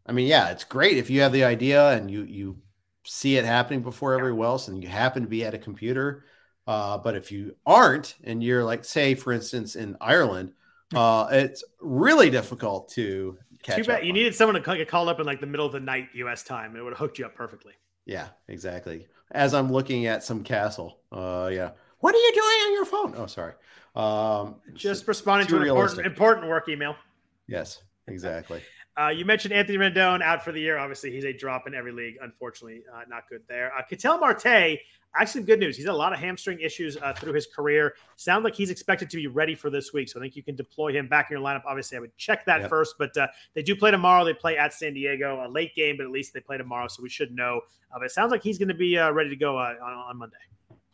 [0.06, 2.56] I mean, yeah, it's great if you have the idea and you you
[3.09, 6.24] see it happening before everyone else and you happen to be at a computer.
[6.66, 10.52] Uh, but if you aren't, and you're like, say, for instance, in Ireland,
[10.94, 13.76] uh, it's really difficult to catch.
[13.76, 15.80] Too bad you needed someone to get called up in like the middle of the
[15.80, 16.42] night U.S.
[16.42, 16.76] time.
[16.76, 17.72] It would have hooked you up perfectly.
[18.04, 19.06] Yeah, exactly.
[19.30, 21.70] As I'm looking at some castle, uh, yeah.
[22.00, 23.14] What are you doing on your phone?
[23.16, 23.54] Oh, sorry.
[23.94, 26.94] Um, Just responding to an important, important work email.
[27.48, 28.62] Yes, exactly.
[28.99, 30.76] Uh, you mentioned Anthony Rendon out for the year.
[30.76, 32.16] Obviously, he's a drop in every league.
[32.20, 33.72] Unfortunately, uh, not good there.
[33.72, 34.80] Uh, Ketel Marte,
[35.14, 35.76] actually, good news.
[35.76, 37.94] He's had a lot of hamstring issues uh, through his career.
[38.16, 40.09] Sounds like he's expected to be ready for this week.
[40.09, 41.62] So I think you can deploy him back in your lineup.
[41.64, 42.70] Obviously, I would check that yep.
[42.70, 42.96] first.
[42.99, 44.24] But uh, they do play tomorrow.
[44.24, 46.88] They play at San Diego, a late game, but at least they play tomorrow.
[46.88, 47.61] So we should know.
[47.94, 50.18] Uh, but it sounds like he's going to be uh, ready to go on, on
[50.18, 50.36] Monday.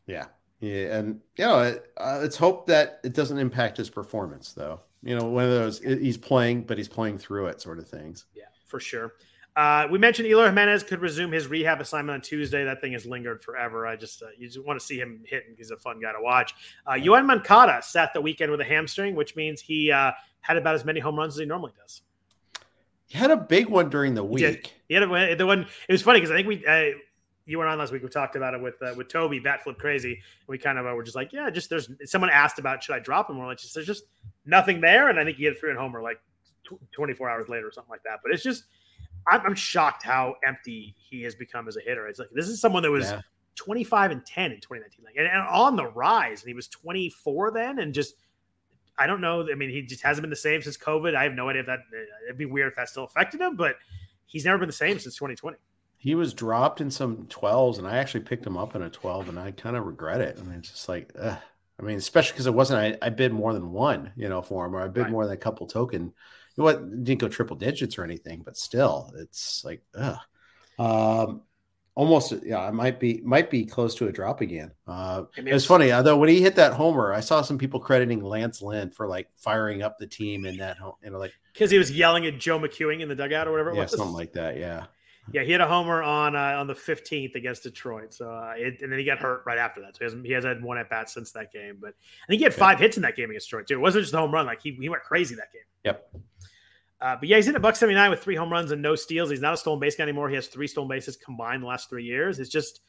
[0.07, 0.26] Yeah.
[0.61, 0.98] Yeah.
[0.98, 5.44] And, you know, let's hope that it doesn't impact his performance, though you know, one
[5.44, 8.26] of those he's playing, but he's playing through it sort of things.
[8.34, 9.12] Yeah, for sure.
[9.57, 12.64] Uh, we mentioned Eloy Jimenez could resume his rehab assignment on Tuesday.
[12.64, 13.86] That thing has lingered forever.
[13.86, 15.55] I just uh, you just want to see him hitting.
[15.57, 16.55] He's a fun guy to watch.
[16.86, 20.74] Uh, Yoan Moncada sat the weekend with a hamstring, which means he uh, had about
[20.74, 22.02] as many home runs as he normally does.
[23.07, 24.74] He had a big one during the week.
[24.88, 25.66] He, he had a, the one.
[25.88, 26.98] It was funny because I think we uh,
[27.47, 28.03] you were on last week.
[28.03, 30.12] We talked about it with uh, with Toby Bat Flip Crazy.
[30.12, 32.95] And we kind of uh, were just like, yeah, just there's someone asked about should
[32.95, 33.38] I drop him?
[33.38, 34.05] We're like, just there's just
[34.47, 36.20] nothing there, and I think he hit three at homer like
[36.64, 38.20] tw- 24 hours later or something like that.
[38.22, 38.64] But it's just
[39.26, 42.09] I'm, I'm, shocked how empty he has become as a hitter.
[42.09, 43.20] It's like this is someone that was yeah.
[43.57, 47.53] 25 and 10 in 2019, like and, and on the rise, and he was 24
[47.53, 48.14] then, and just.
[48.97, 49.45] I don't know.
[49.51, 51.16] I mean, he just hasn't been the same since COVID.
[51.16, 51.80] I have no idea if that
[52.26, 53.74] it'd be weird if that still affected him, but
[54.24, 55.57] he's never been the same since 2020
[56.05, 59.30] he was dropped in some 12s and I actually picked him up in a 12
[59.30, 60.36] and I kind of regret it.
[60.38, 61.38] I mean, it's just like, ugh.
[61.80, 64.66] I mean, especially because it wasn't, I, I, bid more than one, you know, for
[64.66, 65.11] him, or I bid right.
[65.11, 66.02] more than a couple token.
[66.02, 66.12] You
[66.59, 67.05] know what?
[67.05, 70.18] Didn't go triple digits or anything, but still, it's like, ugh.
[70.78, 71.40] Um,
[71.94, 74.72] almost, yeah, I might be, might be close to a drop again.
[74.86, 78.61] Uh, it's funny, although when he hit that homer, I saw some people crediting Lance
[78.61, 81.78] Lynn for like firing up the team in that home, you know, like, because he
[81.78, 83.72] was yelling at Joe McEwing in the dugout or whatever.
[83.72, 83.92] yeah, was.
[83.92, 84.59] something like that.
[84.59, 84.84] Yeah.
[85.32, 88.12] Yeah, he had a homer on uh, on the 15th against Detroit.
[88.12, 89.96] So uh, it, and then he got hurt right after that.
[89.96, 91.78] So he hasn't he has had one at bat since that game.
[91.80, 93.74] But I think he had five hits in that game against Detroit too.
[93.74, 95.62] It wasn't just a home run; like he, he went crazy that game.
[95.84, 96.14] Yep.
[97.00, 99.28] Uh, but yeah, he's in a buck 79 with three home runs and no steals.
[99.28, 100.28] He's not a stolen base guy anymore.
[100.28, 102.38] He has three stolen bases combined the last three years.
[102.38, 102.80] It's just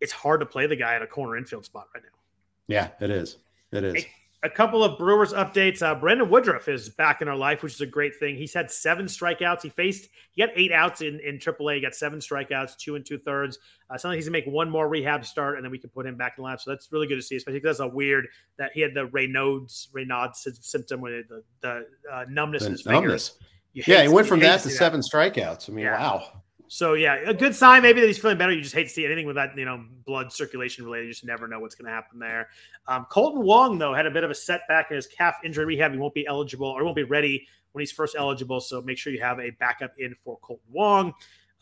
[0.00, 2.18] it's hard to play the guy at a corner infield spot right now.
[2.66, 3.38] Yeah, it is.
[3.72, 4.04] It is.
[4.44, 5.82] A couple of Brewers updates.
[5.82, 8.36] Uh, Brandon Woodruff is back in our life, which is a great thing.
[8.36, 9.62] He's had seven strikeouts.
[9.62, 11.76] He faced, he got eight outs in, in AAA.
[11.76, 13.58] He got seven strikeouts, two and two thirds.
[13.90, 15.90] Uh, sounds like he's going to make one more rehab start, and then we can
[15.90, 16.60] put him back in the lab.
[16.60, 18.28] So that's really good to see, especially because that's a weird
[18.58, 22.86] that he had the Raynaud's, Raynaud's symptom with the, the uh, numbness the in his
[22.86, 23.28] numbness.
[23.28, 23.48] fingers.
[23.86, 25.10] Yeah, he went from that to seven that.
[25.10, 25.68] strikeouts.
[25.68, 26.00] I mean, yeah.
[26.00, 26.37] wow.
[26.68, 28.52] So yeah, a good sign maybe that he's feeling better.
[28.52, 31.06] You just hate to see anything with that, you know, blood circulation related.
[31.06, 32.48] You just never know what's going to happen there.
[32.86, 35.92] Um, Kolten Wong though had a bit of a setback in his calf injury rehab.
[35.92, 38.60] He won't be eligible or won't be ready when he's first eligible.
[38.60, 41.14] So make sure you have a backup in for Kolten Wong.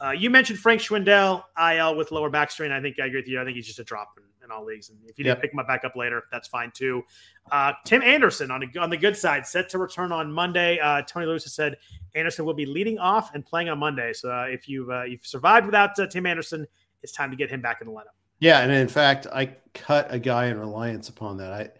[0.04, 2.70] Uh, you mentioned Frank Schwindel, IL with lower back strain.
[2.70, 3.40] I think I agree with you.
[3.40, 4.88] I think he's just a drop in all leagues.
[4.88, 5.36] And if you yep.
[5.36, 7.02] didn't pick him up back up later, that's fine too.
[7.52, 10.78] Uh, Tim Anderson on, a, on the good side, set to return on Monday.
[10.78, 11.76] Uh, Tony La Russa has said
[12.14, 14.12] Anderson will be leading off and playing on Monday.
[14.14, 16.66] So uh, if you've, uh, you've survived without uh, Tim Anderson,
[17.02, 18.14] it's time to get him back in the lineup.
[18.38, 21.52] Yeah, and in fact, I cut a guy in reliance upon that.
[21.52, 21.70] I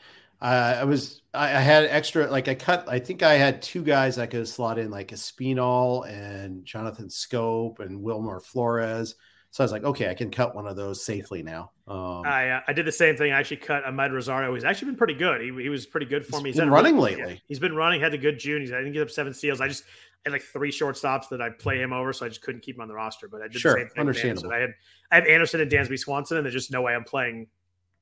[0.41, 4.19] I was I, I, had extra like I cut I think I had two guys
[4.19, 9.15] I could slot in like Espinal and Jonathan Schoop and Wilmer Flores.
[9.57, 11.71] So I was like, okay, I can cut one of those safely now.
[11.89, 13.33] Um, I uh, I did the same thing.
[13.33, 14.53] I actually cut Amed Rosario.
[14.53, 15.41] He's actually been pretty good.
[15.41, 16.51] He, he was pretty good for me.
[16.51, 17.33] He's been running really, lately.
[17.33, 18.03] Yeah, he's been running.
[18.03, 18.61] Had a good June.
[18.61, 19.63] He's I didn't get up seven steals.
[19.63, 19.85] I just
[20.27, 22.83] had like three shortstops that I play him over, so I just couldn't keep him
[22.83, 23.29] on the roster.
[23.29, 24.01] But I did sure, the same thing.
[24.01, 24.53] Understandable.
[24.53, 24.75] I had
[25.11, 27.47] I have Anderson and Dansby Swanson, and there's just no way I'm playing.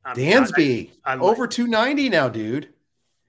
[0.05, 2.71] Um, Dansby I, I, over 290 now, dude.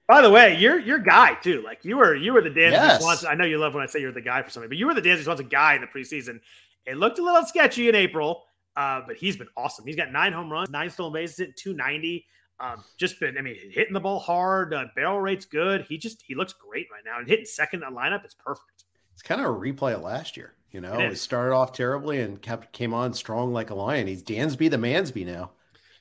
[0.08, 1.62] By the way, you're your guy too.
[1.64, 3.02] Like you were you were the Dansby yes.
[3.02, 3.28] Swanson.
[3.28, 4.94] I know you love when I say you're the guy for something, but you were
[4.94, 6.40] the Dansby Swanson guy in the preseason.
[6.86, 8.44] It looked a little sketchy in April,
[8.76, 9.86] uh, but he's been awesome.
[9.86, 12.26] He's got nine home runs, nine stolen bases, at 290.
[12.58, 15.84] Um, just been, I mean, hitting the ball hard, uh, barrel rate's good.
[15.88, 17.18] He just, he looks great right now.
[17.18, 18.84] And hitting second in the lineup is perfect.
[19.12, 20.54] It's kind of a replay of last year.
[20.72, 24.06] You know, it, it started off terribly and kept came on strong like a lion.
[24.06, 25.52] He's Dansby the Mansby now.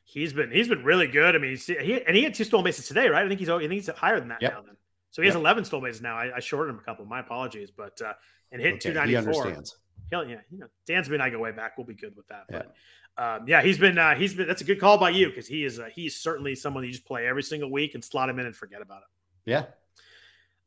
[0.04, 1.34] He's been he's been really good.
[1.34, 3.24] I mean, he and he had two stolen bases today, right?
[3.24, 4.54] I think he's oh, I think he's higher than that yep.
[4.54, 4.62] now.
[4.66, 4.76] Then
[5.12, 5.42] so he has yep.
[5.42, 6.18] 11 stolen bases now.
[6.18, 7.06] I, I, shorted him a couple.
[7.06, 8.14] My apologies, but uh,
[8.52, 9.64] and hit okay, 294.
[10.10, 11.78] He'll, yeah, you know, Dansby and I go way back.
[11.78, 12.46] We'll be good with that.
[12.50, 12.62] Yeah.
[12.64, 12.76] But
[13.18, 15.64] um, yeah, he's been uh, he's been that's a good call by you because he
[15.64, 18.46] is uh, he's certainly someone you just play every single week and slot him in
[18.46, 19.50] and forget about it.
[19.50, 19.66] Yeah.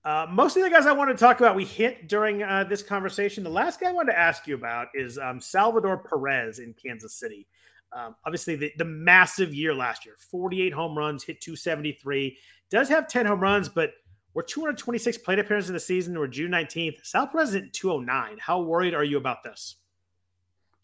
[0.05, 2.82] Uh, most of the guys I wanted to talk about, we hit during uh, this
[2.82, 3.44] conversation.
[3.44, 7.15] The last guy I wanted to ask you about is um, Salvador Perez in Kansas
[7.15, 7.47] City.
[7.93, 12.39] Um, obviously, the, the massive year last year 48 home runs, hit 273.
[12.70, 13.93] Does have 10 home runs, but
[14.35, 16.19] we're 226 plate appearances in the season.
[16.19, 17.05] We're June 19th.
[17.05, 18.39] Sal Perez 209.
[18.39, 19.77] How worried are you about this?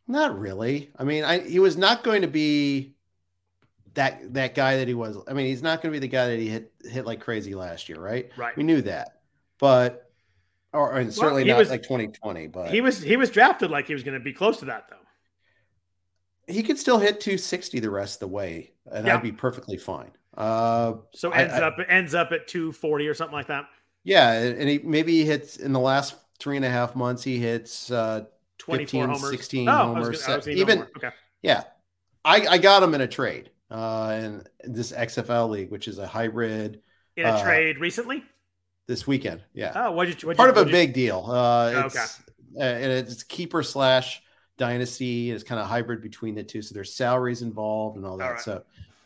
[0.06, 0.90] Not really.
[0.98, 2.94] I mean, I, he was not going to be
[3.94, 5.16] that that guy that he was.
[5.28, 7.54] I mean, he's not going to be the guy that he hit hit like crazy
[7.54, 8.30] last year, right?
[8.36, 8.56] Right.
[8.56, 9.20] We knew that,
[9.58, 10.10] but
[10.72, 12.48] or and certainly well, not was, like 2020.
[12.48, 14.88] But he was he was drafted like he was going to be close to that,
[14.90, 14.96] though
[16.46, 19.14] he could still hit 260 the rest of the way, and yeah.
[19.14, 20.10] I'd be perfectly fine.
[20.36, 23.66] Uh, so ends I, up I, ends up at 240 or something like that.
[24.02, 27.22] Yeah, and he maybe he hits in the last three and a half months.
[27.22, 28.24] He hits uh,
[28.64, 29.30] 15, homers.
[29.30, 30.22] 16 oh, homers.
[30.22, 31.10] Gonna, even okay.
[31.42, 31.62] Yeah,
[32.24, 36.06] I, I got him in a trade uh, in this XFL league, which is a
[36.06, 36.82] hybrid.
[37.16, 38.24] In a uh, trade recently.
[38.86, 39.72] This weekend, yeah.
[39.74, 40.34] Oh, what did you?
[40.34, 41.24] Part you, of a big deal.
[41.26, 42.04] Uh, oh, it's, okay.
[42.58, 44.22] Uh, and it's keeper slash
[44.58, 46.60] dynasty is kind of hybrid between the two.
[46.60, 48.24] So there's salaries involved and all that.
[48.24, 48.40] All right.
[48.40, 48.62] So,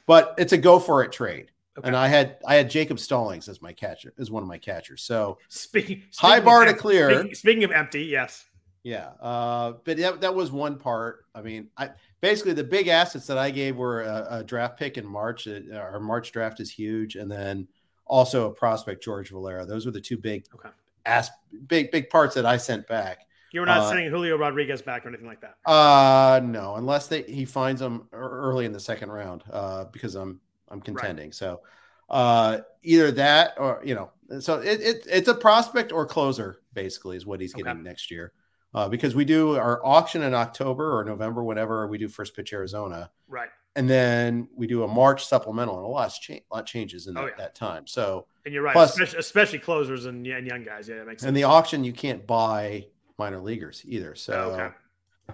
[0.09, 1.53] but it's a go for it trade.
[1.79, 1.87] Okay.
[1.87, 5.03] And I had I had Jacob Stallings as my catcher as one of my catchers.
[5.03, 7.15] So speaking, speaking high bar to clear.
[7.15, 8.47] Speaking, speaking, of empty, yes.
[8.83, 11.27] Yeah, uh, but that, that was one part.
[11.35, 11.91] I mean, I
[12.21, 15.47] basically the big assets that I gave were a, a draft pick in March.
[15.47, 17.69] Uh, our March draft is huge, and then
[18.07, 19.67] also a prospect, George Valera.
[19.67, 20.71] Those were the two big, okay.
[21.05, 21.31] ass,
[21.67, 23.27] big big parts that I sent back.
[23.53, 25.57] You were not uh, sending Julio Rodriguez back or anything like that.
[25.65, 30.41] Uh no, unless they he finds them early in the second round, uh, because I'm
[30.69, 31.27] I'm contending.
[31.27, 31.35] Right.
[31.35, 31.61] So
[32.09, 34.11] uh either that or you know,
[34.41, 37.83] so it, it it's a prospect or closer basically is what he's getting okay.
[37.83, 38.33] next year.
[38.75, 42.53] Uh, because we do our auction in October or November, whenever we do first pitch
[42.53, 43.11] Arizona.
[43.27, 43.49] Right.
[43.77, 47.21] And then we do a March supplemental, and a lot, cha- lot changes in that,
[47.23, 47.33] oh, yeah.
[47.39, 47.87] that, time.
[47.87, 50.87] So, and you're right, plus, especially, especially closers and, and young guys.
[50.87, 51.29] Yeah, that makes sense.
[51.29, 52.87] And the auction, you can't buy
[53.19, 54.15] minor leaguers either.
[54.15, 54.75] So, oh, okay.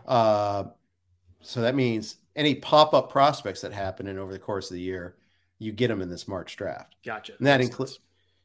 [0.07, 0.65] uh,
[1.41, 4.83] so that means any pop up prospects that happen in over the course of the
[4.83, 5.17] year,
[5.59, 6.97] you get them in this March draft.
[7.05, 7.35] Gotcha.
[7.39, 8.01] And that includes,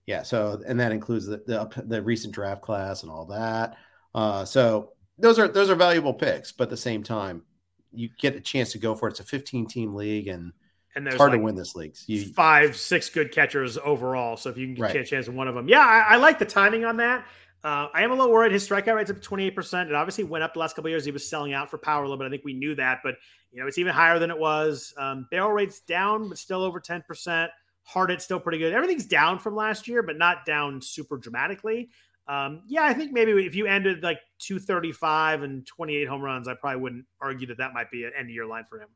[0.06, 0.24] yeah.
[0.24, 3.78] So, and that includes the, the, the recent draft class and all that.
[4.14, 7.44] Uh, so those are those are valuable picks, but at the same time,
[7.92, 9.12] you get a chance to go for it.
[9.12, 10.52] It's a 15 team league, and
[10.96, 11.96] and there's it's hard like to win this league.
[12.08, 14.38] You, five, six good catchers overall.
[14.38, 14.96] So if you can get right.
[14.96, 17.26] a chance in one of them, yeah, I, I, like the timing on that.
[17.64, 18.54] Uh, I am a little worried.
[18.54, 19.88] His strikeout rate's up to 28%.
[19.88, 21.04] It obviously went up the last couple years.
[21.04, 22.26] He was selling out for power a little bit.
[22.26, 23.16] I think we knew that, but
[23.52, 24.94] you know, it's even higher than it was.
[24.98, 27.50] Um, barrel rate's down, but still over 10%.
[27.84, 28.72] Hard hit still pretty good.
[28.72, 31.90] Everything's down from last year, but not down super dramatically.
[32.28, 36.54] Um, yeah, I think maybe if you ended like 235 and 28 home runs, I
[36.54, 38.90] probably wouldn't argue that that might be an end of year line for him.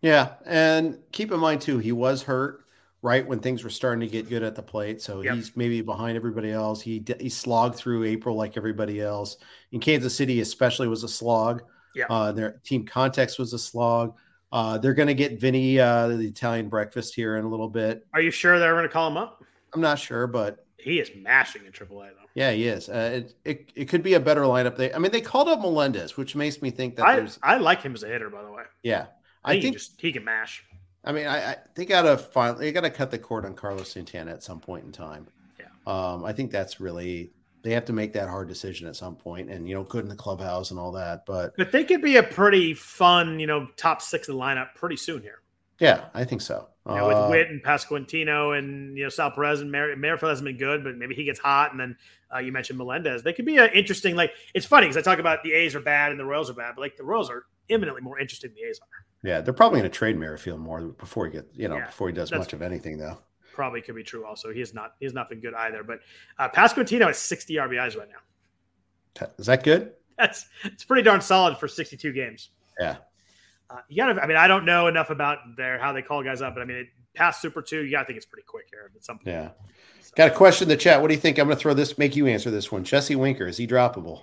[0.00, 0.34] Yeah.
[0.44, 2.65] And keep in mind, too, he was hurt
[3.02, 5.00] right when things were starting to get good at the plate.
[5.00, 5.34] So yep.
[5.34, 6.80] he's maybe behind everybody else.
[6.80, 9.36] He he slogged through April like everybody else.
[9.72, 11.62] In Kansas City, especially, was a slog.
[11.94, 14.16] Yeah, uh, their team context was a slog.
[14.52, 18.06] Uh, they're going to get Vinny uh, the Italian breakfast here in a little bit.
[18.14, 19.42] Are you sure they're going to call him up?
[19.74, 22.26] I'm not sure, but He is mashing in AAA though.
[22.34, 22.88] Yeah, he is.
[22.88, 24.76] Uh, it, it it could be a better lineup.
[24.76, 27.38] They, I mean, they called up Melendez, which makes me think that I, there's.
[27.42, 28.62] I like him as a hitter, by the way.
[28.82, 29.06] Yeah,
[29.44, 29.74] I, I think, think.
[29.74, 30.64] he, just, he can mash.
[31.06, 34.32] I mean, I, I they gotta finally they gotta cut the cord on Carlos Santana
[34.32, 35.28] at some point in time.
[35.58, 35.66] Yeah.
[35.86, 37.30] Um, I think that's really
[37.62, 40.08] they have to make that hard decision at some point, and you know, good in
[40.08, 41.24] the clubhouse and all that.
[41.26, 44.74] But But they could be a pretty fun, you know, top six of the lineup
[44.74, 45.40] pretty soon here.
[45.78, 46.68] yeah, I think so.
[46.88, 50.30] You know, Uh, with Witt and Pasquantino and you know Sal Perez and Mer- Merrifield
[50.30, 51.72] hasn't been good, but maybe he gets hot.
[51.72, 51.96] And then
[52.34, 53.22] uh, you mentioned Melendez.
[53.22, 54.14] They could be an interesting.
[54.16, 56.54] Like it's funny because I talk about the A's are bad and the Royals are
[56.54, 59.04] bad, but like the Royals are imminently more interesting than the A's are.
[59.26, 62.08] Yeah, they're probably going to trade Merrifield more before he get you know Yeah, before
[62.08, 63.18] he does much of anything though.
[63.52, 64.24] Probably could be true.
[64.24, 65.82] Also, he has not he has not been good either.
[65.82, 66.00] But
[66.38, 69.28] uh, Pasquantino has 60 RBIs right now.
[69.38, 69.92] Is that good?
[70.18, 72.50] That's it's pretty darn solid for 62 games.
[72.78, 72.98] Yeah.
[73.68, 74.22] Uh, you gotta.
[74.22, 76.64] I mean, I don't know enough about their how they call guys up, but I
[76.64, 79.28] mean, it, past Super Two, you gotta think it's pretty quick here at some point.
[79.28, 79.50] Yeah.
[80.14, 81.02] Got a question in the chat.
[81.02, 81.38] What do you think?
[81.38, 81.98] I'm going to throw this.
[81.98, 82.84] Make you answer this one.
[82.84, 84.22] Jesse Winker is he droppable?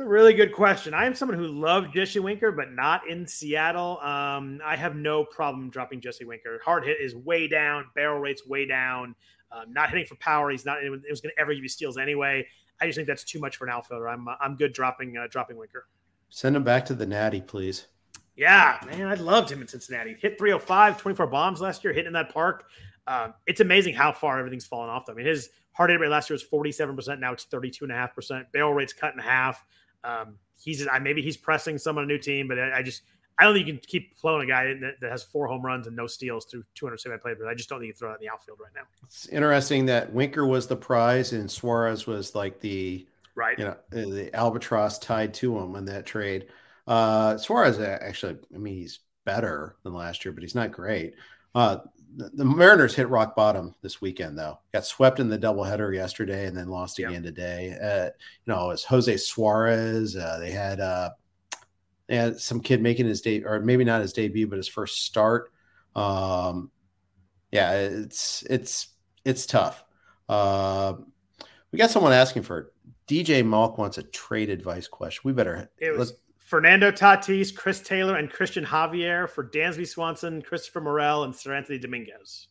[0.00, 0.94] It's a really good question.
[0.94, 4.00] I am someone who loved Jesse Winker, but not in Seattle.
[4.00, 6.58] Um, I have no problem dropping Jesse Winker.
[6.64, 9.14] Hard hit is way down, barrel rate's way down.
[9.52, 10.48] Um, not hitting for power.
[10.48, 10.82] He's not.
[10.82, 12.48] It was going to ever give you steals anyway.
[12.80, 14.08] I just think that's too much for an outfielder.
[14.08, 15.86] I'm I'm good dropping uh, dropping Winker.
[16.30, 17.86] Send him back to the Natty, please.
[18.36, 20.16] Yeah, man, I loved him in Cincinnati.
[20.18, 22.64] Hit 305, 24 bombs last year, hitting in that park.
[23.06, 25.10] Um, it's amazing how far everything's fallen off.
[25.10, 27.20] I mean, his hard hit rate last year was 47%.
[27.20, 28.44] Now it's 32.5%.
[28.50, 29.62] Barrel rate's cut in half.
[30.04, 33.02] Um, he's maybe he's pressing some on a new team, but I, I just
[33.38, 35.86] I don't think you can keep flowing a guy that, that has four home runs
[35.86, 37.32] and no steals through 275 play.
[37.38, 38.82] But I just don't think you can throw that in the outfield right now.
[39.04, 43.06] It's interesting that Winker was the prize and Suarez was like the
[43.36, 43.58] Right.
[43.58, 46.48] you know the albatross tied to him in that trade.
[46.86, 51.14] Uh, Suarez actually, I mean, he's better than last year, but he's not great.
[51.54, 51.78] Uh,
[52.16, 54.58] the, the Mariners hit rock bottom this weekend, though.
[54.72, 57.08] Got swept in the doubleheader yesterday, and then lost Yeah.
[57.08, 57.76] again today.
[57.80, 58.06] Uh,
[58.44, 60.16] you know, it's Jose Suarez.
[60.16, 61.10] Uh, they had uh,
[62.08, 65.04] they had some kid making his day, or maybe not his debut, but his first
[65.04, 65.52] start.
[65.94, 66.70] Um,
[67.52, 68.88] yeah, it's it's
[69.24, 69.84] it's tough.
[70.28, 70.94] Uh,
[71.72, 72.66] we got someone asking for it.
[73.08, 75.22] DJ Malk wants a trade advice question.
[75.24, 75.70] We better.
[75.78, 76.20] It was let's-
[76.50, 82.48] Fernando Tatis, Chris Taylor, and Christian Javier for Dansby Swanson, Christopher Morel, and Seranthony Dominguez.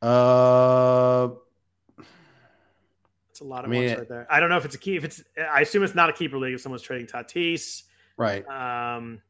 [0.00, 1.30] Uh,
[1.98, 4.26] That's a lot I of mean, ones right there.
[4.30, 4.94] I don't know if it's a key.
[4.94, 6.54] If it's, I assume it's not a keeper league.
[6.54, 7.82] If someone's trading Tatis,
[8.16, 8.46] right.
[8.46, 9.20] um,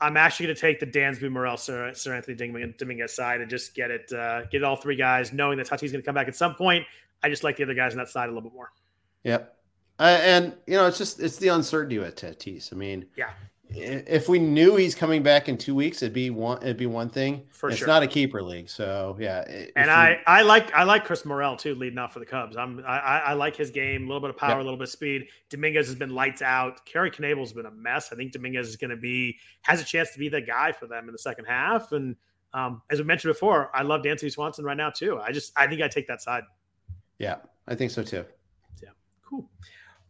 [0.00, 3.74] I'm actually going to take the Dansby Morel Sir, Seranthony Dominguez, Dominguez side and just
[3.74, 6.28] get it, uh, get all three guys, knowing that Tatis is going to come back
[6.28, 6.84] at some point.
[7.24, 8.70] I just like the other guys on that side a little bit more.
[9.24, 9.57] Yep.
[9.98, 12.72] Uh, and you know, it's just it's the uncertainty with Tatis.
[12.72, 13.30] I mean, Yeah.
[13.70, 16.56] If we knew he's coming back in two weeks, it'd be one.
[16.62, 17.42] It'd be one thing.
[17.50, 17.86] For it's sure.
[17.86, 19.44] not a keeper league, so yeah.
[19.46, 22.24] i- And you- I, I like I like Chris Morel too, leading off for the
[22.24, 22.56] Cubs.
[22.56, 24.58] I'm I, I I like his game, a little bit of power, Yep.
[24.60, 25.26] a little bit of speed.
[25.50, 26.80] Dominguez has been lights out.
[26.90, 28.08] Corey Knebel's been a mess.
[28.10, 30.86] I think Dominguez is going to be has a chance to be the guy for
[30.86, 31.92] them in the second half.
[31.92, 32.16] And
[32.54, 35.20] um, as we mentioned before, I love Dansby Swanson right now too.
[35.20, 36.44] I just I think I take that side.
[37.18, 38.24] yeah, I think so too.
[38.82, 38.88] Yeah,
[39.26, 39.50] cool.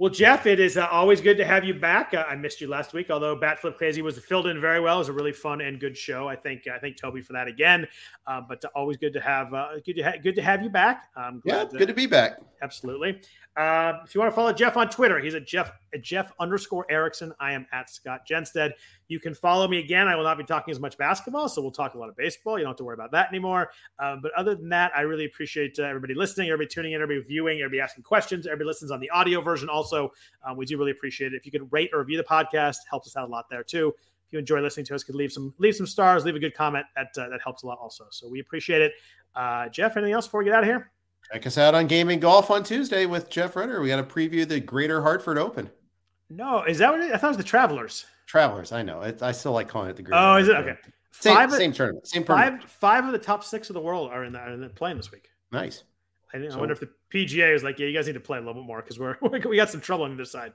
[0.00, 2.14] Well, Jeff, it is uh, always good to have you back.
[2.14, 4.94] Uh, I missed you last week, although Bat Flip Crazy was filled in very well.
[4.94, 6.28] It was a really fun and good show.
[6.28, 7.84] I think I think Toby for that again.
[8.24, 11.08] Uh, but always good to have uh, good to ha- good to have you back.
[11.16, 12.38] I'm Yeah, glad good to be back.
[12.62, 13.20] absolutely.
[13.56, 16.86] Uh, if you want to follow Jeff on Twitter, he's at Jeff at Jeff underscore
[16.88, 17.32] Erickson.
[17.40, 18.70] I am at Scott Jenstad.
[19.08, 20.06] You can follow me again.
[20.06, 22.58] I will not be talking as much basketball, so we'll talk a lot of baseball.
[22.58, 23.70] You don't have to worry about that anymore.
[23.98, 27.26] Uh, but other than that, I really appreciate uh, everybody listening, everybody tuning in, everybody
[27.26, 28.46] viewing, everybody asking questions.
[28.46, 29.68] Everybody listens on the audio version.
[29.68, 30.12] Also,
[30.46, 31.36] um, we do really appreciate it.
[31.36, 33.94] If you could rate or review the podcast, helps us out a lot there too.
[34.26, 36.54] If you enjoy listening to us, could leave some leave some stars, leave a good
[36.54, 36.84] comment.
[36.94, 38.04] That uh, that helps a lot also.
[38.10, 38.92] So we appreciate it.
[39.34, 40.90] Uh, Jeff, anything else before we get out of here?
[41.32, 43.80] Check us out on Gaming Golf on Tuesday with Jeff Ritter.
[43.80, 45.70] We got to preview the Greater Hartford Open.
[46.30, 48.04] No, is that what it, I thought it was the Travelers?
[48.28, 49.00] Travelers, I know.
[49.00, 50.22] It, I still like calling it the Greater.
[50.22, 50.76] Oh, is it okay?
[51.12, 52.06] Same, Five- same tournament.
[52.06, 52.62] Same tournament.
[52.62, 55.10] Five five of the top six of the world are in the, are playing this
[55.10, 55.30] week.
[55.50, 55.84] Nice.
[56.34, 58.36] I, I So- wonder if the PGA is like, yeah, you guys need to play
[58.36, 59.16] a little bit more because we're
[59.48, 60.52] we got some trouble on either side.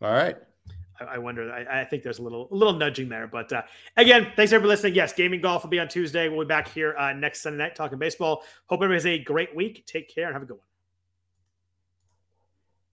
[0.00, 0.36] All right.
[1.00, 1.52] I, I wonder.
[1.52, 3.62] I, I think there's a little a little nudging there, but uh,
[3.96, 4.94] again, thanks everybody listening.
[4.94, 6.28] Yes, gaming golf will be on Tuesday.
[6.28, 8.44] We'll be back here uh, next Sunday night talking baseball.
[8.66, 9.84] Hope everybody has a great week.
[9.86, 10.66] Take care and have a good one.